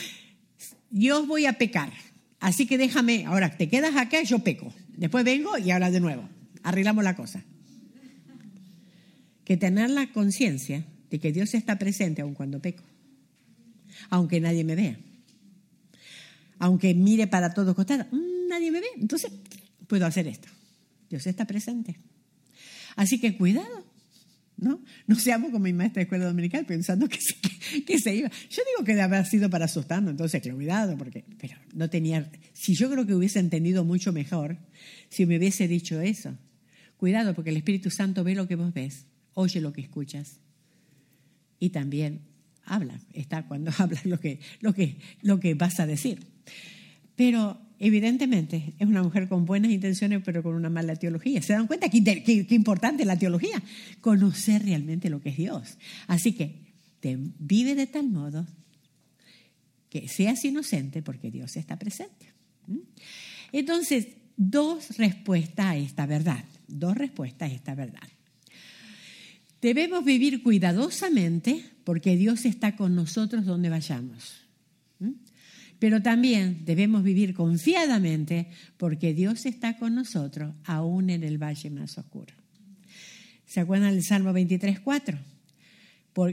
Yo 0.90 1.26
voy 1.26 1.46
a 1.46 1.54
pecar, 1.54 1.92
así 2.40 2.66
que 2.66 2.78
déjame, 2.78 3.26
ahora 3.26 3.56
te 3.56 3.68
quedas 3.68 3.96
acá, 3.96 4.22
yo 4.22 4.40
peco. 4.40 4.72
Después 4.96 5.24
vengo 5.24 5.56
y 5.58 5.70
ahora 5.70 5.90
de 5.90 6.00
nuevo, 6.00 6.28
arreglamos 6.62 7.02
la 7.04 7.16
cosa. 7.16 7.42
Que 9.44 9.56
tener 9.56 9.90
la 9.90 10.12
conciencia 10.12 10.84
de 11.10 11.18
que 11.18 11.32
Dios 11.32 11.54
está 11.54 11.78
presente 11.78 12.22
aun 12.22 12.34
cuando 12.34 12.60
peco, 12.60 12.82
aunque 14.10 14.40
nadie 14.40 14.64
me 14.64 14.74
vea, 14.74 14.98
aunque 16.58 16.94
mire 16.94 17.26
para 17.26 17.52
todos 17.52 17.74
costados, 17.74 18.06
mm, 18.10 18.48
nadie 18.48 18.70
me 18.70 18.80
ve, 18.80 18.86
entonces 18.96 19.30
puedo 19.86 20.06
hacer 20.06 20.26
esto. 20.26 20.48
Dios 21.10 21.26
está 21.26 21.44
presente. 21.44 21.96
Así 22.96 23.20
que 23.20 23.36
cuidado 23.36 23.84
¿no? 24.57 24.82
No 25.07 25.16
seamos 25.16 25.50
como 25.50 25.64
mi 25.64 25.72
maestra 25.72 26.00
de 26.00 26.05
escuela 26.05 26.26
dominical 26.26 26.64
pensando 26.66 27.09
que 27.09 27.18
se, 27.20 27.34
que, 27.84 27.94
iba. 28.14 28.30
Yo 28.50 28.62
digo 28.76 28.84
que 28.84 29.00
haber 29.00 29.26
sido 29.26 29.50
para 29.50 29.64
asustarnos, 29.64 30.12
entonces, 30.12 30.42
cuidado, 30.42 30.96
porque, 30.96 31.24
pero 31.38 31.57
no 31.74 31.90
tenía, 31.90 32.30
si 32.52 32.74
yo 32.74 32.90
creo 32.90 33.07
que 33.07 33.14
hubiese 33.14 33.38
entendido 33.38 33.84
mucho 33.84 34.12
mejor 34.12 34.59
si 35.09 35.26
me 35.26 35.38
hubiese 35.38 35.68
dicho 35.68 36.00
eso. 36.00 36.36
Cuidado, 36.96 37.34
porque 37.34 37.50
el 37.50 37.57
Espíritu 37.57 37.90
Santo 37.90 38.24
ve 38.24 38.34
lo 38.34 38.48
que 38.48 38.57
vos 38.57 38.72
ves, 38.72 39.07
oye 39.34 39.61
lo 39.61 39.72
que 39.72 39.80
escuchas 39.80 40.40
y 41.59 41.70
también 41.70 42.20
habla, 42.64 43.00
está 43.12 43.46
cuando 43.46 43.70
habla 43.78 44.00
lo 44.05 44.20
que, 44.20 44.40
lo 44.61 44.72
que, 44.74 44.96
lo 45.22 45.40
que 45.40 45.55
vas 45.55 45.80
a 45.80 45.86
decir. 45.86 46.26
Pero 47.16 47.58
evidentemente 47.78 48.74
es 48.78 48.86
una 48.86 49.02
mujer 49.02 49.28
con 49.28 49.44
buenas 49.44 49.70
intenciones, 49.70 50.22
pero 50.24 50.42
con 50.42 50.54
una 50.54 50.70
mala 50.70 50.96
teología. 50.96 51.42
¿Se 51.42 51.52
dan 51.52 51.66
cuenta 51.66 51.88
qué, 51.88 52.02
qué, 52.02 52.54
importante 52.54 53.02
es 53.02 53.06
la 53.06 53.18
teología? 53.18 53.62
Conocer 54.00 54.64
realmente 54.64 55.10
lo 55.10 55.20
que 55.20 55.30
es 55.30 55.36
Dios. 55.36 55.78
Así 56.06 56.32
que 56.32 56.54
te 57.00 57.16
vive 57.38 57.74
de 57.74 57.86
tal 57.86 58.08
modo 58.08 58.46
que 59.90 60.08
seas 60.08 60.44
inocente 60.44 61.02
porque 61.02 61.30
Dios 61.30 61.56
está 61.56 61.78
presente. 61.78 62.32
¿Mm? 62.66 62.78
Entonces, 63.52 64.08
dos 64.36 64.96
respuestas 64.96 65.66
a 65.66 65.76
esta 65.76 66.06
verdad. 66.06 66.44
Dos 66.66 66.96
respuestas 66.96 67.50
a 67.50 67.54
esta 67.54 67.74
verdad. 67.74 68.08
Debemos 69.60 70.04
vivir 70.04 70.42
cuidadosamente 70.42 71.64
porque 71.84 72.16
Dios 72.16 72.44
está 72.44 72.76
con 72.76 72.94
nosotros 72.94 73.44
donde 73.44 73.70
vayamos. 73.70 74.43
Pero 75.85 76.01
también 76.01 76.64
debemos 76.64 77.03
vivir 77.03 77.35
confiadamente 77.35 78.49
porque 78.78 79.12
Dios 79.12 79.45
está 79.45 79.76
con 79.76 79.95
nosotros 79.95 80.55
aún 80.64 81.11
en 81.11 81.22
el 81.22 81.37
valle 81.37 81.68
más 81.68 81.99
oscuro. 81.99 82.32
¿Se 83.45 83.61
acuerdan 83.61 83.93
del 83.93 84.03
Salmo 84.03 84.32
23, 84.32 84.80
4? 84.80 85.18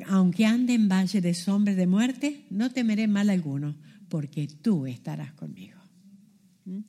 aunque 0.07 0.45
ande 0.45 0.73
en 0.73 0.87
valle 0.87 1.19
de 1.19 1.33
sombra 1.33 1.75
de 1.75 1.85
muerte, 1.85 2.45
no 2.49 2.71
temeré 2.71 3.09
mal 3.09 3.29
alguno, 3.29 3.75
porque 4.07 4.47
tú 4.47 4.87
estarás 4.87 5.33
conmigo. 5.33 5.81
¿Mm? 6.63 6.83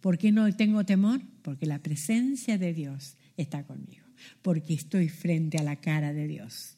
¿Por 0.00 0.16
qué 0.16 0.30
no 0.30 0.54
tengo 0.54 0.84
temor? 0.84 1.20
Porque 1.42 1.66
la 1.66 1.80
presencia 1.80 2.58
de 2.58 2.74
Dios 2.74 3.16
está 3.36 3.64
conmigo, 3.64 4.06
porque 4.40 4.74
estoy 4.74 5.08
frente 5.08 5.58
a 5.58 5.64
la 5.64 5.80
cara 5.80 6.12
de 6.12 6.28
Dios. 6.28 6.76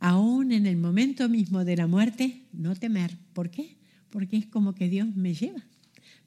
Aún 0.00 0.52
en 0.52 0.66
el 0.66 0.76
momento 0.76 1.30
mismo 1.30 1.64
de 1.64 1.76
la 1.76 1.86
muerte, 1.86 2.42
no 2.52 2.76
temer. 2.76 3.16
¿Por 3.32 3.48
qué? 3.48 3.77
Porque 4.10 4.36
es 4.36 4.46
como 4.46 4.74
que 4.74 4.88
Dios 4.88 5.14
me 5.14 5.34
lleva, 5.34 5.62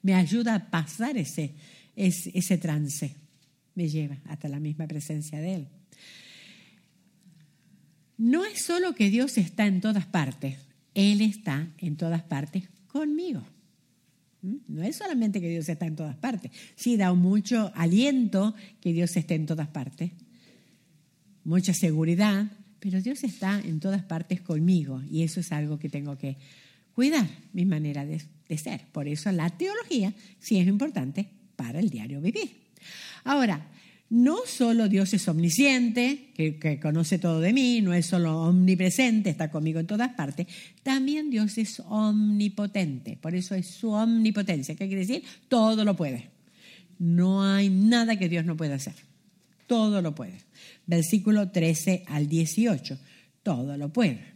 me 0.02 0.14
ayuda 0.14 0.54
a 0.54 0.70
pasar 0.70 1.16
ese, 1.16 1.54
ese, 1.96 2.58
trance, 2.58 3.14
me 3.74 3.88
lleva 3.88 4.18
hasta 4.26 4.48
la 4.48 4.60
misma 4.60 4.86
presencia 4.86 5.40
de 5.40 5.54
Él. 5.54 5.68
No 8.18 8.44
es 8.44 8.64
solo 8.64 8.94
que 8.94 9.10
Dios 9.10 9.38
está 9.38 9.66
en 9.66 9.80
todas 9.80 10.06
partes, 10.06 10.56
Él 10.94 11.20
está 11.20 11.68
en 11.78 11.96
todas 11.96 12.22
partes 12.22 12.68
conmigo. 12.86 13.42
¿Mm? 14.42 14.56
No 14.68 14.82
es 14.82 14.96
solamente 14.96 15.40
que 15.40 15.48
Dios 15.48 15.68
está 15.68 15.86
en 15.86 15.96
todas 15.96 16.16
partes, 16.16 16.50
sí 16.76 16.96
da 16.96 17.12
mucho 17.14 17.72
aliento 17.74 18.54
que 18.80 18.92
Dios 18.92 19.16
esté 19.16 19.34
en 19.34 19.46
todas 19.46 19.68
partes, 19.68 20.12
mucha 21.44 21.74
seguridad, 21.74 22.50
pero 22.78 23.00
Dios 23.00 23.22
está 23.22 23.60
en 23.60 23.78
todas 23.78 24.02
partes 24.02 24.40
conmigo 24.40 25.02
y 25.10 25.22
eso 25.22 25.40
es 25.40 25.52
algo 25.52 25.78
que 25.78 25.88
tengo 25.88 26.18
que 26.18 26.36
cuidar 26.94 27.26
mi 27.52 27.64
manera 27.64 28.04
de, 28.04 28.20
ser. 28.56 28.82
Por 28.92 29.08
eso 29.08 29.32
la 29.32 29.48
teología 29.50 30.12
sí 30.38 30.58
es 30.58 30.66
importante 30.66 31.26
para 31.56 31.80
el 31.80 31.88
diario 31.88 32.20
vivir. 32.20 32.50
Ahora, 33.24 33.70
no 34.10 34.40
solo 34.46 34.90
Dios 34.90 35.14
es 35.14 35.26
omnisciente, 35.26 36.32
que, 36.34 36.58
que, 36.58 36.78
conoce 36.78 37.18
todo 37.18 37.40
de 37.40 37.54
mí, 37.54 37.80
no 37.80 37.94
es 37.94 38.04
solo 38.04 38.42
omnipresente, 38.42 39.30
está 39.30 39.50
conmigo 39.50 39.80
en 39.80 39.86
todas 39.86 40.12
partes, 40.12 40.46
también 40.82 41.30
Dios 41.30 41.56
es 41.56 41.80
omnipotente, 41.80 43.16
por 43.16 43.34
eso 43.34 43.54
es 43.54 43.68
su 43.68 43.90
omnipotencia. 43.90 44.74
¿Qué 44.74 44.86
quiere 44.86 45.06
decir? 45.06 45.22
Todo 45.48 45.82
lo 45.84 45.96
puede. 45.96 46.28
No 46.98 47.42
hay 47.42 47.70
nada 47.70 48.18
que 48.18 48.28
Dios 48.28 48.44
no 48.44 48.56
pueda 48.56 48.74
hacer. 48.74 48.94
Todo 49.66 50.02
lo 50.02 50.14
puede. 50.14 50.38
Versículo 50.86 51.50
13 51.50 52.04
al 52.06 52.28
18. 52.28 52.98
Todo 53.42 53.76
lo 53.76 53.92
puede. 53.92 54.34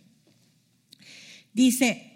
Dice, 1.52 2.16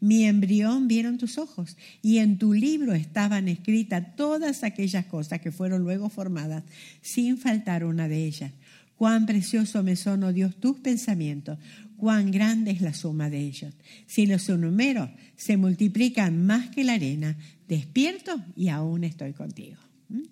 Mi 0.00 0.24
embrión 0.24 0.88
vieron 0.88 1.18
tus 1.18 1.36
ojos 1.36 1.76
y 2.00 2.18
en 2.18 2.38
tu 2.38 2.54
libro 2.54 2.94
estaban 2.94 3.48
escritas 3.48 4.16
todas 4.16 4.64
aquellas 4.64 5.04
cosas 5.04 5.40
que 5.42 5.52
fueron 5.52 5.82
luego 5.82 6.08
formadas, 6.08 6.64
sin 7.02 7.36
faltar 7.36 7.84
una 7.84 8.08
de 8.08 8.24
ellas. 8.24 8.52
Cuán 8.96 9.26
precioso 9.26 9.82
me 9.82 9.96
son, 9.96 10.24
oh 10.24 10.32
Dios, 10.32 10.56
tus 10.56 10.78
pensamientos, 10.78 11.58
cuán 11.98 12.30
grande 12.30 12.70
es 12.70 12.80
la 12.80 12.94
suma 12.94 13.28
de 13.28 13.40
ellos. 13.40 13.74
Si 14.06 14.26
los 14.26 14.48
enumero, 14.48 15.10
se 15.36 15.58
multiplican 15.58 16.46
más 16.46 16.70
que 16.70 16.84
la 16.84 16.94
arena. 16.94 17.36
Despierto 17.68 18.42
y 18.56 18.68
aún 18.68 19.04
estoy 19.04 19.32
contigo. 19.32 19.76
¿Mm? 20.08 20.22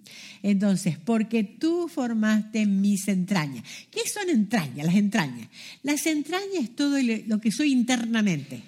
Entonces, 0.42 0.98
porque 0.98 1.44
tú 1.44 1.88
formaste 1.88 2.66
mis 2.66 3.06
entrañas. 3.08 3.64
¿Qué 3.90 4.00
son 4.12 4.28
entrañas? 4.30 4.86
Las 4.86 4.96
entrañas. 4.96 5.48
Las 5.82 6.06
entrañas 6.06 6.64
es 6.64 6.74
todo 6.74 6.98
lo 7.26 7.40
que 7.40 7.52
soy 7.52 7.72
internamente 7.72 8.62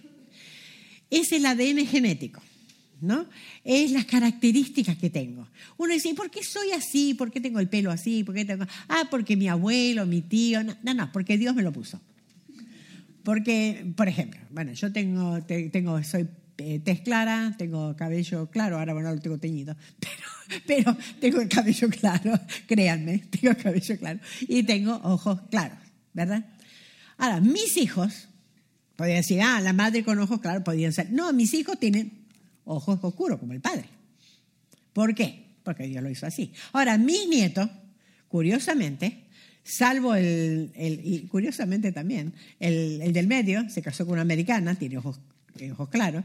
es 1.11 1.33
el 1.33 1.45
ADN 1.45 1.87
genético, 1.87 2.41
¿no? 3.01 3.27
Es 3.65 3.91
las 3.91 4.05
características 4.05 4.97
que 4.97 5.11
tengo. 5.11 5.49
Uno 5.77 5.93
dice, 5.93 6.15
¿por 6.15 6.31
qué 6.31 6.43
soy 6.43 6.73
así? 6.73 7.15
¿Por 7.15 7.31
qué 7.31 7.41
tengo 7.41 7.61
el 7.61 7.69
pelo 7.69 7.91
así? 7.91 8.25
¿Por 8.25 8.35
qué 8.35 8.45
tengo... 8.45 8.65
Ah, 8.89 9.09
porque 9.11 9.37
mi 9.37 9.49
abuelo, 9.49 10.07
mi 10.07 10.23
tío... 10.23 10.63
No, 10.63 10.95
no, 10.95 11.11
porque 11.13 11.37
Dios 11.37 11.55
me 11.55 11.63
lo 11.63 11.73
puso. 11.73 12.01
Porque, 13.25 13.93
por 13.97 14.09
ejemplo, 14.09 14.41
bueno, 14.51 14.73
yo 14.73 14.93
tengo, 14.93 15.43
tengo 15.45 16.03
soy 16.03 16.27
eh, 16.63 16.79
tez 16.79 17.01
clara, 17.01 17.55
tengo 17.57 17.97
cabello 17.97 18.51
claro, 18.51 18.79
ahora 18.79 18.93
bueno, 18.93 19.15
lo 19.15 19.21
tengo 19.21 19.39
teñido, 19.39 19.77
pero, 19.99 20.23
pero 20.67 20.97
tengo 21.19 21.41
el 21.41 21.49
cabello 21.49 21.89
claro, 21.89 22.39
créanme, 22.67 23.19
tengo 23.31 23.51
el 23.51 23.57
cabello 23.57 23.99
claro, 23.99 24.21
y 24.43 24.63
tengo 24.65 25.01
ojos 25.05 25.41
claros, 25.51 25.79
¿verdad? 26.13 26.45
Ahora, 27.17 27.41
mis 27.41 27.79
hijos 27.79 28.29
Podría 29.01 29.17
decir, 29.17 29.41
ah, 29.41 29.63
la 29.63 29.73
madre 29.73 30.05
con 30.05 30.19
ojos 30.19 30.43
claros 30.43 30.63
podían 30.63 30.93
ser. 30.93 31.11
No, 31.11 31.33
mis 31.33 31.55
hijos 31.55 31.81
tienen 31.81 32.13
ojos 32.67 32.99
oscuros, 33.01 33.41
como 33.41 33.55
el 33.55 33.61
padre. 33.63 33.87
¿Por 34.93 35.15
qué? 35.15 35.47
Porque 35.63 35.85
Dios 35.85 36.03
lo 36.03 36.11
hizo 36.11 36.27
así. 36.27 36.53
Ahora, 36.75 36.99
mis 36.99 37.27
nietos, 37.27 37.71
curiosamente, 38.29 39.25
salvo 39.65 40.15
el, 40.15 40.71
y 40.77 41.21
curiosamente 41.29 41.93
también, 41.93 42.35
el, 42.59 43.11
del 43.15 43.27
medio 43.27 43.71
se 43.71 43.81
casó 43.81 44.05
con 44.05 44.13
una 44.13 44.21
americana, 44.21 44.75
tiene 44.75 44.99
ojos, 44.99 45.19
ojos 45.73 45.89
claros, 45.89 46.23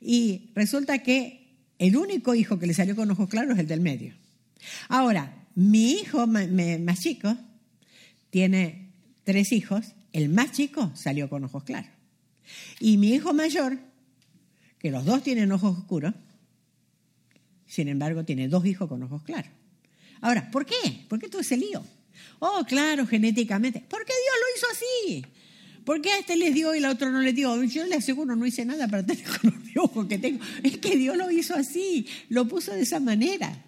y 0.00 0.50
resulta 0.56 0.98
que 1.04 1.46
el 1.78 1.96
único 1.96 2.34
hijo 2.34 2.58
que 2.58 2.66
le 2.66 2.74
salió 2.74 2.96
con 2.96 3.08
ojos 3.08 3.28
claros 3.28 3.52
es 3.52 3.60
el 3.60 3.68
del 3.68 3.82
medio. 3.82 4.14
Ahora, 4.88 5.46
mi 5.54 5.92
hijo 5.92 6.26
más 6.26 7.00
chico 7.00 7.38
tiene 8.30 8.90
tres 9.22 9.52
hijos, 9.52 9.94
el 10.12 10.28
más 10.28 10.50
chico 10.50 10.90
salió 10.96 11.28
con 11.28 11.44
ojos 11.44 11.62
claros. 11.62 11.95
Y 12.80 12.96
mi 12.96 13.12
hijo 13.14 13.32
mayor, 13.32 13.78
que 14.78 14.90
los 14.90 15.04
dos 15.04 15.22
tienen 15.22 15.52
ojos 15.52 15.78
oscuros, 15.78 16.14
sin 17.66 17.88
embargo 17.88 18.24
tiene 18.24 18.48
dos 18.48 18.64
hijos 18.66 18.88
con 18.88 19.02
ojos 19.02 19.22
claros. 19.22 19.50
Ahora, 20.20 20.50
¿por 20.50 20.64
qué? 20.64 21.04
¿Por 21.08 21.18
qué 21.18 21.28
todo 21.28 21.40
ese 21.40 21.56
lío? 21.56 21.84
Oh, 22.38 22.64
claro, 22.66 23.06
genéticamente. 23.06 23.80
¿Por 23.80 24.04
qué 24.04 24.12
Dios 24.12 24.36
lo 24.40 24.56
hizo 24.56 24.66
así? 24.72 25.26
¿Por 25.84 26.00
qué 26.00 26.10
a 26.10 26.18
este 26.18 26.36
le 26.36 26.50
dio 26.50 26.74
y 26.74 26.78
al 26.78 26.86
otro 26.86 27.10
no 27.10 27.20
le 27.20 27.32
dio? 27.32 27.62
Yo 27.64 27.84
le 27.86 27.94
aseguro, 27.94 28.34
no 28.34 28.46
hice 28.46 28.64
nada 28.64 28.88
para 28.88 29.04
tener 29.04 29.24
los 29.42 29.54
ojos 29.84 30.06
que 30.06 30.18
tengo. 30.18 30.42
Es 30.62 30.78
que 30.78 30.96
Dios 30.96 31.16
lo 31.16 31.30
hizo 31.30 31.54
así, 31.54 32.06
lo 32.28 32.48
puso 32.48 32.72
de 32.72 32.82
esa 32.82 33.00
manera. 33.00 33.64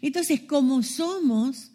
Entonces, 0.00 0.40
como 0.40 0.82
somos 0.82 1.71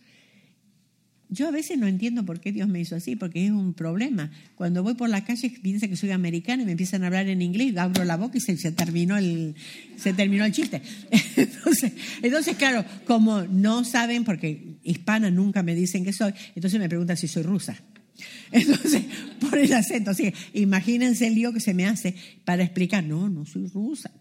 yo 1.30 1.48
a 1.48 1.52
veces 1.52 1.78
no 1.78 1.88
entiendo 1.88 2.26
por 2.26 2.40
qué 2.40 2.52
Dios 2.52 2.70
me 2.70 2.80
hizo 2.80 2.96
así, 2.96 3.16
porque 3.16 3.46
es 3.46 3.52
un 3.52 3.74
problema. 3.74 4.32
Cuando 4.56 4.82
voy 4.84 4.94
por 4.94 5.10
la 5.10 5.26
calle 5.26 5.50
piensa 5.62 5.88
que 5.88 5.96
soy 5.96 6.12
americana 6.12 6.64
y 6.64 6.66
me 6.66 6.72
empiezan 6.72 7.04
a 7.04 7.08
hablar 7.08 7.28
en 7.28 7.42
inglés, 7.42 7.76
abro 7.78 8.06
la 8.06 8.16
boca 8.16 8.38
y 8.38 8.42
se, 8.42 8.72
terminó, 8.72 9.18
el, 9.18 9.56
se 9.98 10.14
terminó 10.14 10.46
el 10.46 10.52
chiste. 10.54 10.82
Entonces, 11.36 11.92
entonces, 12.22 12.56
claro, 12.56 12.84
como 13.06 13.44
no 13.44 13.84
saben, 13.84 14.24
porque 14.24 14.78
hispana 14.84 15.30
nunca 15.30 15.64
me 15.64 15.76
dicen 15.76 16.04
que 16.04 16.14
soy, 16.14 16.34
entonces 16.56 16.80
me 16.80 16.90
preguntan 16.90 17.18
si 17.18 17.28
soy 17.28 17.44
rusa. 17.44 17.76
Entonces, 18.52 19.04
por 19.40 19.58
el 19.58 19.72
acento. 19.74 20.12
Así 20.12 20.34
imagínense 20.54 21.28
el 21.28 21.36
lío 21.36 21.54
que 21.54 21.60
se 21.60 21.74
me 21.74 21.86
hace 21.86 22.16
para 22.46 22.64
explicar, 22.64 23.04
no, 23.04 23.30
no 23.30 23.46
soy 23.46 23.68
rusa. 23.68 24.12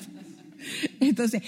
Entonces, 1.00 1.42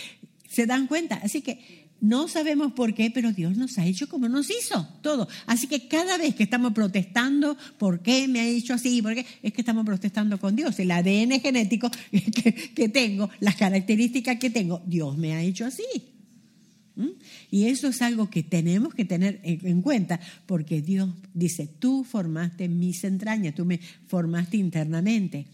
¿se 0.49 0.67
dan 0.67 0.87
cuenta? 0.87 1.17
Así 1.17 1.43
que 1.43 1.84
no 2.01 2.29
sabemos 2.29 2.73
por 2.73 2.95
qué, 2.95 3.11
pero 3.11 3.33
Dios 3.33 3.57
nos 3.57 3.79
ha 3.79 3.87
hecho 3.87 4.09
como 4.09 4.29
nos 4.29 4.51
hizo, 4.51 4.87
todo. 5.03 5.27
Así 5.47 5.67
que 5.67 5.89
cada 5.89 6.19
vez 6.19 6.35
que 6.35 6.43
estamos 6.43 6.73
protestando, 6.73 7.57
¿por 7.79 8.01
qué 8.01 8.29
me 8.29 8.41
ha 8.41 8.47
hecho 8.47 8.75
así? 8.75 9.01
¿Por 9.01 9.15
qué? 9.15 9.25
Es 9.43 9.53
que 9.53 9.63
estamos 9.63 9.87
protestando 9.87 10.39
con 10.39 10.55
Dios. 10.55 10.79
El 10.79 10.91
ADN 10.91 11.41
genético 11.41 11.91
que, 12.11 12.53
que 12.53 12.89
tengo, 12.89 13.31
las 13.41 13.57
características 13.57 14.39
que 14.39 14.51
tengo, 14.51 14.83
Dios 14.87 15.17
me 15.17 15.33
ha 15.35 15.43
hecho 15.43 15.65
así. 15.65 15.83
¿Mm? 16.97 17.09
Y 17.51 17.65
eso 17.67 17.89
es 17.89 18.03
algo 18.03 18.31
que 18.31 18.43
tenemos 18.43 18.95
que 18.95 19.05
tener 19.05 19.41
en 19.43 19.83
cuenta, 19.83 20.21
porque 20.47 20.81
Dios 20.81 21.11
dice, 21.33 21.67
tú 21.67 22.05
formaste 22.05 22.69
mis 22.69 23.03
entrañas, 23.05 23.55
tú 23.55 23.65
me 23.65 23.81
formaste 24.07 24.57
internamente. 24.57 25.47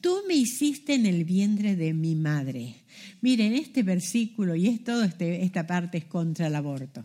Tú 0.00 0.20
me 0.28 0.34
hiciste 0.34 0.94
en 0.94 1.06
el 1.06 1.24
vientre 1.24 1.74
de 1.74 1.92
mi 1.92 2.14
madre. 2.14 2.76
Miren, 3.20 3.54
este 3.54 3.82
versículo 3.82 4.54
y 4.54 4.68
es 4.68 4.84
todo 4.84 5.04
este, 5.04 5.42
esta 5.42 5.66
parte 5.66 5.98
es 5.98 6.04
contra 6.04 6.46
el 6.46 6.54
aborto. 6.54 7.04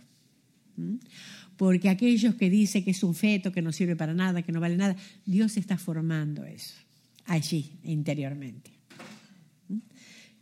Porque 1.58 1.90
aquellos 1.90 2.36
que 2.36 2.50
dicen 2.50 2.84
que 2.84 2.92
es 2.92 3.04
un 3.04 3.14
feto, 3.14 3.52
que 3.52 3.62
no 3.62 3.72
sirve 3.72 3.96
para 3.96 4.14
nada, 4.14 4.42
que 4.42 4.52
no 4.52 4.60
vale 4.60 4.78
nada, 4.78 4.96
Dios 5.26 5.58
está 5.58 5.78
formando 5.78 6.44
eso 6.44 6.76
allí, 7.26 7.72
interiormente. 7.84 8.72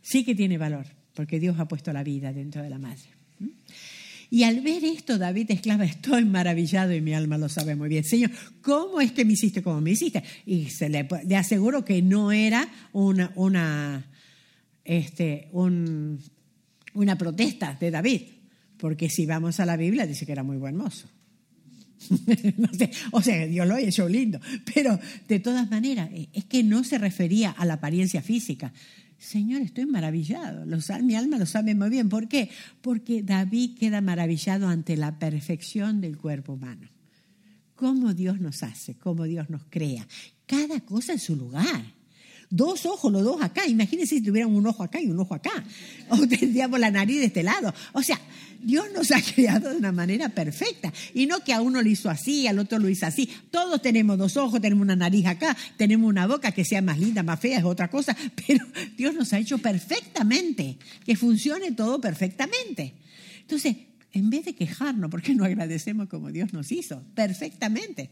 Sí 0.02 0.24
que 0.24 0.34
tiene 0.34 0.58
valor, 0.58 0.86
porque 1.14 1.38
Dios 1.38 1.58
ha 1.58 1.68
puesto 1.68 1.92
la 1.92 2.02
vida 2.02 2.32
dentro 2.32 2.62
de 2.62 2.70
la 2.70 2.78
madre. 2.78 3.08
Y 4.32 4.44
al 4.44 4.60
ver 4.60 4.84
esto, 4.84 5.18
David 5.18 5.50
esclava, 5.50 5.84
estoy 5.84 6.24
maravillado 6.24 6.94
y 6.94 7.00
mi 7.00 7.14
alma 7.14 7.36
lo 7.36 7.48
sabe 7.48 7.74
muy 7.74 7.88
bien. 7.88 8.04
Señor, 8.04 8.30
¿cómo 8.62 9.00
es 9.00 9.10
que 9.10 9.24
me 9.24 9.32
hiciste 9.32 9.62
como 9.62 9.80
me 9.80 9.90
hiciste? 9.90 10.22
Y 10.46 10.66
se 10.66 10.88
le, 10.88 11.08
aseguro 11.36 11.84
que 11.84 12.00
no 12.00 12.30
era 12.30 12.68
una, 12.92 13.32
una, 13.34 14.06
este, 14.84 15.48
una 15.52 17.18
protesta 17.18 17.76
de 17.78 17.90
David, 17.90 18.22
porque 18.76 19.08
si 19.08 19.26
vamos 19.26 19.60
a 19.60 19.66
la 19.66 19.76
Biblia 19.76 20.06
dice 20.06 20.26
que 20.26 20.32
era 20.32 20.42
muy 20.42 20.56
buen 20.56 20.76
mozo. 20.76 21.08
o 23.12 23.20
sea, 23.20 23.46
Dios 23.46 23.66
lo 23.66 23.74
ha 23.74 24.08
lindo, 24.08 24.40
pero 24.74 24.98
de 25.28 25.38
todas 25.38 25.70
maneras, 25.70 26.10
es 26.32 26.44
que 26.46 26.62
no 26.62 26.82
se 26.82 26.98
refería 26.98 27.50
a 27.50 27.66
la 27.66 27.74
apariencia 27.74 28.22
física, 28.22 28.72
Señor, 29.20 29.60
estoy 29.60 29.84
maravillado. 29.84 30.64
mi 31.02 31.14
alma 31.14 31.36
lo 31.36 31.44
sabe 31.44 31.74
muy 31.74 31.90
bien. 31.90 32.08
¿Por 32.08 32.26
qué? 32.26 32.48
Porque 32.80 33.22
David 33.22 33.76
queda 33.78 34.00
maravillado 34.00 34.66
ante 34.66 34.96
la 34.96 35.18
perfección 35.18 36.00
del 36.00 36.16
cuerpo 36.16 36.54
humano. 36.54 36.88
Cómo 37.74 38.14
Dios 38.14 38.40
nos 38.40 38.62
hace, 38.62 38.94
cómo 38.94 39.24
Dios 39.24 39.50
nos 39.50 39.62
crea. 39.68 40.08
Cada 40.46 40.80
cosa 40.80 41.12
en 41.12 41.18
su 41.18 41.36
lugar. 41.36 41.99
Dos 42.50 42.84
ojos, 42.84 43.12
los 43.12 43.22
dos 43.22 43.40
acá. 43.40 43.64
Imagínense 43.66 44.16
si 44.16 44.22
tuvieran 44.22 44.52
un 44.52 44.66
ojo 44.66 44.82
acá 44.82 45.00
y 45.00 45.06
un 45.06 45.18
ojo 45.20 45.34
acá. 45.34 45.52
O 46.10 46.26
tendríamos 46.26 46.80
la 46.80 46.90
nariz 46.90 47.20
de 47.20 47.26
este 47.26 47.44
lado. 47.44 47.72
O 47.92 48.02
sea, 48.02 48.20
Dios 48.60 48.86
nos 48.92 49.12
ha 49.12 49.22
creado 49.34 49.70
de 49.70 49.76
una 49.76 49.92
manera 49.92 50.28
perfecta. 50.28 50.92
Y 51.14 51.26
no 51.26 51.44
que 51.44 51.52
a 51.52 51.62
uno 51.62 51.80
lo 51.80 51.88
hizo 51.88 52.10
así, 52.10 52.48
al 52.48 52.58
otro 52.58 52.80
lo 52.80 52.88
hizo 52.88 53.06
así. 53.06 53.28
Todos 53.52 53.80
tenemos 53.80 54.18
dos 54.18 54.36
ojos, 54.36 54.60
tenemos 54.60 54.82
una 54.82 54.96
nariz 54.96 55.26
acá, 55.26 55.56
tenemos 55.76 56.08
una 56.08 56.26
boca 56.26 56.50
que 56.50 56.64
sea 56.64 56.82
más 56.82 56.98
linda, 56.98 57.22
más 57.22 57.38
fea, 57.38 57.58
es 57.58 57.64
otra 57.64 57.88
cosa. 57.88 58.16
Pero 58.46 58.66
Dios 58.96 59.14
nos 59.14 59.32
ha 59.32 59.38
hecho 59.38 59.58
perfectamente, 59.58 60.76
que 61.06 61.14
funcione 61.14 61.70
todo 61.70 62.00
perfectamente. 62.00 62.94
Entonces, 63.42 63.76
en 64.12 64.28
vez 64.28 64.44
de 64.44 64.54
quejarnos, 64.54 65.08
¿por 65.08 65.22
qué 65.22 65.34
no 65.34 65.44
agradecemos 65.44 66.08
como 66.08 66.32
Dios 66.32 66.52
nos 66.52 66.72
hizo? 66.72 67.02
Perfectamente. 67.14 68.10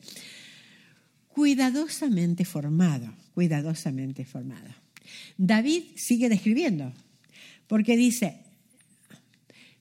Cuidadosamente 1.39 2.45
formado, 2.45 3.14
cuidadosamente 3.32 4.24
formado. 4.24 4.74
David 5.36 5.84
sigue 5.95 6.28
describiendo, 6.28 6.93
porque 7.68 7.97
dice, 7.97 8.41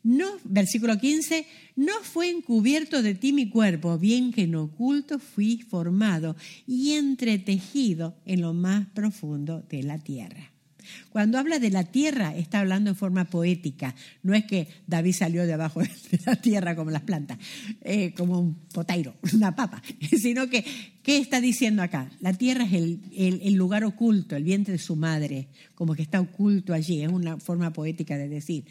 no, 0.04 0.38
versículo 0.44 1.00
15, 1.00 1.48
no 1.76 1.94
fue 2.04 2.30
encubierto 2.30 3.02
de 3.02 3.16
ti 3.16 3.34
mi 3.34 3.50
cuerpo, 3.50 3.98
bien 3.98 4.32
que 4.32 4.44
en 4.44 4.54
oculto 4.54 5.18
fui 5.18 5.64
formado 5.64 6.36
y 6.68 6.92
entretejido 6.92 8.16
en 8.28 8.42
lo 8.42 8.54
más 8.54 8.86
profundo 8.90 9.66
de 9.68 9.82
la 9.82 9.98
tierra. 9.98 10.52
Cuando 11.10 11.38
habla 11.38 11.60
de 11.60 11.70
la 11.70 11.84
tierra, 11.84 12.36
está 12.36 12.60
hablando 12.60 12.90
en 12.90 12.96
forma 12.96 13.26
poética. 13.26 13.96
No 14.24 14.34
es 14.34 14.46
que 14.46 14.68
David 14.88 15.14
salió 15.14 15.46
de 15.46 15.54
abajo 15.54 15.82
de 16.12 16.20
la 16.26 16.36
tierra 16.36 16.76
como 16.76 16.92
las 16.92 17.02
plantas, 17.02 17.38
eh, 17.82 18.14
como 18.16 18.40
un 18.40 18.56
potairo, 18.74 19.16
una 19.34 19.56
papa, 19.56 19.82
sino 20.18 20.50
que, 20.50 20.64
¿qué 21.04 21.18
está 21.18 21.42
diciendo 21.42 21.82
acá? 21.82 22.12
La 22.20 22.34
tierra 22.34 22.66
es 22.66 22.74
el, 22.74 23.54
lugar 23.54 23.84
oculto, 23.84 24.36
el 24.36 24.44
vientre 24.44 24.74
de 24.74 24.80
su 24.80 24.96
madre, 24.96 25.48
como 25.76 25.96
que 25.96 26.02
está 26.02 26.20
oculto 26.22 26.74
allí, 26.74 27.02
es 27.02 27.10
una 27.10 27.38
forma 27.38 27.74
poética 27.74 28.18
de 28.18 28.30
decir. 28.30 28.66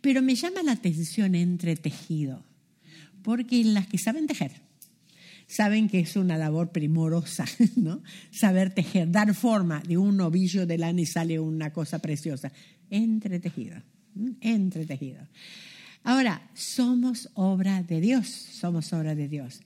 Pero 0.00 0.22
me 0.22 0.34
llama 0.34 0.62
la 0.62 0.72
atención 0.72 1.34
entretejido, 1.34 2.44
porque 3.22 3.64
las 3.64 3.86
que 3.86 3.98
saben 3.98 4.26
tejer, 4.26 4.67
saben 5.48 5.88
que 5.88 5.98
es 5.98 6.14
una 6.14 6.38
labor 6.38 6.70
primorosa, 6.70 7.44
¿no? 7.76 8.02
Saber 8.30 8.72
tejer, 8.72 9.10
dar 9.10 9.34
forma 9.34 9.80
de 9.80 9.98
un 9.98 10.20
ovillo 10.20 10.66
de 10.66 10.78
lana 10.78 11.00
y 11.00 11.06
sale 11.06 11.40
una 11.40 11.72
cosa 11.72 11.98
preciosa. 11.98 12.52
Entretejido, 12.90 13.82
entretejido. 14.40 15.26
Ahora, 16.04 16.48
somos 16.54 17.30
obra 17.34 17.82
de 17.82 18.00
Dios, 18.00 18.28
somos 18.28 18.92
obra 18.92 19.16
de 19.16 19.26
Dios. 19.26 19.60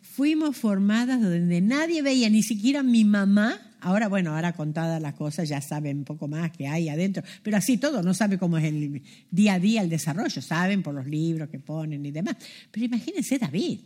Fuimos 0.00 0.56
formadas 0.56 1.20
donde 1.20 1.60
nadie 1.60 2.00
veía, 2.00 2.30
ni 2.30 2.42
siquiera 2.42 2.82
mi 2.82 3.04
mamá 3.04 3.60
Ahora, 3.86 4.08
bueno, 4.08 4.34
ahora 4.34 4.52
contadas 4.52 5.00
las 5.00 5.14
cosas 5.14 5.48
ya 5.48 5.60
saben 5.60 5.98
un 5.98 6.04
poco 6.04 6.26
más 6.26 6.50
que 6.50 6.66
hay 6.66 6.88
adentro, 6.88 7.22
pero 7.44 7.56
así 7.56 7.76
todo, 7.76 8.02
no 8.02 8.14
sabe 8.14 8.36
cómo 8.36 8.58
es 8.58 8.64
el 8.64 9.00
día 9.30 9.54
a 9.54 9.60
día 9.60 9.80
el 9.80 9.88
desarrollo, 9.88 10.42
saben 10.42 10.82
por 10.82 10.92
los 10.92 11.06
libros 11.06 11.48
que 11.50 11.60
ponen 11.60 12.04
y 12.04 12.10
demás. 12.10 12.36
Pero 12.72 12.86
imagínense 12.86 13.38
David. 13.38 13.78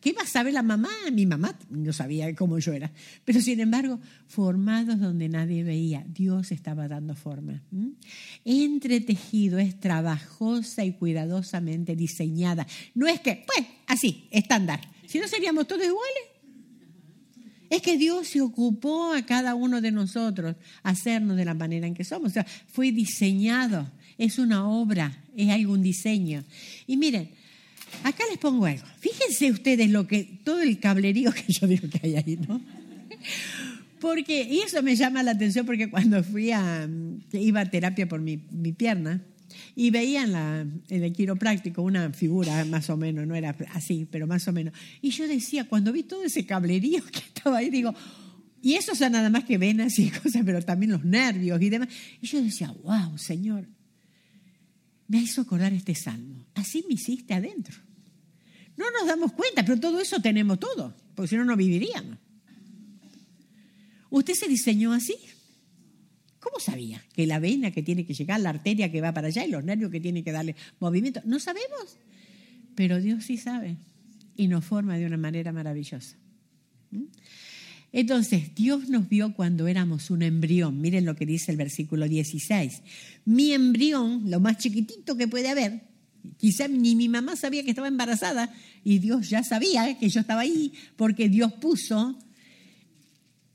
¿Qué 0.00 0.12
va 0.12 0.22
a 0.22 0.26
saber 0.26 0.52
la 0.52 0.62
mamá? 0.62 0.90
Mi 1.10 1.24
mamá 1.24 1.58
no 1.70 1.92
sabía 1.94 2.34
cómo 2.34 2.58
yo 2.58 2.72
era. 2.72 2.92
Pero 3.24 3.40
sin 3.40 3.58
embargo, 3.60 4.00
formados 4.26 5.00
donde 5.00 5.28
nadie 5.30 5.64
veía, 5.64 6.04
Dios 6.06 6.52
estaba 6.52 6.88
dando 6.88 7.14
forma. 7.14 7.62
Entretejido, 8.44 9.58
es 9.58 9.80
trabajosa 9.80 10.84
y 10.84 10.92
cuidadosamente 10.92 11.96
diseñada. 11.96 12.66
No 12.94 13.06
es 13.06 13.20
que, 13.20 13.44
pues, 13.46 13.66
así, 13.86 14.28
estándar. 14.30 14.80
Si 15.06 15.18
no 15.18 15.26
seríamos 15.26 15.66
todos 15.66 15.86
iguales. 15.86 16.24
Es 17.70 17.82
que 17.82 17.96
Dios 17.96 18.28
se 18.28 18.40
ocupó 18.40 19.12
a 19.12 19.24
cada 19.24 19.54
uno 19.54 19.80
de 19.80 19.90
nosotros 19.90 20.56
hacernos 20.82 21.36
de 21.36 21.44
la 21.44 21.54
manera 21.54 21.86
en 21.86 21.94
que 21.94 22.04
somos. 22.04 22.30
O 22.30 22.34
sea, 22.34 22.46
fue 22.66 22.92
diseñado, 22.92 23.90
es 24.16 24.38
una 24.38 24.68
obra, 24.68 25.24
es 25.36 25.50
algún 25.50 25.82
diseño. 25.82 26.44
Y 26.86 26.96
miren, 26.96 27.30
acá 28.04 28.24
les 28.30 28.38
pongo 28.38 28.66
algo. 28.66 28.84
Fíjense 29.00 29.50
ustedes 29.50 29.90
lo 29.90 30.06
que, 30.06 30.40
todo 30.44 30.62
el 30.62 30.78
cablerío 30.78 31.32
que 31.32 31.52
yo 31.52 31.66
digo 31.66 31.88
que 31.88 32.00
hay 32.02 32.16
ahí, 32.16 32.36
¿no? 32.36 32.60
Porque, 34.00 34.42
y 34.44 34.60
eso 34.60 34.82
me 34.82 34.94
llama 34.94 35.22
la 35.22 35.32
atención 35.32 35.66
porque 35.66 35.90
cuando 35.90 36.22
fui 36.22 36.52
a, 36.52 36.88
iba 37.32 37.60
a 37.60 37.66
terapia 37.66 38.08
por 38.08 38.20
mi, 38.20 38.36
mi 38.50 38.72
pierna, 38.72 39.22
y 39.74 39.90
veía 39.90 40.24
en, 40.24 40.82
el 40.88 41.12
quiropráctico 41.12 41.82
una 41.82 42.12
figura 42.12 42.64
más 42.64 42.90
o 42.90 42.96
menos, 42.96 43.26
no 43.26 43.34
era 43.34 43.56
así, 43.72 44.06
pero 44.10 44.26
más 44.26 44.46
o 44.48 44.52
menos. 44.52 44.74
Y 45.00 45.10
yo 45.10 45.26
decía, 45.26 45.64
cuando 45.64 45.92
vi 45.92 46.02
todo 46.02 46.24
ese 46.24 46.44
cablerío 46.46 47.02
que 47.04 47.18
estaba 47.18 47.58
ahí, 47.58 47.70
digo, 47.70 47.94
y 48.60 48.74
eso 48.74 48.94
son 48.94 49.12
nada 49.12 49.30
más 49.30 49.44
que 49.44 49.58
venas 49.58 49.98
y 49.98 50.10
cosas, 50.22 50.42
pero 50.44 50.62
también 50.62 50.92
los 50.92 51.04
nervios 51.04 51.60
y 51.60 51.70
demás. 51.70 51.88
Y 52.20 52.26
yo 52.26 52.42
decía, 52.42 52.72
wow, 52.82 53.16
Señor, 53.16 53.66
me 55.08 55.18
hizo 55.18 55.40
acordar 55.40 55.72
este 55.72 55.94
salmo. 55.94 56.46
Así 56.54 56.84
me 56.86 56.94
hiciste 56.94 57.34
adentro. 57.34 57.76
No 58.76 58.90
nos 58.92 59.06
damos 59.08 59.32
cuenta, 59.32 59.64
pero 59.64 59.80
todo 59.80 60.00
eso 60.00 60.20
tenemos 60.20 60.60
todo, 60.60 60.94
porque 61.14 61.30
si 61.30 61.36
no, 61.36 61.44
no 61.44 61.56
viviríamos. 61.56 62.16
¿Usted 64.10 64.34
se 64.34 64.46
diseñó 64.46 64.92
así? 64.92 65.16
¿Cómo 66.38 66.60
sabía 66.60 67.04
que 67.12 67.26
la 67.26 67.40
vena 67.40 67.72
que 67.72 67.82
tiene 67.82 68.06
que 68.06 68.14
llegar, 68.14 68.40
la 68.40 68.50
arteria 68.50 68.92
que 68.92 69.00
va 69.00 69.12
para 69.12 69.26
allá 69.26 69.44
y 69.44 69.50
los 69.50 69.64
nervios 69.64 69.90
que 69.90 70.00
tienen 70.00 70.22
que 70.22 70.30
darle 70.30 70.54
movimiento? 70.78 71.20
No 71.24 71.40
sabemos, 71.40 71.98
pero 72.74 73.00
Dios 73.00 73.24
sí 73.24 73.36
sabe 73.36 73.76
y 74.36 74.46
nos 74.46 74.64
forma 74.64 74.96
de 74.96 75.06
una 75.06 75.16
manera 75.16 75.52
maravillosa. 75.52 76.16
¿Mm? 76.90 77.04
Entonces, 77.98 78.54
Dios 78.54 78.88
nos 78.88 79.08
vio 79.08 79.34
cuando 79.34 79.66
éramos 79.66 80.10
un 80.10 80.22
embrión. 80.22 80.80
Miren 80.80 81.04
lo 81.04 81.16
que 81.16 81.26
dice 81.26 81.50
el 81.50 81.56
versículo 81.56 82.06
16. 82.06 82.82
Mi 83.24 83.52
embrión, 83.52 84.30
lo 84.30 84.38
más 84.38 84.58
chiquitito 84.58 85.16
que 85.16 85.26
puede 85.26 85.48
haber, 85.48 85.80
quizá 86.36 86.68
ni 86.68 86.94
mi 86.94 87.08
mamá 87.08 87.34
sabía 87.34 87.64
que 87.64 87.70
estaba 87.70 87.88
embarazada 87.88 88.54
y 88.84 89.00
Dios 89.00 89.28
ya 89.28 89.42
sabía 89.42 89.98
que 89.98 90.08
yo 90.08 90.20
estaba 90.20 90.42
ahí 90.42 90.72
porque 90.94 91.28
Dios 91.28 91.52
puso 91.54 92.16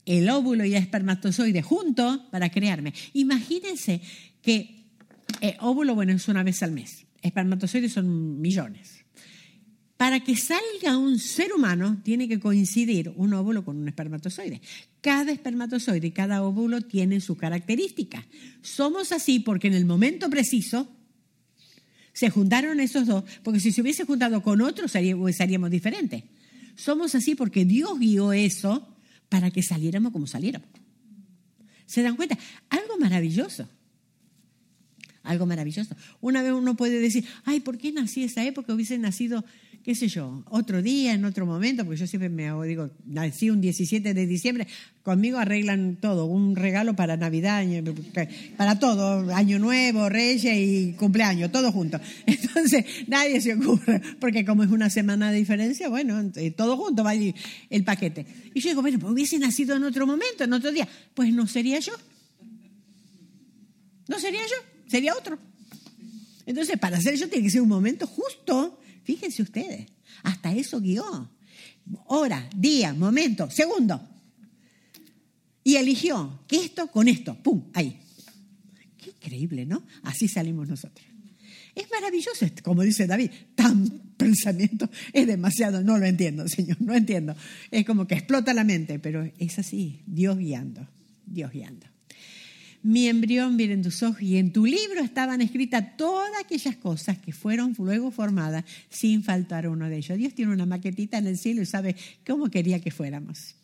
el 0.04 0.28
óvulo 0.28 0.66
y 0.66 0.74
el 0.74 0.82
espermatozoide 0.82 1.62
juntos 1.62 2.20
para 2.30 2.50
crearme. 2.50 2.92
Imagínense 3.14 4.02
que 4.42 4.84
eh, 5.40 5.56
óvulo, 5.60 5.94
bueno, 5.94 6.12
es 6.12 6.28
una 6.28 6.42
vez 6.42 6.62
al 6.62 6.72
mes. 6.72 7.06
Espermatozoides 7.22 7.94
son 7.94 8.42
millones. 8.42 9.03
Para 9.96 10.20
que 10.20 10.36
salga 10.36 10.98
un 10.98 11.18
ser 11.18 11.52
humano 11.52 12.00
tiene 12.02 12.28
que 12.28 12.40
coincidir 12.40 13.12
un 13.16 13.32
óvulo 13.32 13.64
con 13.64 13.76
un 13.76 13.86
espermatozoide. 13.86 14.60
Cada 15.00 15.30
espermatozoide 15.30 16.08
y 16.08 16.10
cada 16.10 16.42
óvulo 16.42 16.80
tienen 16.80 17.20
su 17.20 17.36
característica. 17.36 18.26
Somos 18.60 19.12
así 19.12 19.38
porque 19.38 19.68
en 19.68 19.74
el 19.74 19.84
momento 19.84 20.28
preciso 20.28 20.88
se 22.12 22.30
juntaron 22.30 22.80
esos 22.80 23.06
dos, 23.06 23.24
porque 23.42 23.60
si 23.60 23.72
se 23.72 23.82
hubiese 23.82 24.04
juntado 24.04 24.42
con 24.42 24.60
otros 24.62 24.92
seríamos 24.92 25.70
diferentes. 25.70 26.24
Somos 26.76 27.14
así 27.14 27.34
porque 27.34 27.64
Dios 27.64 27.98
guió 27.98 28.32
eso 28.32 28.88
para 29.28 29.50
que 29.50 29.62
saliéramos 29.62 30.12
como 30.12 30.26
saliéramos. 30.26 30.68
¿Se 31.86 32.02
dan 32.02 32.16
cuenta? 32.16 32.38
Algo 32.70 32.98
maravilloso. 32.98 33.68
Algo 35.22 35.46
maravilloso. 35.46 35.96
Una 36.20 36.42
vez 36.42 36.52
uno 36.52 36.76
puede 36.76 37.00
decir, 37.00 37.24
ay, 37.44 37.60
¿por 37.60 37.78
qué 37.78 37.92
nací 37.92 38.24
esa 38.24 38.44
época? 38.44 38.74
Hubiese 38.74 38.98
nacido 38.98 39.44
qué 39.84 39.94
sé 39.94 40.08
yo, 40.08 40.42
otro 40.48 40.80
día, 40.80 41.12
en 41.12 41.26
otro 41.26 41.44
momento, 41.44 41.84
porque 41.84 42.00
yo 42.00 42.06
siempre 42.06 42.30
me 42.30 42.48
hago, 42.48 42.62
digo, 42.62 42.90
nací 43.04 43.50
un 43.50 43.60
17 43.60 44.14
de 44.14 44.26
diciembre, 44.26 44.66
conmigo 45.02 45.36
arreglan 45.36 45.96
todo, 45.96 46.24
un 46.24 46.56
regalo 46.56 46.96
para 46.96 47.18
Navidad, 47.18 47.62
para 48.56 48.78
todo, 48.78 49.30
Año 49.34 49.58
Nuevo, 49.58 50.08
Reyes 50.08 50.56
y 50.56 50.94
cumpleaños, 50.94 51.52
todo 51.52 51.70
junto. 51.70 52.00
Entonces, 52.26 52.86
nadie 53.08 53.42
se 53.42 53.52
ocurre, 53.54 54.00
porque 54.20 54.46
como 54.46 54.62
es 54.62 54.70
una 54.70 54.88
semana 54.88 55.30
de 55.30 55.36
diferencia, 55.36 55.90
bueno, 55.90 56.32
todo 56.56 56.78
junto 56.78 57.04
va 57.04 57.12
el 57.14 57.84
paquete. 57.84 58.24
Y 58.54 58.60
yo 58.60 58.70
digo, 58.70 58.80
bueno, 58.80 58.98
pues 58.98 59.12
hubiese 59.12 59.38
nacido 59.38 59.76
en 59.76 59.84
otro 59.84 60.06
momento, 60.06 60.44
en 60.44 60.52
otro 60.54 60.72
día, 60.72 60.88
pues 61.12 61.30
no 61.34 61.46
sería 61.46 61.78
yo. 61.80 61.92
No 64.08 64.18
sería 64.18 64.40
yo, 64.40 64.56
sería 64.86 65.14
otro. 65.14 65.38
Entonces, 66.46 66.78
para 66.78 66.98
ser 67.02 67.16
yo 67.16 67.28
tiene 67.28 67.44
que 67.44 67.50
ser 67.50 67.60
un 67.60 67.68
momento 67.68 68.06
justo 68.06 68.78
Fíjense 69.04 69.42
ustedes, 69.42 69.86
hasta 70.22 70.52
eso 70.52 70.80
guió. 70.80 71.30
Hora, 72.06 72.48
día, 72.56 72.94
momento, 72.94 73.50
segundo. 73.50 74.08
Y 75.62 75.76
eligió 75.76 76.40
que 76.46 76.56
esto 76.56 76.88
con 76.88 77.08
esto, 77.08 77.36
¡pum! 77.42 77.64
Ahí. 77.74 78.00
Qué 78.98 79.10
increíble, 79.10 79.66
¿no? 79.66 79.86
Así 80.02 80.28
salimos 80.28 80.68
nosotros. 80.68 81.06
Es 81.74 81.90
maravilloso, 81.90 82.46
como 82.62 82.82
dice 82.82 83.06
David, 83.06 83.30
tan 83.54 83.88
pensamiento 84.16 84.88
es 85.12 85.26
demasiado, 85.26 85.82
no 85.82 85.98
lo 85.98 86.06
entiendo, 86.06 86.48
Señor, 86.48 86.80
no 86.80 86.94
entiendo. 86.94 87.34
Es 87.70 87.84
como 87.84 88.06
que 88.06 88.14
explota 88.14 88.54
la 88.54 88.64
mente, 88.64 88.98
pero 88.98 89.30
es 89.38 89.58
así, 89.58 90.02
Dios 90.06 90.38
guiando, 90.38 90.88
Dios 91.26 91.50
guiando 91.50 91.93
mi 92.84 93.08
embrión 93.08 93.56
viene 93.56 93.72
en 93.72 93.82
tus 93.82 94.02
ojos 94.02 94.20
y 94.20 94.36
en 94.36 94.52
tu 94.52 94.66
libro 94.66 95.00
estaban 95.00 95.40
escritas 95.40 95.96
todas 95.96 96.30
aquellas 96.38 96.76
cosas 96.76 97.16
que 97.16 97.32
fueron 97.32 97.74
luego 97.78 98.10
formadas 98.10 98.62
sin 98.90 99.24
faltar 99.24 99.66
uno 99.68 99.88
de 99.88 99.96
ellos. 99.96 100.18
Dios 100.18 100.34
tiene 100.34 100.52
una 100.52 100.66
maquetita 100.66 101.16
en 101.16 101.26
el 101.26 101.38
cielo 101.38 101.62
y 101.62 101.66
sabe 101.66 101.96
cómo 102.26 102.50
quería 102.50 102.80
que 102.80 102.90
fuéramos. 102.90 103.54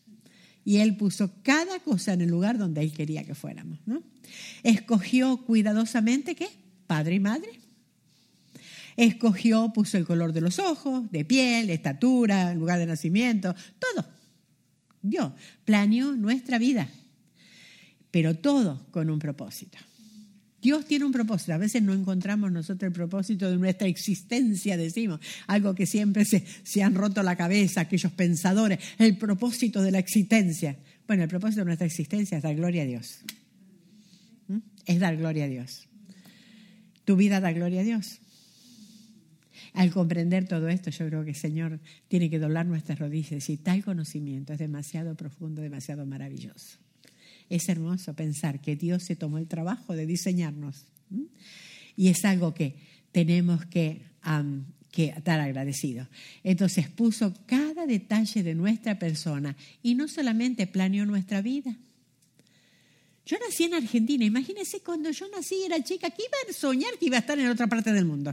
Y 0.65 0.79
Él 0.79 0.97
puso 0.97 1.31
cada 1.43 1.81
cosa 1.81 2.15
en 2.15 2.23
el 2.23 2.31
lugar 2.31 2.57
donde 2.57 2.81
Él 2.81 2.95
quería 2.95 3.23
que 3.23 3.35
fuéramos. 3.35 3.79
¿no? 3.85 4.03
Escogió 4.63 5.37
cuidadosamente, 5.45 6.35
¿qué? 6.35 6.49
Padre 6.87 7.17
y 7.17 7.21
madre. 7.21 7.61
Escogió, 8.97 9.71
puso 9.75 9.99
el 9.99 10.07
color 10.07 10.33
de 10.33 10.41
los 10.41 10.59
ojos, 10.59 11.13
de 11.13 11.27
piel, 11.27 11.69
estatura, 11.69 12.55
lugar 12.55 12.79
de 12.79 12.87
nacimiento, 12.87 13.55
todo. 13.79 14.07
Dios 15.03 15.33
planeó 15.67 16.13
nuestra 16.13 16.59
vida 16.59 16.89
pero 18.11 18.37
todo 18.37 18.87
con 18.91 19.11
un 19.11 19.19
propósito. 19.19 19.79
Dios 20.61 20.85
tiene 20.85 21.07
un 21.07 21.13
propósito. 21.13 21.55
A 21.55 21.59
veces 21.59 21.83
no 21.83 21.95
encontramos 21.95 22.53
nosotros 22.53 22.89
el 22.89 22.93
propósito 22.93 23.51
de 23.51 23.57
nuestra 23.57 23.89
existencia, 23.89 24.77
decimos, 24.77 25.21
algo 25.47 25.75
que 25.75 25.87
siempre 25.87 26.25
se, 26.25 26.45
se 26.63 26.83
han 26.83 26.95
roto 26.95 27.23
la 27.23 27.37
cabeza, 27.37 27.83
aquellos 27.83 28.13
pensadores, 28.13 28.79
el 28.99 29.17
propósito 29.17 29.81
de 29.81 29.91
la 29.91 29.99
existencia. 29.99 30.77
Bueno, 31.07 31.23
el 31.23 31.29
propósito 31.29 31.63
de 31.63 31.67
nuestra 31.67 31.87
existencia 31.87 32.37
es 32.37 32.43
dar 32.43 32.55
gloria 32.55 32.83
a 32.83 32.87
Dios. 32.87 33.21
¿Mm? 34.49 34.59
Es 34.85 35.01
dar 35.01 35.17
gloria 35.17 35.45
a 35.45 35.49
Dios. 35.49 35.89
Tu 37.05 37.17
vida 37.17 37.41
da 37.41 37.53
gloria 37.53 37.81
a 37.81 37.85
Dios. 37.85 38.21
Al 39.73 39.91
comprender 39.91 40.47
todo 40.47 40.69
esto, 40.69 40.91
yo 40.91 41.07
creo 41.07 41.25
que 41.25 41.31
el 41.31 41.37
Señor 41.37 41.81
tiene 42.09 42.29
que 42.29 42.39
doblar 42.39 42.67
nuestras 42.67 42.99
rodillas 42.99 43.33
y 43.33 43.35
decir, 43.37 43.63
tal 43.63 43.85
conocimiento 43.85 44.53
es 44.53 44.59
demasiado 44.59 45.15
profundo, 45.15 45.63
demasiado 45.63 46.05
maravilloso. 46.07 46.79
Es 47.51 47.69
hermoso 47.69 48.15
pensar 48.15 48.61
que 48.61 48.77
Dios 48.77 49.03
se 49.03 49.17
tomó 49.17 49.37
el 49.39 49.49
trabajo 49.49 49.95
de 49.95 50.07
diseñarnos. 50.07 50.87
Y 51.97 52.09
es 52.09 52.25
algo 52.25 52.55
que 52.55 52.77
tenemos 53.13 53.67
que, 53.67 54.09
estar 54.97 55.41
agradecidos. 55.41 56.09
Entonces 56.45 56.89
puso 56.89 57.35
cada 57.47 57.87
detalle 57.87 58.43
de 58.43 58.55
nuestra 58.55 58.99
persona 58.99 59.57
y 59.83 59.95
no 59.95 60.09
solamente 60.09 60.67
planeó 60.67 61.05
nuestra 61.07 61.43
vida. 61.43 61.77
Yo 63.27 63.37
nací 63.39 63.65
en 63.65 63.75
Argentina. 63.75 64.25
Imagínense 64.25 64.81
cuando 64.81 65.11
yo 65.11 65.29
nací, 65.29 65.63
era 65.65 65.83
chica, 65.83 66.11
que 66.11 66.23
iba 66.23 66.37
a 66.49 66.53
soñar 66.53 66.99
que 66.99 67.07
iba 67.07 67.17
a 67.17 67.21
estar 67.21 67.39
en 67.39 67.49
otra 67.49 67.67
parte 67.67 67.93
del 67.93 68.05
mundo. 68.05 68.33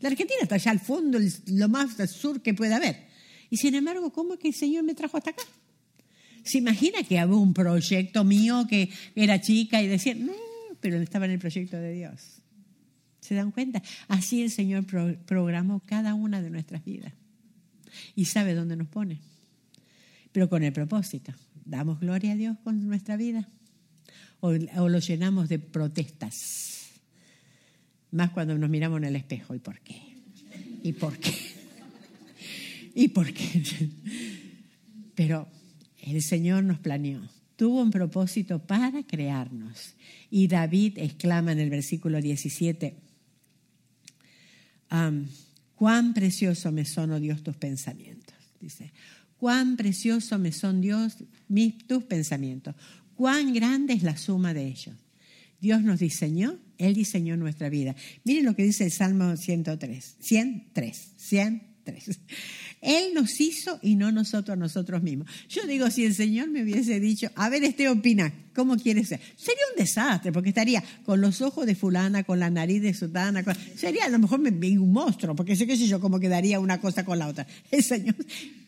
La 0.00 0.08
Argentina 0.08 0.40
está 0.42 0.56
allá 0.56 0.70
al 0.70 0.80
fondo, 0.80 1.18
lo 1.46 1.68
más 1.68 1.96
sur 2.10 2.42
que 2.42 2.54
pueda 2.54 2.76
haber. 2.76 3.08
Y 3.50 3.56
sin 3.56 3.74
embargo, 3.74 4.12
¿cómo 4.12 4.34
es 4.34 4.40
que 4.40 4.48
el 4.48 4.54
Señor 4.54 4.84
me 4.84 4.94
trajo 4.94 5.16
hasta 5.16 5.30
acá? 5.30 5.42
¿Se 6.44 6.58
imagina 6.58 7.02
que 7.02 7.18
había 7.18 7.36
un 7.36 7.54
proyecto 7.54 8.24
mío 8.24 8.66
que 8.68 8.90
era 9.14 9.40
chica 9.40 9.82
y 9.82 9.88
decía, 9.88 10.14
no, 10.14 10.32
pero 10.80 10.96
estaba 10.98 11.24
en 11.26 11.32
el 11.32 11.38
proyecto 11.38 11.76
de 11.76 11.92
Dios? 11.92 12.40
¿Se 13.20 13.34
dan 13.34 13.50
cuenta? 13.50 13.82
Así 14.08 14.42
el 14.42 14.50
Señor 14.50 14.84
programó 15.26 15.80
cada 15.80 16.14
una 16.14 16.40
de 16.42 16.50
nuestras 16.50 16.84
vidas 16.84 17.12
y 18.14 18.24
sabe 18.24 18.54
dónde 18.54 18.76
nos 18.76 18.88
pone, 18.88 19.20
pero 20.32 20.48
con 20.48 20.62
el 20.62 20.72
propósito. 20.72 21.32
¿Damos 21.64 22.00
gloria 22.00 22.32
a 22.32 22.36
Dios 22.36 22.56
con 22.64 22.88
nuestra 22.88 23.16
vida? 23.16 23.48
¿O, 24.40 24.48
o 24.48 24.88
lo 24.88 24.98
llenamos 24.98 25.48
de 25.48 25.58
protestas? 25.58 26.90
Más 28.10 28.30
cuando 28.30 28.56
nos 28.58 28.70
miramos 28.70 28.98
en 28.98 29.04
el 29.04 29.16
espejo. 29.16 29.54
¿Y 29.54 29.58
por 29.58 29.78
qué? 29.80 30.00
¿Y 30.82 30.92
por 30.94 31.18
qué? 31.18 31.34
¿Y 32.94 33.08
por 33.08 33.32
qué? 33.32 33.62
Pero 35.14 35.46
el 36.02 36.22
Señor 36.22 36.64
nos 36.64 36.78
planeó, 36.78 37.28
tuvo 37.56 37.82
un 37.82 37.90
propósito 37.90 38.58
para 38.58 39.02
crearnos. 39.02 39.94
Y 40.30 40.48
David 40.48 40.98
exclama 40.98 41.52
en 41.52 41.58
el 41.58 41.70
versículo 41.70 42.20
17, 42.20 42.96
cuán 45.74 46.14
precioso 46.14 46.72
me 46.72 46.84
son, 46.84 47.12
oh 47.12 47.20
Dios, 47.20 47.42
tus 47.42 47.56
pensamientos. 47.56 48.34
Dice, 48.60 48.92
cuán 49.36 49.76
precioso 49.76 50.38
me 50.38 50.52
son, 50.52 50.80
Dios, 50.80 51.16
mis, 51.48 51.86
tus 51.86 52.04
pensamientos. 52.04 52.74
Cuán 53.14 53.52
grande 53.52 53.94
es 53.94 54.02
la 54.02 54.16
suma 54.16 54.54
de 54.54 54.66
ellos. 54.66 54.96
Dios 55.60 55.82
nos 55.82 56.00
diseñó, 56.00 56.58
Él 56.78 56.94
diseñó 56.94 57.36
nuestra 57.36 57.68
vida. 57.68 57.94
Miren 58.24 58.46
lo 58.46 58.56
que 58.56 58.64
dice 58.64 58.84
el 58.84 58.90
Salmo 58.90 59.36
103, 59.36 60.16
103, 60.18 61.12
103. 61.16 62.20
Él 62.80 63.12
nos 63.14 63.38
hizo 63.40 63.78
y 63.82 63.94
no 63.96 64.10
nosotros 64.10 64.54
a 64.54 64.58
nosotros 64.58 65.02
mismos. 65.02 65.28
Yo 65.48 65.66
digo, 65.66 65.90
si 65.90 66.04
el 66.04 66.14
Señor 66.14 66.48
me 66.48 66.62
hubiese 66.62 66.98
dicho, 66.98 67.30
a 67.34 67.50
ver, 67.50 67.62
este 67.62 67.88
opina, 67.90 68.32
¿cómo 68.54 68.76
quiere 68.76 69.04
ser? 69.04 69.20
Sería 69.36 69.62
un 69.70 69.78
desastre, 69.78 70.32
porque 70.32 70.48
estaría 70.48 70.82
con 71.04 71.20
los 71.20 71.42
ojos 71.42 71.66
de 71.66 71.74
fulana, 71.74 72.24
con 72.24 72.40
la 72.40 72.48
nariz 72.48 72.80
de 72.80 72.94
sutana, 72.94 73.44
sería 73.76 74.06
a 74.06 74.08
lo 74.08 74.18
mejor 74.18 74.40
un 74.40 74.92
monstruo, 74.92 75.36
porque 75.36 75.56
sé 75.56 75.66
que 75.66 75.76
si 75.76 75.88
yo 75.88 76.00
cómo 76.00 76.18
quedaría 76.18 76.58
una 76.58 76.80
cosa 76.80 77.04
con 77.04 77.18
la 77.18 77.28
otra. 77.28 77.46
El 77.70 77.82
Señor 77.82 78.16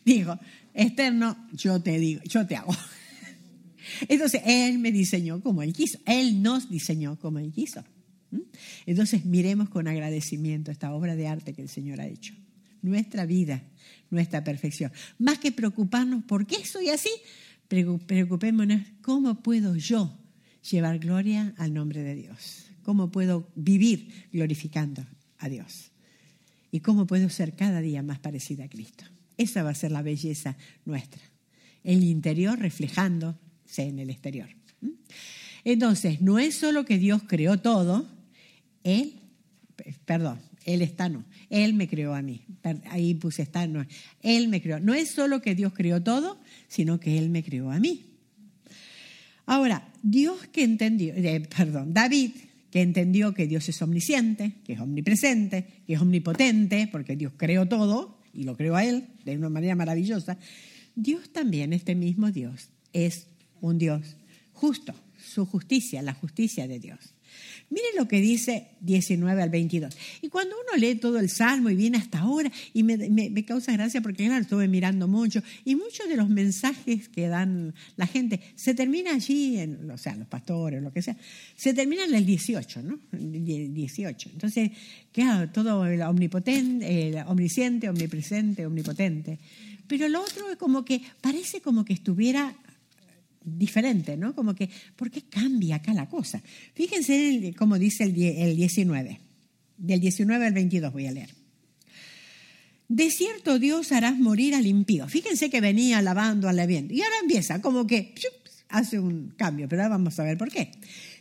dijo, 0.05 0.37
externo, 0.75 1.35
yo 1.53 1.81
te 1.81 1.97
digo, 1.97 2.21
yo 2.25 2.45
te 2.45 2.55
hago. 2.55 2.75
Entonces, 4.07 4.41
Él 4.45 4.77
me 4.77 4.91
diseñó 4.91 5.41
como 5.41 5.63
Él 5.63 5.73
quiso. 5.73 5.97
Él 6.05 6.43
nos 6.43 6.69
diseñó 6.69 7.17
como 7.17 7.39
Él 7.39 7.51
quiso. 7.51 7.83
¿Mm? 8.29 8.41
Entonces, 8.85 9.25
miremos 9.25 9.69
con 9.69 9.87
agradecimiento 9.87 10.69
esta 10.69 10.93
obra 10.93 11.15
de 11.15 11.27
arte 11.27 11.53
que 11.53 11.63
el 11.63 11.69
Señor 11.69 11.99
ha 11.99 12.07
hecho. 12.07 12.35
Nuestra 12.81 13.25
vida 13.25 13.63
nuestra 14.13 14.43
perfección. 14.43 14.91
Más 15.17 15.39
que 15.39 15.51
preocuparnos 15.51 16.23
por 16.23 16.45
qué 16.45 16.65
soy 16.65 16.89
así, 16.89 17.09
preocupémonos 17.67 18.81
cómo 19.01 19.41
puedo 19.41 19.75
yo 19.75 20.15
llevar 20.69 20.99
gloria 20.99 21.53
al 21.57 21.73
nombre 21.73 22.03
de 22.03 22.15
Dios, 22.15 22.65
cómo 22.83 23.11
puedo 23.11 23.49
vivir 23.55 24.27
glorificando 24.31 25.05
a 25.39 25.49
Dios 25.49 25.91
y 26.71 26.79
cómo 26.79 27.05
puedo 27.05 27.29
ser 27.29 27.55
cada 27.55 27.81
día 27.81 28.01
más 28.03 28.19
parecida 28.19 28.65
a 28.65 28.69
Cristo. 28.69 29.03
Esa 29.37 29.63
va 29.63 29.71
a 29.71 29.75
ser 29.75 29.91
la 29.91 30.01
belleza 30.01 30.55
nuestra, 30.85 31.21
el 31.83 32.03
interior 32.03 32.59
reflejándose 32.59 33.83
en 33.83 33.99
el 33.99 34.09
exterior. 34.09 34.49
Entonces, 35.63 36.21
no 36.21 36.39
es 36.39 36.55
solo 36.55 36.85
que 36.85 36.97
Dios 36.97 37.23
creó 37.25 37.57
todo, 37.57 38.07
Él, 38.83 39.15
perdón, 40.05 40.39
Él 40.65 40.81
está 40.81 41.09
no, 41.09 41.25
él 41.49 41.73
me 41.73 41.87
creó 41.87 42.13
a 42.13 42.21
mí. 42.21 42.41
Ahí 42.89 43.13
puse 43.13 43.43
estar, 43.43 43.69
no. 43.69 43.85
Él 44.21 44.47
me 44.47 44.61
creó. 44.61 44.79
No 44.79 44.93
es 44.93 45.11
solo 45.11 45.41
que 45.41 45.55
Dios 45.55 45.73
creó 45.73 46.01
todo, 46.01 46.39
sino 46.67 46.99
que 46.99 47.17
Él 47.17 47.29
me 47.29 47.43
creó 47.43 47.69
a 47.71 47.79
mí. 47.79 48.05
Ahora, 49.45 49.87
Dios 50.01 50.47
que 50.47 50.63
entendió, 50.63 51.13
eh, 51.15 51.47
perdón, 51.55 51.93
David 51.93 52.31
que 52.71 52.81
entendió 52.81 53.35
que 53.35 53.45
Dios 53.45 53.69
es 53.69 53.79
omnisciente, 53.83 54.53
que 54.65 54.73
es 54.73 54.79
omnipresente, 54.79 55.83
que 55.85 55.93
es 55.93 56.01
omnipotente, 56.01 56.89
porque 56.91 57.15
Dios 57.15 57.33
creó 57.37 57.67
todo 57.67 58.17
y 58.33 58.45
lo 58.45 58.57
creo 58.57 58.75
a 58.75 58.83
Él 58.83 59.09
de 59.25 59.37
una 59.37 59.49
manera 59.49 59.75
maravillosa, 59.75 60.39
Dios 60.95 61.31
también, 61.31 61.71
este 61.71 61.93
mismo 61.93 62.31
Dios, 62.31 62.69
es 62.91 63.27
un 63.61 63.77
Dios 63.77 64.15
justo, 64.53 64.95
su 65.23 65.45
justicia, 65.45 66.01
la 66.01 66.15
justicia 66.15 66.67
de 66.67 66.79
Dios. 66.79 67.12
Miren 67.69 67.95
lo 67.97 68.07
que 68.07 68.21
dice 68.21 68.67
19 68.81 69.41
al 69.41 69.49
22. 69.49 69.97
Y 70.21 70.29
cuando 70.29 70.55
uno 70.55 70.77
lee 70.77 70.95
todo 70.95 71.17
el 71.17 71.29
Salmo 71.29 71.69
y 71.69 71.75
viene 71.75 71.97
hasta 71.97 72.19
ahora, 72.19 72.51
y 72.73 72.83
me, 72.83 73.45
causa 73.45 73.71
gracia 73.71 74.01
porque 74.01 74.25
claro, 74.25 74.41
estuve 74.41 74.67
mirando 74.67 75.07
mucho, 75.07 75.41
y 75.65 75.75
muchos 75.75 76.07
de 76.07 76.15
los 76.15 76.29
mensajes 76.29 77.09
que 77.09 77.27
dan 77.27 77.73
la 77.97 78.05
gente 78.05 78.39
se 78.55 78.75
termina 78.75 79.15
allí, 79.15 79.57
en, 79.57 79.89
o 79.89 79.97
sea, 79.97 80.15
los 80.15 80.27
pastores, 80.27 80.83
lo 80.83 80.91
que 80.91 81.01
sea, 81.01 81.17
se 81.55 81.73
termina 81.73 82.05
en 82.05 82.13
el 82.13 82.25
18, 82.25 82.83
¿no? 82.83 82.99
18. 83.11 84.29
Entonces, 84.33 84.71
claro, 85.11 85.49
todo 85.49 85.85
el 85.85 86.01
omnipotente, 86.01 87.07
el 87.07 87.17
omnisciente, 87.27 87.89
omnipresente, 87.89 88.65
omnipotente. 88.65 89.39
Pero 89.87 90.07
lo 90.09 90.21
otro 90.21 90.51
es 90.51 90.57
como 90.57 90.85
que 90.85 91.01
parece 91.21 91.61
como 91.61 91.85
que 91.85 91.93
estuviera 91.93 92.55
diferente, 93.45 94.17
¿no? 94.17 94.35
Como 94.35 94.55
que, 94.55 94.69
¿por 94.95 95.11
qué 95.11 95.23
cambia 95.23 95.77
acá 95.77 95.93
la 95.93 96.09
cosa? 96.09 96.41
Fíjense 96.73 97.53
como 97.57 97.77
dice 97.77 98.03
el, 98.03 98.21
el 98.21 98.55
19, 98.55 99.19
del 99.77 99.99
19 99.99 100.45
al 100.45 100.53
22 100.53 100.93
voy 100.93 101.07
a 101.07 101.11
leer. 101.11 101.29
De 102.87 103.09
cierto 103.09 103.59
Dios 103.59 103.91
harás 103.91 104.17
morir 104.19 104.55
al 104.55 104.67
impío. 104.67 105.07
Fíjense 105.07 105.49
que 105.49 105.61
venía 105.61 105.99
alabando, 105.99 106.47
alabiendo. 106.47 106.93
Y 106.93 107.01
ahora 107.01 107.15
empieza 107.21 107.61
como 107.61 107.87
que 107.87 108.13
hace 108.69 108.99
un 108.99 109.33
cambio, 109.37 109.67
pero 109.67 109.83
ahora 109.83 109.97
vamos 109.97 110.19
a 110.19 110.23
ver 110.23 110.37
por 110.37 110.49
qué. 110.49 110.71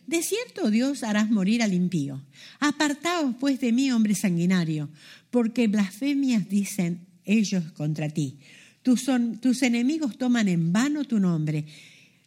De 0.07 0.23
cierto 0.23 0.71
Dios 0.71 1.03
harás 1.03 1.31
morir 1.31 1.63
al 1.63 1.73
impío. 1.73 2.23
Apartaos 2.61 3.37
pues 3.39 3.61
de 3.61 3.73
mí, 3.73 3.91
hombre 3.93 4.15
sanguinario, 4.15 4.91
porque 5.31 5.69
blasfemias 5.69 6.49
dicen 6.49 7.07
ellos 7.25 7.73
contra 7.73 8.09
ti. 8.09 8.39
Tus, 8.83 9.03
son, 9.03 9.39
tus 9.39 9.63
enemigos 9.63 10.19
toman 10.19 10.49
en 10.49 10.73
vano 10.73 11.05
tu 11.05 11.21
nombre 11.21 11.65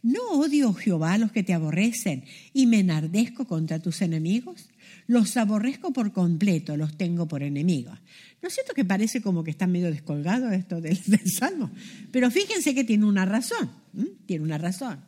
¿No 0.05 0.21
odio, 0.33 0.71
Jehová, 0.75 1.13
a 1.13 1.17
los 1.17 1.31
que 1.31 1.41
te 1.41 1.55
aborrecen 1.55 2.25
y 2.53 2.67
me 2.67 2.81
enardezco 2.81 3.45
contra 3.47 3.79
tus 3.79 4.03
enemigos? 4.03 4.69
Los 5.07 5.35
aborrezco 5.35 5.93
por 5.93 6.13
completo, 6.13 6.77
los 6.77 6.95
tengo 6.95 7.27
por 7.27 7.41
enemigos. 7.41 7.97
¿No 8.39 8.47
es 8.47 8.53
cierto 8.53 8.75
que 8.75 8.85
parece 8.85 9.23
como 9.23 9.43
que 9.43 9.49
está 9.49 9.65
medio 9.65 9.89
descolgado 9.89 10.51
esto 10.51 10.79
del, 10.79 10.99
Salmo? 11.39 11.71
Pero 12.11 12.29
fíjense 12.29 12.75
que 12.75 12.83
tiene 12.83 13.03
una 13.05 13.25
razón, 13.25 13.71
tiene 14.27 14.43
una 14.43 14.59
razón. 14.59 14.99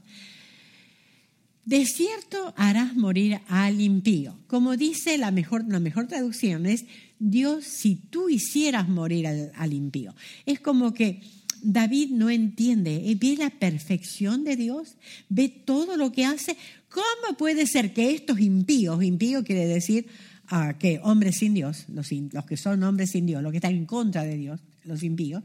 De 1.64 1.86
cierto 1.86 2.56
harás 2.58 2.96
morir 2.96 3.40
al 3.50 3.80
impío. 3.80 4.40
Como 4.48 4.78
dice 4.78 5.20
la 5.20 5.30
mejor, 5.30 5.64
mejor 5.80 6.08
traducción 6.08 6.66
es, 6.66 6.86
Dios, 7.20 7.66
si 7.66 7.98
tú 7.98 8.30
hicieras 8.30 8.90
morir 8.90 9.28
al 9.28 9.74
impío. 9.74 10.16
Es 10.48 10.60
como 10.60 10.96
que 10.96 11.22
David 11.70 12.12
no 12.12 12.30
entiende, 12.30 13.14
ve 13.20 13.36
la 13.36 13.50
perfección 13.50 14.46
de 14.46 14.56
Dios, 14.56 14.96
ve 15.28 15.50
todo 15.50 15.98
lo 15.98 16.14
que 16.14 16.24
hace. 16.24 16.56
¿Cómo 16.88 17.38
puede 17.38 17.68
ser 17.68 17.94
que 17.94 18.12
estos 18.12 18.40
impíos, 18.40 19.04
impío 19.04 19.44
quiere 19.44 19.66
decir 19.68 20.08
ah, 20.48 20.78
que 20.80 21.02
hombres 21.04 21.40
sin 21.40 21.54
Dios, 21.54 21.84
los, 21.90 22.08
que 22.46 22.56
son 22.56 22.82
hombres 22.84 23.12
sin 23.12 23.26
Dios, 23.26 23.44
los 23.44 23.52
que 23.52 23.58
están 23.58 23.76
en 23.76 23.86
contra 23.86 24.24
de 24.24 24.38
Dios, 24.38 24.62
los 24.86 25.04
impíos, 25.04 25.44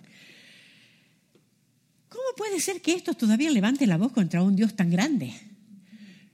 ¿cómo 2.08 2.22
puede 2.36 2.60
ser 2.60 2.80
que 2.80 2.92
estos 2.94 3.16
todavía 3.16 3.50
levanten 3.50 3.88
la 3.88 3.96
voz 3.96 4.12
contra 4.12 4.44
un 4.44 4.54
Dios 4.54 4.76
tan 4.76 4.90
grande? 4.90 5.34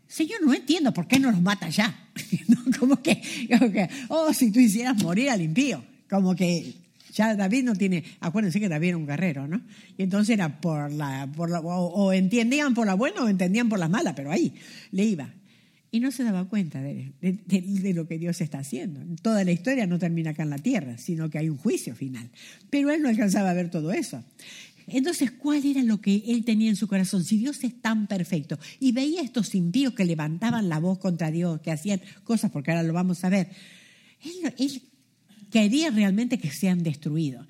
Señor, 0.07 0.43
no 0.45 0.53
entiendo 0.53 0.93
por 0.93 1.09
qué 1.09 1.18
no 1.18 1.30
los 1.30 1.41
mata 1.41 1.70
ya. 1.70 2.11
como, 2.78 2.97
como 2.97 3.03
que, 3.03 3.89
oh, 4.09 4.34
si 4.34 4.53
tú 4.53 4.61
hicieras 4.61 5.03
morir 5.03 5.30
al 5.30 5.41
impío. 5.41 5.82
Como 6.11 6.34
que 6.36 6.74
ya 7.19 7.35
David 7.35 7.64
no 7.64 7.75
tiene, 7.75 8.05
acuérdense 8.21 8.61
que 8.61 8.69
David 8.69 8.91
era 8.91 8.97
un 8.97 9.07
guerrero, 9.07 9.49
¿no? 9.49 9.61
Y 9.97 10.05
entonces 10.05 10.35
era 10.35 10.61
por 10.61 10.93
la, 10.93 11.29
por 11.35 11.51
la 11.51 11.59
o, 11.61 12.12
entendían 12.12 12.75
por 12.75 12.87
la 12.87 12.95
buena 12.95 13.25
o 13.25 13.29
entendían 13.29 13.69
por 13.69 13.81
la 13.81 13.89
mala, 13.89 14.14
pero 14.14 14.31
ahí 14.31 14.55
le 14.93 15.05
iba. 15.05 15.35
Y 15.91 15.99
no 15.99 16.12
se 16.12 16.23
daba 16.23 16.49
cuenta 16.49 16.81
de, 16.81 17.12
de, 17.21 17.93
lo 17.93 18.07
que 18.07 18.19
Dios 18.19 18.41
está 18.41 18.59
haciendo. 18.59 19.01
Toda 19.21 19.43
la 19.43 19.51
historia 19.51 19.87
no 19.89 19.99
termina 19.99 20.31
acá 20.31 20.45
en 20.45 20.51
la 20.51 20.59
tierra, 20.59 20.97
sino 20.97 21.29
que 21.29 21.39
hay 21.39 21.49
un 21.49 21.57
juicio 21.57 21.97
final. 21.97 22.31
Pero 22.71 22.91
él 22.91 23.03
no 23.03 23.09
alcanzaba 23.09 23.51
a 23.51 23.55
ver 23.55 23.69
todo 23.69 23.91
eso. 23.91 24.23
Entonces, 24.87 25.33
¿cuál 25.33 25.64
era 25.66 25.83
lo 25.83 26.01
que 26.01 26.23
él 26.29 26.45
tenía 26.45 26.69
en 26.69 26.77
su 26.77 26.87
corazón? 26.87 27.25
Si 27.25 27.39
Dios 27.39 27.64
es 27.64 27.81
tan 27.81 28.07
perfecto 28.07 28.61
y 28.79 28.93
veía 28.93 29.23
estos 29.23 29.57
impíos 29.57 29.95
que 29.95 30.05
levantaban 30.05 30.69
la 30.69 30.79
voz 30.79 30.99
contra 30.99 31.33
Dios, 31.33 31.61
que 31.62 31.73
hacían 31.73 32.01
cosas, 32.23 32.53
porque 32.53 32.71
ahora 32.71 32.85
lo 32.85 32.93
vamos 32.93 33.25
a 33.25 33.29
ver, 33.29 33.49
él, 34.23 34.55
él 34.59 34.83
quería 35.51 35.90
realmente 35.90 36.38
que 36.38 36.51
sean 36.51 36.82
destruidos. 36.82 37.46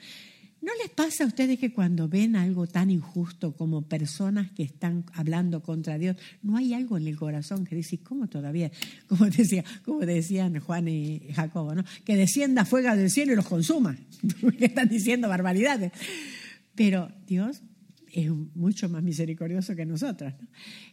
¿No 0.60 0.72
les 0.82 0.90
pasa 0.90 1.24
a 1.24 1.26
ustedes 1.28 1.58
que 1.58 1.72
cuando 1.72 2.08
ven 2.08 2.34
algo 2.34 2.66
tan 2.66 2.90
injusto 2.90 3.56
como 3.56 3.82
personas 3.82 4.50
que 4.50 4.64
están 4.64 5.04
hablando 5.14 5.62
contra 5.62 5.98
Dios, 5.98 6.16
no 6.42 6.56
hay 6.56 6.74
algo 6.74 6.98
en 6.98 7.06
el 7.06 7.16
corazón 7.16 7.64
que 7.64 7.76
dice, 7.76 7.98
¿cómo 7.98 8.26
todavía? 8.26 8.70
Como, 9.08 9.26
decía, 9.26 9.64
como 9.84 10.00
decían 10.00 10.58
Juan 10.60 10.88
y 10.88 11.20
Jacobo, 11.32 11.74
¿no? 11.74 11.84
que 12.04 12.16
descienda 12.16 12.64
fuego 12.64 12.94
del 12.94 13.10
cielo 13.10 13.32
y 13.32 13.36
los 13.36 13.46
consuma, 13.46 13.96
porque 14.40 14.66
están 14.66 14.88
diciendo 14.88 15.28
barbaridades. 15.28 15.92
Pero 16.74 17.10
Dios 17.26 17.62
es 18.12 18.30
mucho 18.54 18.88
más 18.88 19.02
misericordioso 19.02 19.74
que 19.76 19.86
nosotros. 19.86 20.34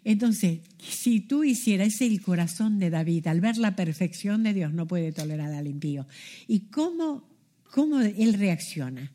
Entonces, 0.03 0.59
si 0.79 1.19
tú 1.21 1.43
hicieras 1.43 2.01
el 2.01 2.21
corazón 2.21 2.79
de 2.79 2.89
David, 2.89 3.27
al 3.27 3.41
ver 3.41 3.57
la 3.57 3.75
perfección 3.75 4.43
de 4.43 4.53
Dios, 4.53 4.73
no 4.73 4.87
puede 4.87 5.11
tolerar 5.11 5.51
al 5.53 5.67
impío. 5.67 6.07
¿Y 6.47 6.61
cómo, 6.71 7.27
cómo 7.71 7.99
él 8.01 8.33
reacciona? 8.33 9.11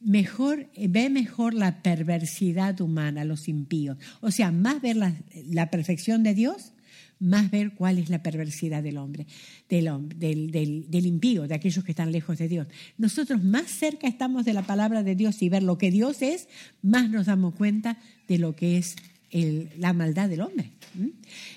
Mejor, 0.00 0.68
ve 0.76 1.10
mejor 1.10 1.54
la 1.54 1.82
perversidad 1.82 2.80
humana, 2.80 3.24
los 3.24 3.48
impíos. 3.48 3.98
O 4.20 4.30
sea, 4.30 4.52
más 4.52 4.80
ver 4.80 4.96
la, 4.96 5.14
la 5.46 5.70
perfección 5.70 6.22
de 6.22 6.34
Dios 6.34 6.72
más 7.20 7.50
ver 7.50 7.72
cuál 7.74 7.98
es 7.98 8.10
la 8.10 8.22
perversidad 8.22 8.82
del 8.82 8.98
hombre, 8.98 9.26
del, 9.68 11.06
impío, 11.06 11.46
de 11.46 11.54
aquellos 11.54 11.84
que 11.84 11.92
están 11.92 12.12
lejos 12.12 12.38
de 12.38 12.48
Dios. 12.48 12.66
Nosotros 12.96 13.42
más 13.42 13.70
cerca 13.70 14.06
estamos 14.06 14.44
de 14.44 14.52
la 14.52 14.62
palabra 14.62 15.02
de 15.02 15.14
Dios 15.14 15.42
y 15.42 15.48
ver 15.48 15.62
lo 15.62 15.78
que 15.78 15.90
Dios 15.90 16.22
es, 16.22 16.48
más 16.82 17.10
nos 17.10 17.26
damos 17.26 17.54
cuenta 17.54 17.98
de 18.26 18.38
lo 18.38 18.54
que 18.54 18.78
es 18.78 18.96
la 19.30 19.92
maldad 19.92 20.28
del 20.28 20.40
hombre. 20.40 20.72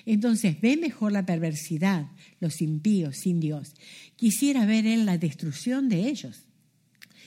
Entonces, 0.04 0.60
ve 0.60 0.76
mejor 0.76 1.12
la 1.12 1.24
perversidad, 1.24 2.06
los 2.40 2.60
impíos 2.60 3.16
sin 3.16 3.40
Dios. 3.40 3.74
Quisiera 4.16 4.66
ver 4.66 4.86
en 4.86 5.06
la 5.06 5.16
destrucción 5.16 5.88
de 5.88 6.08
ellos. 6.08 6.42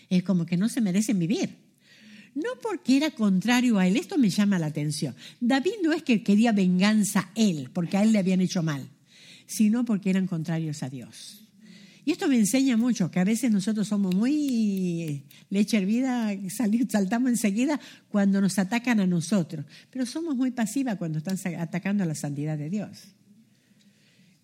Es 0.10 0.24
como 0.24 0.46
que 0.46 0.56
no 0.56 0.70
se 0.70 0.82
merecen 0.82 1.18
vivir 1.18 1.65
no 2.36 2.50
porque 2.62 2.98
era 2.98 3.12
contrario 3.12 3.80
a 3.80 3.88
él, 3.88 3.96
esto 3.96 4.18
me 4.18 4.30
llama 4.30 4.60
la 4.60 4.68
atención. 4.68 5.16
David 5.40 5.76
no 5.84 5.94
es 5.94 6.04
que 6.04 6.22
quería 6.22 6.52
venganza 6.52 7.32
él, 7.34 7.70
porque 7.74 7.98
a 7.98 8.04
él 8.04 8.12
le 8.12 8.20
habían 8.20 8.42
hecho 8.42 8.62
mal, 8.62 8.88
sino 9.48 9.86
porque 9.86 10.10
eran 10.10 10.28
contrarios 10.28 10.84
a 10.84 10.90
Dios. 10.90 11.42
Y 12.04 12.12
esto 12.12 12.28
me 12.28 12.38
enseña 12.38 12.78
mucho, 12.78 13.10
que 13.10 13.20
a 13.20 13.24
veces 13.24 13.52
nosotros 13.52 13.88
somos 13.88 14.14
muy 14.14 15.24
leche 15.50 15.78
hervida, 15.78 16.38
saltamos 16.88 17.32
enseguida 17.32 17.80
cuando 18.10 18.40
nos 18.42 18.60
atacan 18.60 19.00
a 19.00 19.08
nosotros, 19.08 19.66
pero 19.90 20.06
somos 20.06 20.36
muy 20.36 20.52
pasivas 20.52 20.98
cuando 20.98 21.18
están 21.18 21.38
atacando 21.58 22.04
a 22.04 22.06
la 22.06 22.14
santidad 22.14 22.60
de 22.60 22.70
Dios. 22.70 23.08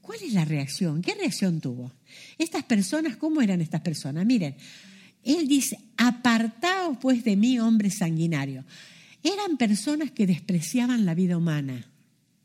¿Cuál 0.02 0.18
es 0.24 0.34
la 0.34 0.44
reacción? 0.44 1.04
¿Qué 1.04 1.14
reacción 1.14 1.62
tuvo? 1.62 1.92
Estas 2.38 2.64
personas, 2.64 3.18
¿cómo 3.18 3.42
eran 3.42 3.62
estas 3.62 3.82
personas? 3.82 4.26
Miren, 4.26 4.56
él 5.24 5.48
dice, 5.48 5.80
apartaos 5.98 6.98
pues 7.00 7.24
de 7.24 7.36
mí, 7.36 7.60
hombre 7.60 7.90
sanguinario. 7.90 8.66
Eran 9.24 9.58
personas 9.58 10.12
que 10.12 10.26
despreciaban 10.26 11.06
la 11.06 11.14
vida 11.14 11.38
humana. 11.38 11.86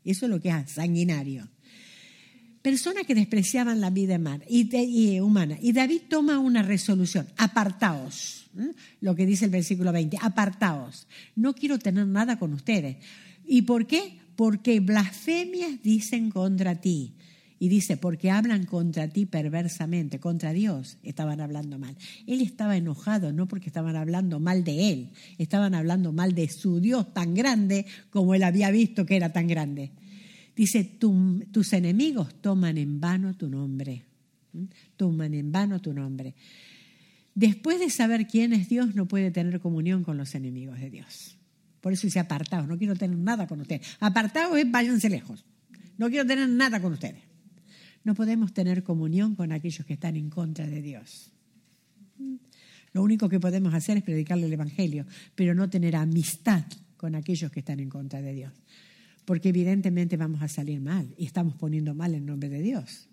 Eso 0.03 0.25
es 0.25 0.31
lo 0.31 0.39
que 0.39 0.49
es 0.49 0.71
sanguinario. 0.71 1.47
Personas 2.61 3.05
que 3.05 3.15
despreciaban 3.15 3.81
la 3.81 3.89
vida 3.89 4.15
humana. 5.21 5.57
Y 5.61 5.71
David 5.71 6.01
toma 6.09 6.39
una 6.39 6.61
resolución, 6.61 7.27
apartaos. 7.37 8.49
Lo 9.01 9.15
que 9.15 9.25
dice 9.25 9.45
el 9.45 9.51
versículo 9.51 9.91
20, 9.91 10.17
apartaos. 10.21 11.07
No 11.35 11.53
quiero 11.53 11.79
tener 11.79 12.07
nada 12.07 12.37
con 12.37 12.53
ustedes. 12.53 12.97
¿Y 13.45 13.63
por 13.63 13.87
qué? 13.87 14.19
Porque 14.35 14.79
blasfemias 14.79 15.81
dicen 15.81 16.29
contra 16.29 16.75
ti. 16.75 17.13
Y 17.59 17.69
dice, 17.69 17.97
porque 17.97 18.29
hablan 18.29 18.65
contra 18.65 19.07
ti 19.07 19.25
perversamente, 19.25 20.19
contra 20.19 20.53
Dios 20.53 20.97
estaban 21.01 21.41
hablando 21.41 21.79
mal. 21.79 21.97
Él 22.27 22.41
estaba 22.41 22.77
enojado, 22.77 23.33
no 23.33 23.47
porque 23.47 23.67
estaban 23.67 23.95
hablando 23.95 24.39
mal 24.39 24.63
de 24.63 24.89
él, 24.91 25.09
estaban 25.39 25.73
hablando 25.73 26.11
mal 26.11 26.35
de 26.35 26.49
su 26.49 26.79
Dios 26.79 27.13
tan 27.13 27.33
grande 27.33 27.85
como 28.11 28.35
él 28.35 28.43
había 28.43 28.69
visto 28.69 29.05
que 29.05 29.15
era 29.15 29.33
tan 29.33 29.47
grande. 29.47 29.91
Dice, 30.55 30.83
tus 30.83 31.73
enemigos 31.73 32.41
toman 32.41 32.77
en 32.77 32.99
vano 32.99 33.35
tu 33.35 33.49
nombre, 33.49 34.03
toman 34.95 35.33
en 35.33 35.51
vano 35.51 35.81
tu 35.81 35.93
nombre. 35.93 36.35
Después 37.33 37.79
de 37.79 37.89
saber 37.89 38.27
quién 38.27 38.53
es 38.53 38.69
Dios, 38.69 38.93
no 38.93 39.07
puede 39.07 39.31
tener 39.31 39.59
comunión 39.59 40.03
con 40.03 40.17
los 40.17 40.35
enemigos 40.35 40.79
de 40.79 40.89
Dios. 40.89 41.37
Por 41.81 41.93
eso 41.93 42.05
dice 42.05 42.19
apartados, 42.19 42.67
no 42.67 42.77
quiero 42.77 42.95
tener 42.95 43.17
nada 43.17 43.47
con 43.47 43.61
ustedes. 43.61 43.87
Apartados 43.99 44.57
es 44.57 44.69
váyanse 44.69 45.09
lejos. 45.09 45.45
No 45.97 46.09
quiero 46.09 46.25
tener 46.25 46.49
nada 46.49 46.79
con 46.79 46.93
ustedes 46.93 47.26
no 48.07 48.15
podemos 48.15 48.53
tener 48.53 48.83
comunión 48.83 49.35
con 49.35 49.51
aquellos 49.51 49.85
que 49.85 49.95
están 49.95 50.15
en 50.15 50.29
contra 50.29 50.65
de 50.65 50.81
Dios. 50.81 51.29
Lo 52.93 53.03
único 53.03 53.27
que 53.27 53.37
podemos 53.37 53.73
hacer 53.73 53.97
es 53.97 54.03
predicarle 54.03 54.45
el 54.45 54.53
Evangelio, 54.53 55.05
pero 55.35 55.53
no 55.53 55.69
tener 55.69 55.93
amistad 55.97 56.63
con 56.95 57.15
aquellos 57.15 57.51
que 57.51 57.59
están 57.59 57.81
en 57.81 57.89
contra 57.89 58.21
de 58.21 58.33
Dios. 58.33 58.53
Porque 59.25 59.49
evidentemente 59.49 60.15
vamos 60.15 60.41
a 60.41 60.47
salir 60.47 60.79
mal 60.79 61.13
y 61.17 61.25
estamos 61.25 61.55
poniendo 61.55 61.93
mal 61.93 62.15
el 62.15 62.25
nombre 62.25 62.47
de 62.47 62.61
Dios. 62.61 63.09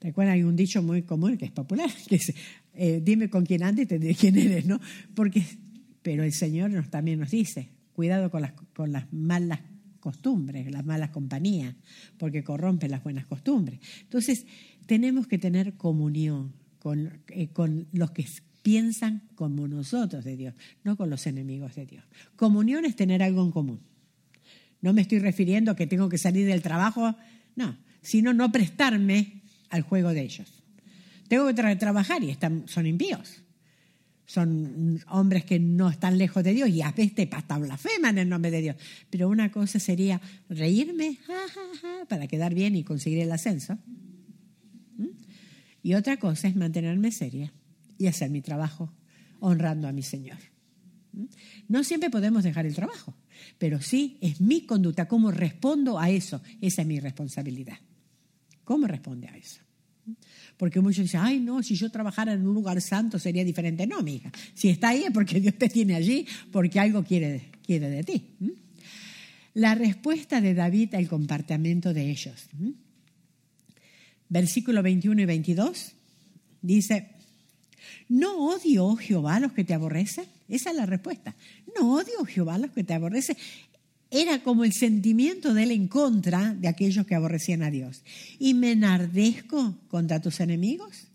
Recuerda, 0.00 0.34
hay 0.34 0.44
un 0.44 0.54
dicho 0.54 0.84
muy 0.84 1.02
común 1.02 1.36
que 1.36 1.46
es 1.46 1.50
popular, 1.50 1.90
que 2.08 2.14
es, 2.14 2.32
eh, 2.74 3.00
dime 3.02 3.28
con 3.28 3.44
quién 3.44 3.64
andas 3.64 3.86
y 3.86 3.88
te 3.88 3.98
diré 3.98 4.14
quién 4.14 4.38
eres, 4.38 4.66
¿no? 4.66 4.80
Porque, 5.16 5.44
pero 6.00 6.22
el 6.22 6.32
Señor 6.32 6.70
nos, 6.70 6.88
también 6.90 7.18
nos 7.18 7.32
dice, 7.32 7.70
cuidado 7.92 8.30
con 8.30 8.42
las, 8.42 8.52
con 8.72 8.92
las 8.92 9.12
malas 9.12 9.58
costumbres, 10.02 10.70
las 10.70 10.84
malas 10.84 11.10
compañías, 11.10 11.74
porque 12.18 12.42
corrompen 12.42 12.90
las 12.90 13.02
buenas 13.02 13.24
costumbres. 13.24 13.80
Entonces, 14.00 14.46
tenemos 14.86 15.26
que 15.26 15.38
tener 15.38 15.74
comunión 15.74 16.52
con, 16.80 17.20
eh, 17.28 17.48
con 17.48 17.86
los 17.92 18.10
que 18.10 18.26
piensan 18.62 19.22
como 19.36 19.68
nosotros 19.68 20.24
de 20.24 20.36
Dios, 20.36 20.54
no 20.84 20.96
con 20.96 21.08
los 21.08 21.26
enemigos 21.26 21.76
de 21.76 21.86
Dios. 21.86 22.04
Comunión 22.36 22.84
es 22.84 22.96
tener 22.96 23.22
algo 23.22 23.44
en 23.44 23.52
común. 23.52 23.80
No 24.80 24.92
me 24.92 25.02
estoy 25.02 25.20
refiriendo 25.20 25.70
a 25.70 25.76
que 25.76 25.86
tengo 25.86 26.08
que 26.08 26.18
salir 26.18 26.46
del 26.46 26.60
trabajo, 26.60 27.16
no, 27.54 27.78
sino 28.02 28.34
no 28.34 28.50
prestarme 28.50 29.42
al 29.70 29.82
juego 29.82 30.10
de 30.10 30.22
ellos. 30.22 30.52
Tengo 31.28 31.46
que 31.46 31.76
trabajar 31.76 32.22
y 32.24 32.30
están, 32.30 32.64
son 32.66 32.86
impíos 32.86 33.41
son 34.32 34.98
hombres 35.10 35.44
que 35.44 35.58
no 35.60 35.90
están 35.90 36.16
lejos 36.16 36.42
de 36.42 36.54
Dios 36.54 36.70
y 36.70 36.80
a 36.80 36.90
veces 36.90 37.28
hasta 37.32 37.58
blasfeman 37.58 38.16
en 38.16 38.30
nombre 38.30 38.50
de 38.50 38.62
Dios. 38.62 38.76
Pero 39.10 39.28
una 39.28 39.52
cosa 39.52 39.78
sería 39.78 40.22
reírme 40.48 41.18
para 42.08 42.26
quedar 42.26 42.54
bien 42.54 42.74
y 42.74 42.82
conseguir 42.82 43.18
el 43.18 43.30
ascenso. 43.30 43.78
¿Mm? 44.96 45.08
Y 45.82 45.94
otra 45.94 46.16
cosa 46.16 46.48
es 46.48 46.56
mantenerme 46.56 47.12
seria 47.12 47.52
y 47.98 48.06
hacer 48.06 48.30
mi 48.30 48.40
trabajo 48.40 48.90
honrando 49.40 49.86
a 49.86 49.92
mi 49.92 50.02
Señor. 50.02 50.38
¿Mm? 51.12 51.24
No 51.68 51.84
siempre 51.84 52.08
podemos 52.08 52.42
dejar 52.42 52.64
el 52.64 52.74
trabajo, 52.74 53.14
pero 53.58 53.82
sí 53.82 54.16
es 54.22 54.40
mi 54.40 54.64
conducta, 54.64 55.08
cómo 55.08 55.30
respondo 55.30 55.98
a 55.98 56.08
eso. 56.08 56.40
Esa 56.62 56.80
es 56.80 56.88
mi 56.88 57.00
responsabilidad. 57.00 57.76
¿Cómo 58.64 58.86
responde 58.86 59.28
a 59.28 59.36
eso? 59.36 59.60
Porque 60.56 60.80
muchos 60.80 61.04
dicen, 61.04 61.20
ay, 61.22 61.40
no, 61.40 61.62
si 61.62 61.74
yo 61.74 61.90
trabajara 61.90 62.32
en 62.32 62.46
un 62.46 62.54
lugar 62.54 62.80
santo 62.80 63.18
sería 63.18 63.44
diferente. 63.44 63.86
No, 63.86 64.02
mi 64.02 64.16
hija, 64.16 64.30
si 64.54 64.68
está 64.68 64.90
ahí 64.90 65.04
es 65.04 65.10
porque 65.10 65.40
Dios 65.40 65.54
te 65.56 65.68
tiene 65.68 65.94
allí, 65.94 66.26
porque 66.50 66.78
algo 66.80 67.04
quiere, 67.04 67.50
quiere 67.64 67.88
de 67.88 68.04
ti. 68.04 68.26
La 69.54 69.74
respuesta 69.74 70.40
de 70.40 70.54
David 70.54 70.94
al 70.94 71.08
comportamiento 71.08 71.92
de 71.92 72.10
ellos. 72.10 72.48
Versículo 74.28 74.82
21 74.82 75.22
y 75.22 75.24
22 75.26 75.92
dice, 76.62 77.08
¿no 78.08 78.46
odio, 78.48 78.96
Jehová, 78.96 79.36
a 79.36 79.40
los 79.40 79.52
que 79.52 79.64
te 79.64 79.74
aborrecen? 79.74 80.24
Esa 80.48 80.70
es 80.70 80.76
la 80.76 80.86
respuesta. 80.86 81.34
No 81.78 81.94
odio, 81.94 82.24
Jehová, 82.24 82.56
los 82.58 82.70
que 82.70 82.84
te 82.84 82.94
aborrecen 82.94 83.36
era 84.12 84.42
como 84.42 84.64
el 84.64 84.74
sentimiento 84.74 85.54
de 85.54 85.62
él 85.62 85.70
en 85.70 85.88
contra 85.88 86.52
de 86.52 86.68
aquellos 86.68 87.06
que 87.06 87.14
aborrecían 87.14 87.62
a 87.62 87.70
Dios. 87.70 88.02
¿Y 88.38 88.52
me 88.52 88.72
enardezco 88.72 89.78
contra 89.88 90.20
tus 90.20 90.40
enemigos? 90.40 91.08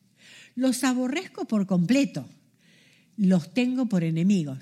Los 0.55 0.83
aborrezco 0.83 1.45
por 1.45 1.67
completo, 1.67 2.27
los 3.15 3.53
tengo 3.53 3.85
por 3.85 4.03
enemigos. 4.03 4.57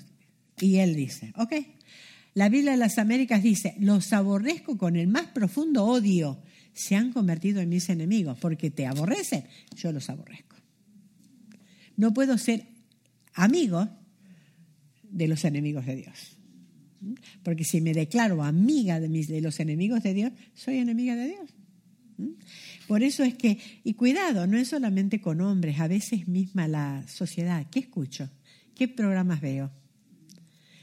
Y 0.60 0.76
él 0.76 0.94
dice, 0.94 1.32
ok, 1.36 1.54
la 2.34 2.50
Biblia 2.50 2.72
de 2.72 2.76
las 2.76 2.98
Américas 2.98 3.42
dice, 3.42 3.74
los 3.80 4.12
aborrezco 4.12 4.76
con 4.76 4.96
el 4.96 5.08
más 5.08 5.28
profundo 5.28 5.86
odio, 5.86 6.38
se 6.74 6.94
han 6.94 7.14
convertido 7.14 7.62
en 7.62 7.70
mis 7.70 7.88
enemigos, 7.88 8.36
porque 8.38 8.70
te 8.70 8.84
aborrecen, 8.84 9.44
yo 9.74 9.92
los 9.92 10.10
aborrezco. 10.10 10.56
No 11.96 12.12
puedo 12.12 12.36
ser 12.36 12.66
amigo 13.32 13.88
de 15.04 15.28
los 15.28 15.46
enemigos 15.46 15.86
de 15.86 15.96
Dios. 15.96 16.36
Porque 17.42 17.64
si 17.64 17.80
me 17.80 17.92
declaro 17.92 18.42
amiga 18.42 19.00
de, 19.00 19.08
mis, 19.08 19.28
de 19.28 19.40
los 19.40 19.60
enemigos 19.60 20.02
de 20.02 20.14
Dios, 20.14 20.32
soy 20.54 20.78
enemiga 20.78 21.14
de 21.16 21.28
Dios. 21.28 21.50
Por 22.86 23.02
eso 23.02 23.24
es 23.24 23.34
que, 23.34 23.58
y 23.84 23.94
cuidado, 23.94 24.46
no 24.46 24.56
es 24.56 24.68
solamente 24.68 25.20
con 25.20 25.40
hombres, 25.40 25.80
a 25.80 25.88
veces 25.88 26.28
misma 26.28 26.68
la 26.68 27.04
sociedad. 27.08 27.66
¿Qué 27.70 27.80
escucho? 27.80 28.30
¿Qué 28.74 28.88
programas 28.88 29.40
veo? 29.40 29.70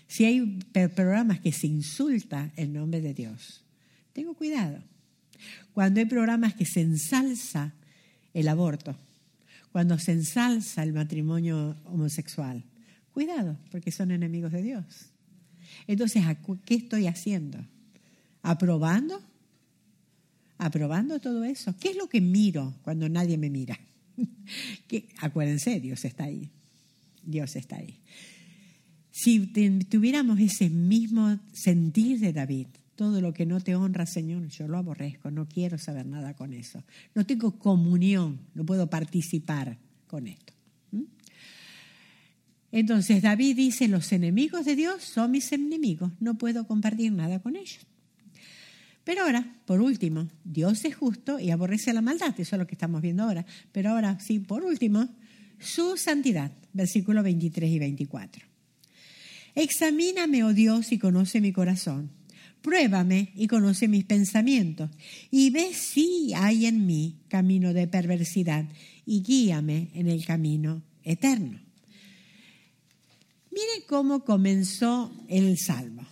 Si 0.08 0.26
hay 0.26 0.60
programas 0.96 1.40
que 1.40 1.52
se 1.52 1.68
insulta 1.68 2.52
el 2.56 2.74
nombre 2.74 3.02
de 3.02 3.14
Dios, 3.14 3.64
tengo 4.12 4.36
cuidado. 4.36 4.84
Cuando 5.74 6.00
hay 6.00 6.06
programas 6.06 6.54
que 6.54 6.66
se 6.66 6.82
ensalza 6.82 7.74
el 8.34 8.48
aborto, 8.48 8.96
cuando 9.72 9.98
se 9.98 10.12
ensalza 10.12 10.84
el 10.84 10.94
matrimonio 10.94 11.76
homosexual, 11.86 12.64
cuidado, 13.12 13.58
porque 13.72 13.92
son 13.92 14.12
enemigos 14.12 14.52
de 14.52 14.62
Dios. 14.62 15.13
Entonces, 15.88 16.24
¿qué 16.66 16.76
estoy 16.76 17.08
haciendo? 17.08 17.60
¿Aprobando? 18.42 19.22
¿Aprobando 20.58 21.20
todo 21.20 21.44
eso? 21.44 21.76
¿Qué 21.80 21.90
es 21.90 21.98
lo 21.98 22.08
que 22.08 22.22
miro 22.22 22.74
cuando 22.84 23.10
nadie 23.10 23.38
me 23.38 23.50
mira? 23.50 23.80
acuérdense, 25.20 25.80
Dios 25.80 26.06
está 26.06 26.26
ahí. 26.26 26.50
Dios 27.24 27.56
está 27.56 27.78
ahí. 27.78 28.00
Si 29.12 29.48
tuviéramos 29.90 30.40
ese 30.40 30.70
mismo 30.70 31.40
sentir 31.54 32.20
de 32.20 32.34
David, 32.34 32.68
todo 32.96 33.22
lo 33.22 33.34
que 33.34 33.46
no 33.46 33.60
te 33.60 33.76
honra, 33.76 34.06
Señor, 34.06 34.48
yo 34.48 34.68
lo 34.68 34.78
aborrezco, 34.78 35.32
no 35.32 35.48
quiero 35.48 35.78
saber 35.78 36.06
nada 36.06 36.36
con 36.36 36.54
eso. 36.54 36.84
No 37.16 37.26
tengo 37.26 37.58
comunión, 37.58 38.40
no 38.54 38.66
puedo 38.66 38.90
participar 38.90 39.78
con 40.08 40.28
esto. 40.28 40.53
Entonces 42.74 43.22
David 43.22 43.56
dice, 43.56 43.88
los 43.88 44.12
enemigos 44.12 44.66
de 44.66 44.76
Dios 44.76 45.04
son 45.04 45.30
mis 45.30 45.52
enemigos, 45.52 46.12
no 46.20 46.40
puedo 46.40 46.66
compartir 46.66 47.12
nada 47.12 47.40
con 47.40 47.56
ellos. 47.56 47.86
Pero 49.04 49.22
ahora, 49.22 49.46
por 49.68 49.80
último, 49.80 50.28
Dios 50.44 50.84
es 50.84 50.96
justo 50.96 51.40
y 51.40 51.52
aborrece 51.52 51.94
la 51.94 52.02
maldad, 52.02 52.34
eso 52.40 52.56
es 52.56 52.60
lo 52.60 52.66
que 52.66 52.74
estamos 52.74 53.04
viendo 53.04 53.22
ahora. 53.22 53.46
Pero 53.72 53.92
ahora, 53.92 54.20
sí, 54.20 54.40
por 54.40 54.64
último, 54.64 55.08
su 55.60 55.98
santidad, 55.98 56.52
versículos 56.74 57.24
23 57.24 57.70
y 57.70 57.78
24. 57.78 58.44
Examíname, 59.54 60.44
oh 60.44 60.54
Dios, 60.54 60.92
y 60.92 60.98
conoce 60.98 61.42
mi 61.42 61.52
corazón. 61.52 62.10
Pruébame 62.64 63.34
y 63.36 63.46
conoce 63.46 63.88
mis 63.88 64.06
pensamientos, 64.06 64.90
y 65.30 65.52
ve 65.52 65.76
si 65.76 66.34
hay 66.34 66.66
en 66.66 66.88
mí 66.88 67.20
camino 67.28 67.72
de 67.72 67.88
perversidad, 67.88 68.66
y 69.06 69.22
guíame 69.22 69.92
en 69.94 70.08
el 70.08 70.26
camino 70.26 70.82
eterno. 71.04 71.60
Miren 73.54 73.84
cómo 73.88 74.24
comenzó 74.26 75.12
el 75.28 75.58
salmo. 75.60 76.06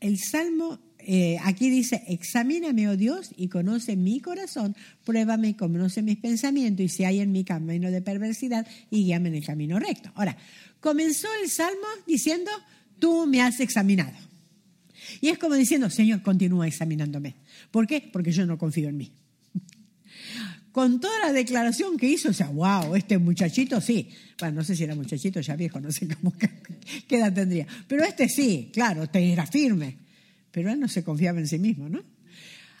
El 0.00 0.18
salmo 0.18 0.78
eh, 0.98 1.36
aquí 1.42 1.68
dice, 1.68 2.04
examíname, 2.06 2.88
oh 2.88 2.96
Dios, 2.96 3.30
y 3.36 3.48
conoce 3.48 3.96
mi 3.96 4.20
corazón, 4.20 4.76
pruébame 5.04 5.48
y 5.48 5.54
conoce 5.54 6.00
mis 6.02 6.18
pensamientos, 6.18 6.86
y 6.86 6.88
si 6.88 7.04
hay 7.04 7.20
en 7.20 7.32
mi 7.32 7.44
camino 7.44 7.90
de 7.90 8.00
perversidad, 8.02 8.66
y 8.90 9.04
guíame 9.04 9.30
en 9.30 9.34
el 9.34 9.44
camino 9.44 9.78
recto. 9.80 10.12
Ahora, 10.14 10.36
comenzó 10.80 11.28
el 11.42 11.50
salmo 11.50 11.86
diciendo, 12.06 12.50
tú 13.00 13.26
me 13.26 13.42
has 13.42 13.58
examinado. 13.58 14.16
Y 15.20 15.28
es 15.28 15.38
como 15.38 15.54
diciendo, 15.54 15.90
Señor, 15.90 16.22
continúa 16.22 16.68
examinándome. 16.68 17.34
¿Por 17.70 17.86
qué? 17.86 18.08
Porque 18.12 18.30
yo 18.30 18.46
no 18.46 18.58
confío 18.58 18.88
en 18.88 18.96
mí 18.96 19.12
con 20.74 20.98
toda 20.98 21.16
la 21.20 21.32
declaración 21.32 21.96
que 21.96 22.08
hizo, 22.08 22.30
o 22.30 22.32
sea, 22.32 22.48
wow, 22.48 22.96
este 22.96 23.16
muchachito 23.18 23.80
sí. 23.80 24.08
Bueno, 24.40 24.56
no 24.56 24.64
sé 24.64 24.74
si 24.74 24.82
era 24.82 24.96
muchachito 24.96 25.40
ya 25.40 25.54
viejo, 25.54 25.80
no 25.80 25.92
sé 25.92 26.08
cómo, 26.08 26.34
qué 27.06 27.16
edad 27.16 27.32
tendría. 27.32 27.64
Pero 27.86 28.02
este 28.02 28.28
sí, 28.28 28.70
claro, 28.72 29.08
era 29.12 29.46
firme. 29.46 29.98
Pero 30.50 30.72
él 30.72 30.80
no 30.80 30.88
se 30.88 31.04
confiaba 31.04 31.38
en 31.38 31.46
sí 31.46 31.60
mismo, 31.60 31.88
¿no? 31.88 32.02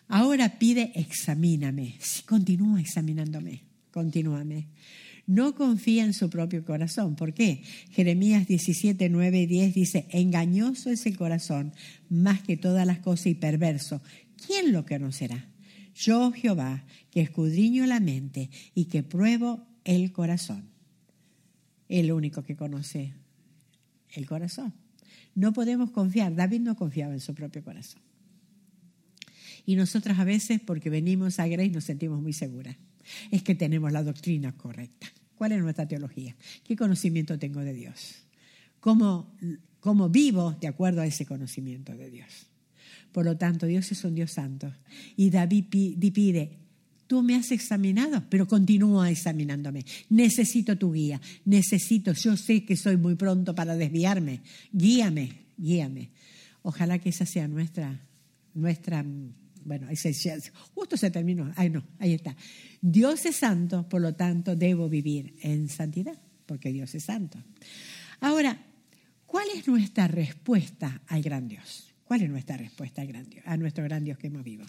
Ahora 0.08 0.58
pide, 0.58 0.90
examíname. 0.96 1.96
continúa 2.26 2.80
examinándome, 2.80 3.62
continúame. 3.92 4.66
No 5.28 5.54
confía 5.54 6.02
en 6.02 6.14
su 6.14 6.28
propio 6.28 6.64
corazón. 6.64 7.14
¿Por 7.14 7.32
qué? 7.32 7.62
Jeremías 7.92 8.48
17, 8.48 9.08
9 9.08 9.38
y 9.38 9.46
10 9.46 9.72
dice, 9.72 10.08
engañoso 10.10 10.90
es 10.90 11.06
el 11.06 11.16
corazón 11.16 11.72
más 12.08 12.42
que 12.42 12.56
todas 12.56 12.88
las 12.88 12.98
cosas 12.98 13.28
y 13.28 13.34
perverso. 13.36 14.02
¿Quién 14.44 14.72
lo 14.72 14.84
conocerá? 14.84 15.53
Yo, 15.94 16.32
Jehová, 16.32 16.84
que 17.10 17.20
escudriño 17.20 17.86
la 17.86 18.00
mente 18.00 18.50
y 18.74 18.86
que 18.86 19.02
pruebo 19.02 19.66
el 19.84 20.12
corazón. 20.12 20.64
El 21.88 22.12
único 22.12 22.42
que 22.42 22.56
conoce 22.56 23.14
el 24.10 24.26
corazón. 24.26 24.74
No 25.34 25.52
podemos 25.52 25.90
confiar. 25.90 26.34
David 26.34 26.60
no 26.60 26.76
confiaba 26.76 27.12
en 27.12 27.20
su 27.20 27.34
propio 27.34 27.62
corazón. 27.62 28.02
Y 29.66 29.76
nosotras 29.76 30.18
a 30.18 30.24
veces, 30.24 30.60
porque 30.60 30.90
venimos 30.90 31.38
a 31.38 31.46
Grace, 31.46 31.70
nos 31.70 31.84
sentimos 31.84 32.20
muy 32.20 32.32
seguras. 32.32 32.76
Es 33.30 33.42
que 33.42 33.54
tenemos 33.54 33.92
la 33.92 34.02
doctrina 34.02 34.52
correcta. 34.56 35.06
¿Cuál 35.36 35.52
es 35.52 35.62
nuestra 35.62 35.86
teología? 35.86 36.36
¿Qué 36.64 36.76
conocimiento 36.76 37.38
tengo 37.38 37.60
de 37.60 37.72
Dios? 37.72 38.26
¿Cómo, 38.80 39.34
cómo 39.80 40.08
vivo 40.08 40.52
de 40.60 40.68
acuerdo 40.68 41.00
a 41.00 41.06
ese 41.06 41.26
conocimiento 41.26 41.96
de 41.96 42.10
Dios? 42.10 42.46
Por 43.14 43.24
lo 43.24 43.36
tanto, 43.36 43.66
Dios 43.66 43.92
es 43.92 44.02
un 44.02 44.16
Dios 44.16 44.32
santo. 44.32 44.74
Y 45.16 45.30
David 45.30 45.66
pide, 45.70 46.58
Tú 47.06 47.22
me 47.22 47.36
has 47.36 47.52
examinado, 47.52 48.24
pero 48.28 48.48
continúa 48.48 49.08
examinándome. 49.08 49.84
Necesito 50.10 50.76
tu 50.76 50.92
guía, 50.92 51.20
necesito, 51.44 52.12
yo 52.12 52.36
sé 52.36 52.64
que 52.64 52.76
soy 52.76 52.96
muy 52.96 53.14
pronto 53.14 53.54
para 53.54 53.76
desviarme. 53.76 54.40
Guíame, 54.72 55.44
guíame. 55.56 56.10
Ojalá 56.62 56.98
que 56.98 57.10
esa 57.10 57.24
sea 57.24 57.46
nuestra, 57.46 58.04
nuestra, 58.54 59.04
bueno, 59.64 59.86
justo 60.74 60.96
se 60.96 61.12
terminó, 61.12 61.52
ay 61.54 61.70
no, 61.70 61.84
ahí 62.00 62.14
está. 62.14 62.34
Dios 62.80 63.24
es 63.26 63.36
santo, 63.36 63.88
por 63.88 64.00
lo 64.00 64.16
tanto 64.16 64.56
debo 64.56 64.88
vivir 64.88 65.36
en 65.40 65.68
santidad, 65.68 66.18
porque 66.46 66.72
Dios 66.72 66.96
es 66.96 67.04
santo. 67.04 67.38
Ahora, 68.18 68.58
¿cuál 69.24 69.46
es 69.54 69.68
nuestra 69.68 70.08
respuesta 70.08 71.00
al 71.06 71.22
gran 71.22 71.46
Dios? 71.46 71.93
¿Cuál 72.04 72.22
es 72.22 72.30
nuestra 72.30 72.56
respuesta 72.56 73.02
al 73.02 73.08
gran 73.08 73.28
Dios, 73.28 73.44
a 73.46 73.56
nuestro 73.56 73.84
gran 73.84 74.04
Dios 74.04 74.18
que 74.18 74.26
hemos 74.26 74.44
vivo? 74.44 74.64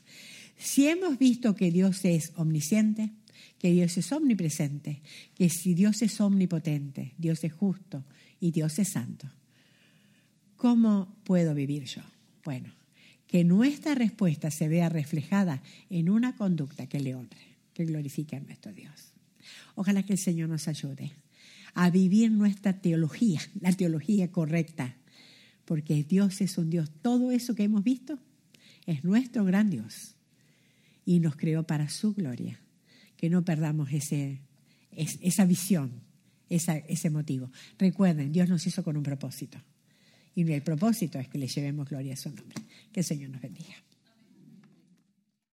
Si 0.58 0.88
hemos 0.88 1.18
visto 1.18 1.56
que 1.56 1.72
Dios 1.72 2.06
es 2.06 2.32
omnisciente, 2.36 3.12
que 3.60 3.72
Dios 3.72 3.98
es 3.98 4.12
omnipresente, 4.12 5.02
que 5.36 5.50
si 5.50 5.74
Dios 5.74 6.02
es 6.02 6.20
omnipotente, 6.22 7.14
Dios 7.18 7.44
es 7.44 7.54
justo 7.54 8.06
y 8.40 8.52
Dios 8.52 8.80
es 8.80 8.90
santo, 8.90 9.30
¿cómo 10.56 11.14
puedo 11.24 11.54
vivir 11.54 11.84
yo? 11.84 12.02
Bueno, 12.44 12.74
que 13.28 13.44
nuestra 13.44 13.96
respuesta 13.96 14.50
se 14.52 14.68
vea 14.68 14.88
reflejada 14.88 15.62
en 15.90 16.10
una 16.10 16.36
conducta 16.36 16.88
que 16.88 17.00
le 17.00 17.16
honre, 17.16 17.58
que 17.74 17.86
glorifique 17.86 18.38
a 18.38 18.40
nuestro 18.40 18.72
Dios. 18.72 19.14
Ojalá 19.76 20.04
que 20.04 20.14
el 20.14 20.20
Señor 20.20 20.50
nos 20.50 20.68
ayude 20.68 21.12
a 21.74 21.90
vivir 21.90 22.32
nuestra 22.32 22.80
teología, 22.80 23.42
la 23.60 23.74
teología 23.74 24.32
correcta, 24.32 24.96
porque 25.66 26.03
Dios 26.03 26.41
es 26.41 26.57
un 26.57 26.70
Dios. 26.70 26.89
Todo 27.01 27.32
eso 27.32 27.55
que 27.55 27.63
hemos 27.63 27.84
visto 27.84 28.20
es 28.86 29.03
nuestro 29.03 29.43
gran 29.43 29.70
Dios 29.70 30.16
y 31.05 31.20
nos 31.20 31.36
creó 31.36 31.63
para 31.63 31.89
su 31.89 32.13
gloria. 32.13 32.59
Que 33.18 33.30
no 33.30 33.43
perdamos 33.43 33.91
ese, 33.91 34.41
esa 34.91 35.45
visión, 35.45 35.91
ese 36.49 37.09
motivo. 37.09 37.51
Recuerden, 37.78 38.32
Dios 38.32 38.49
nos 38.49 38.66
hizo 38.68 38.84
con 38.84 38.97
un 38.97 39.03
propósito. 39.03 39.57
Y 40.36 40.49
el 40.51 40.61
propósito 40.61 41.18
es 41.18 41.30
que 41.30 41.38
le 41.38 41.47
llevemos 41.47 41.89
gloria 41.89 42.13
a 42.13 42.18
su 42.18 42.30
nombre. 42.30 42.61
Que 42.91 42.99
el 42.99 43.05
Señor 43.05 43.30
nos 43.30 43.41
bendiga. 43.41 43.76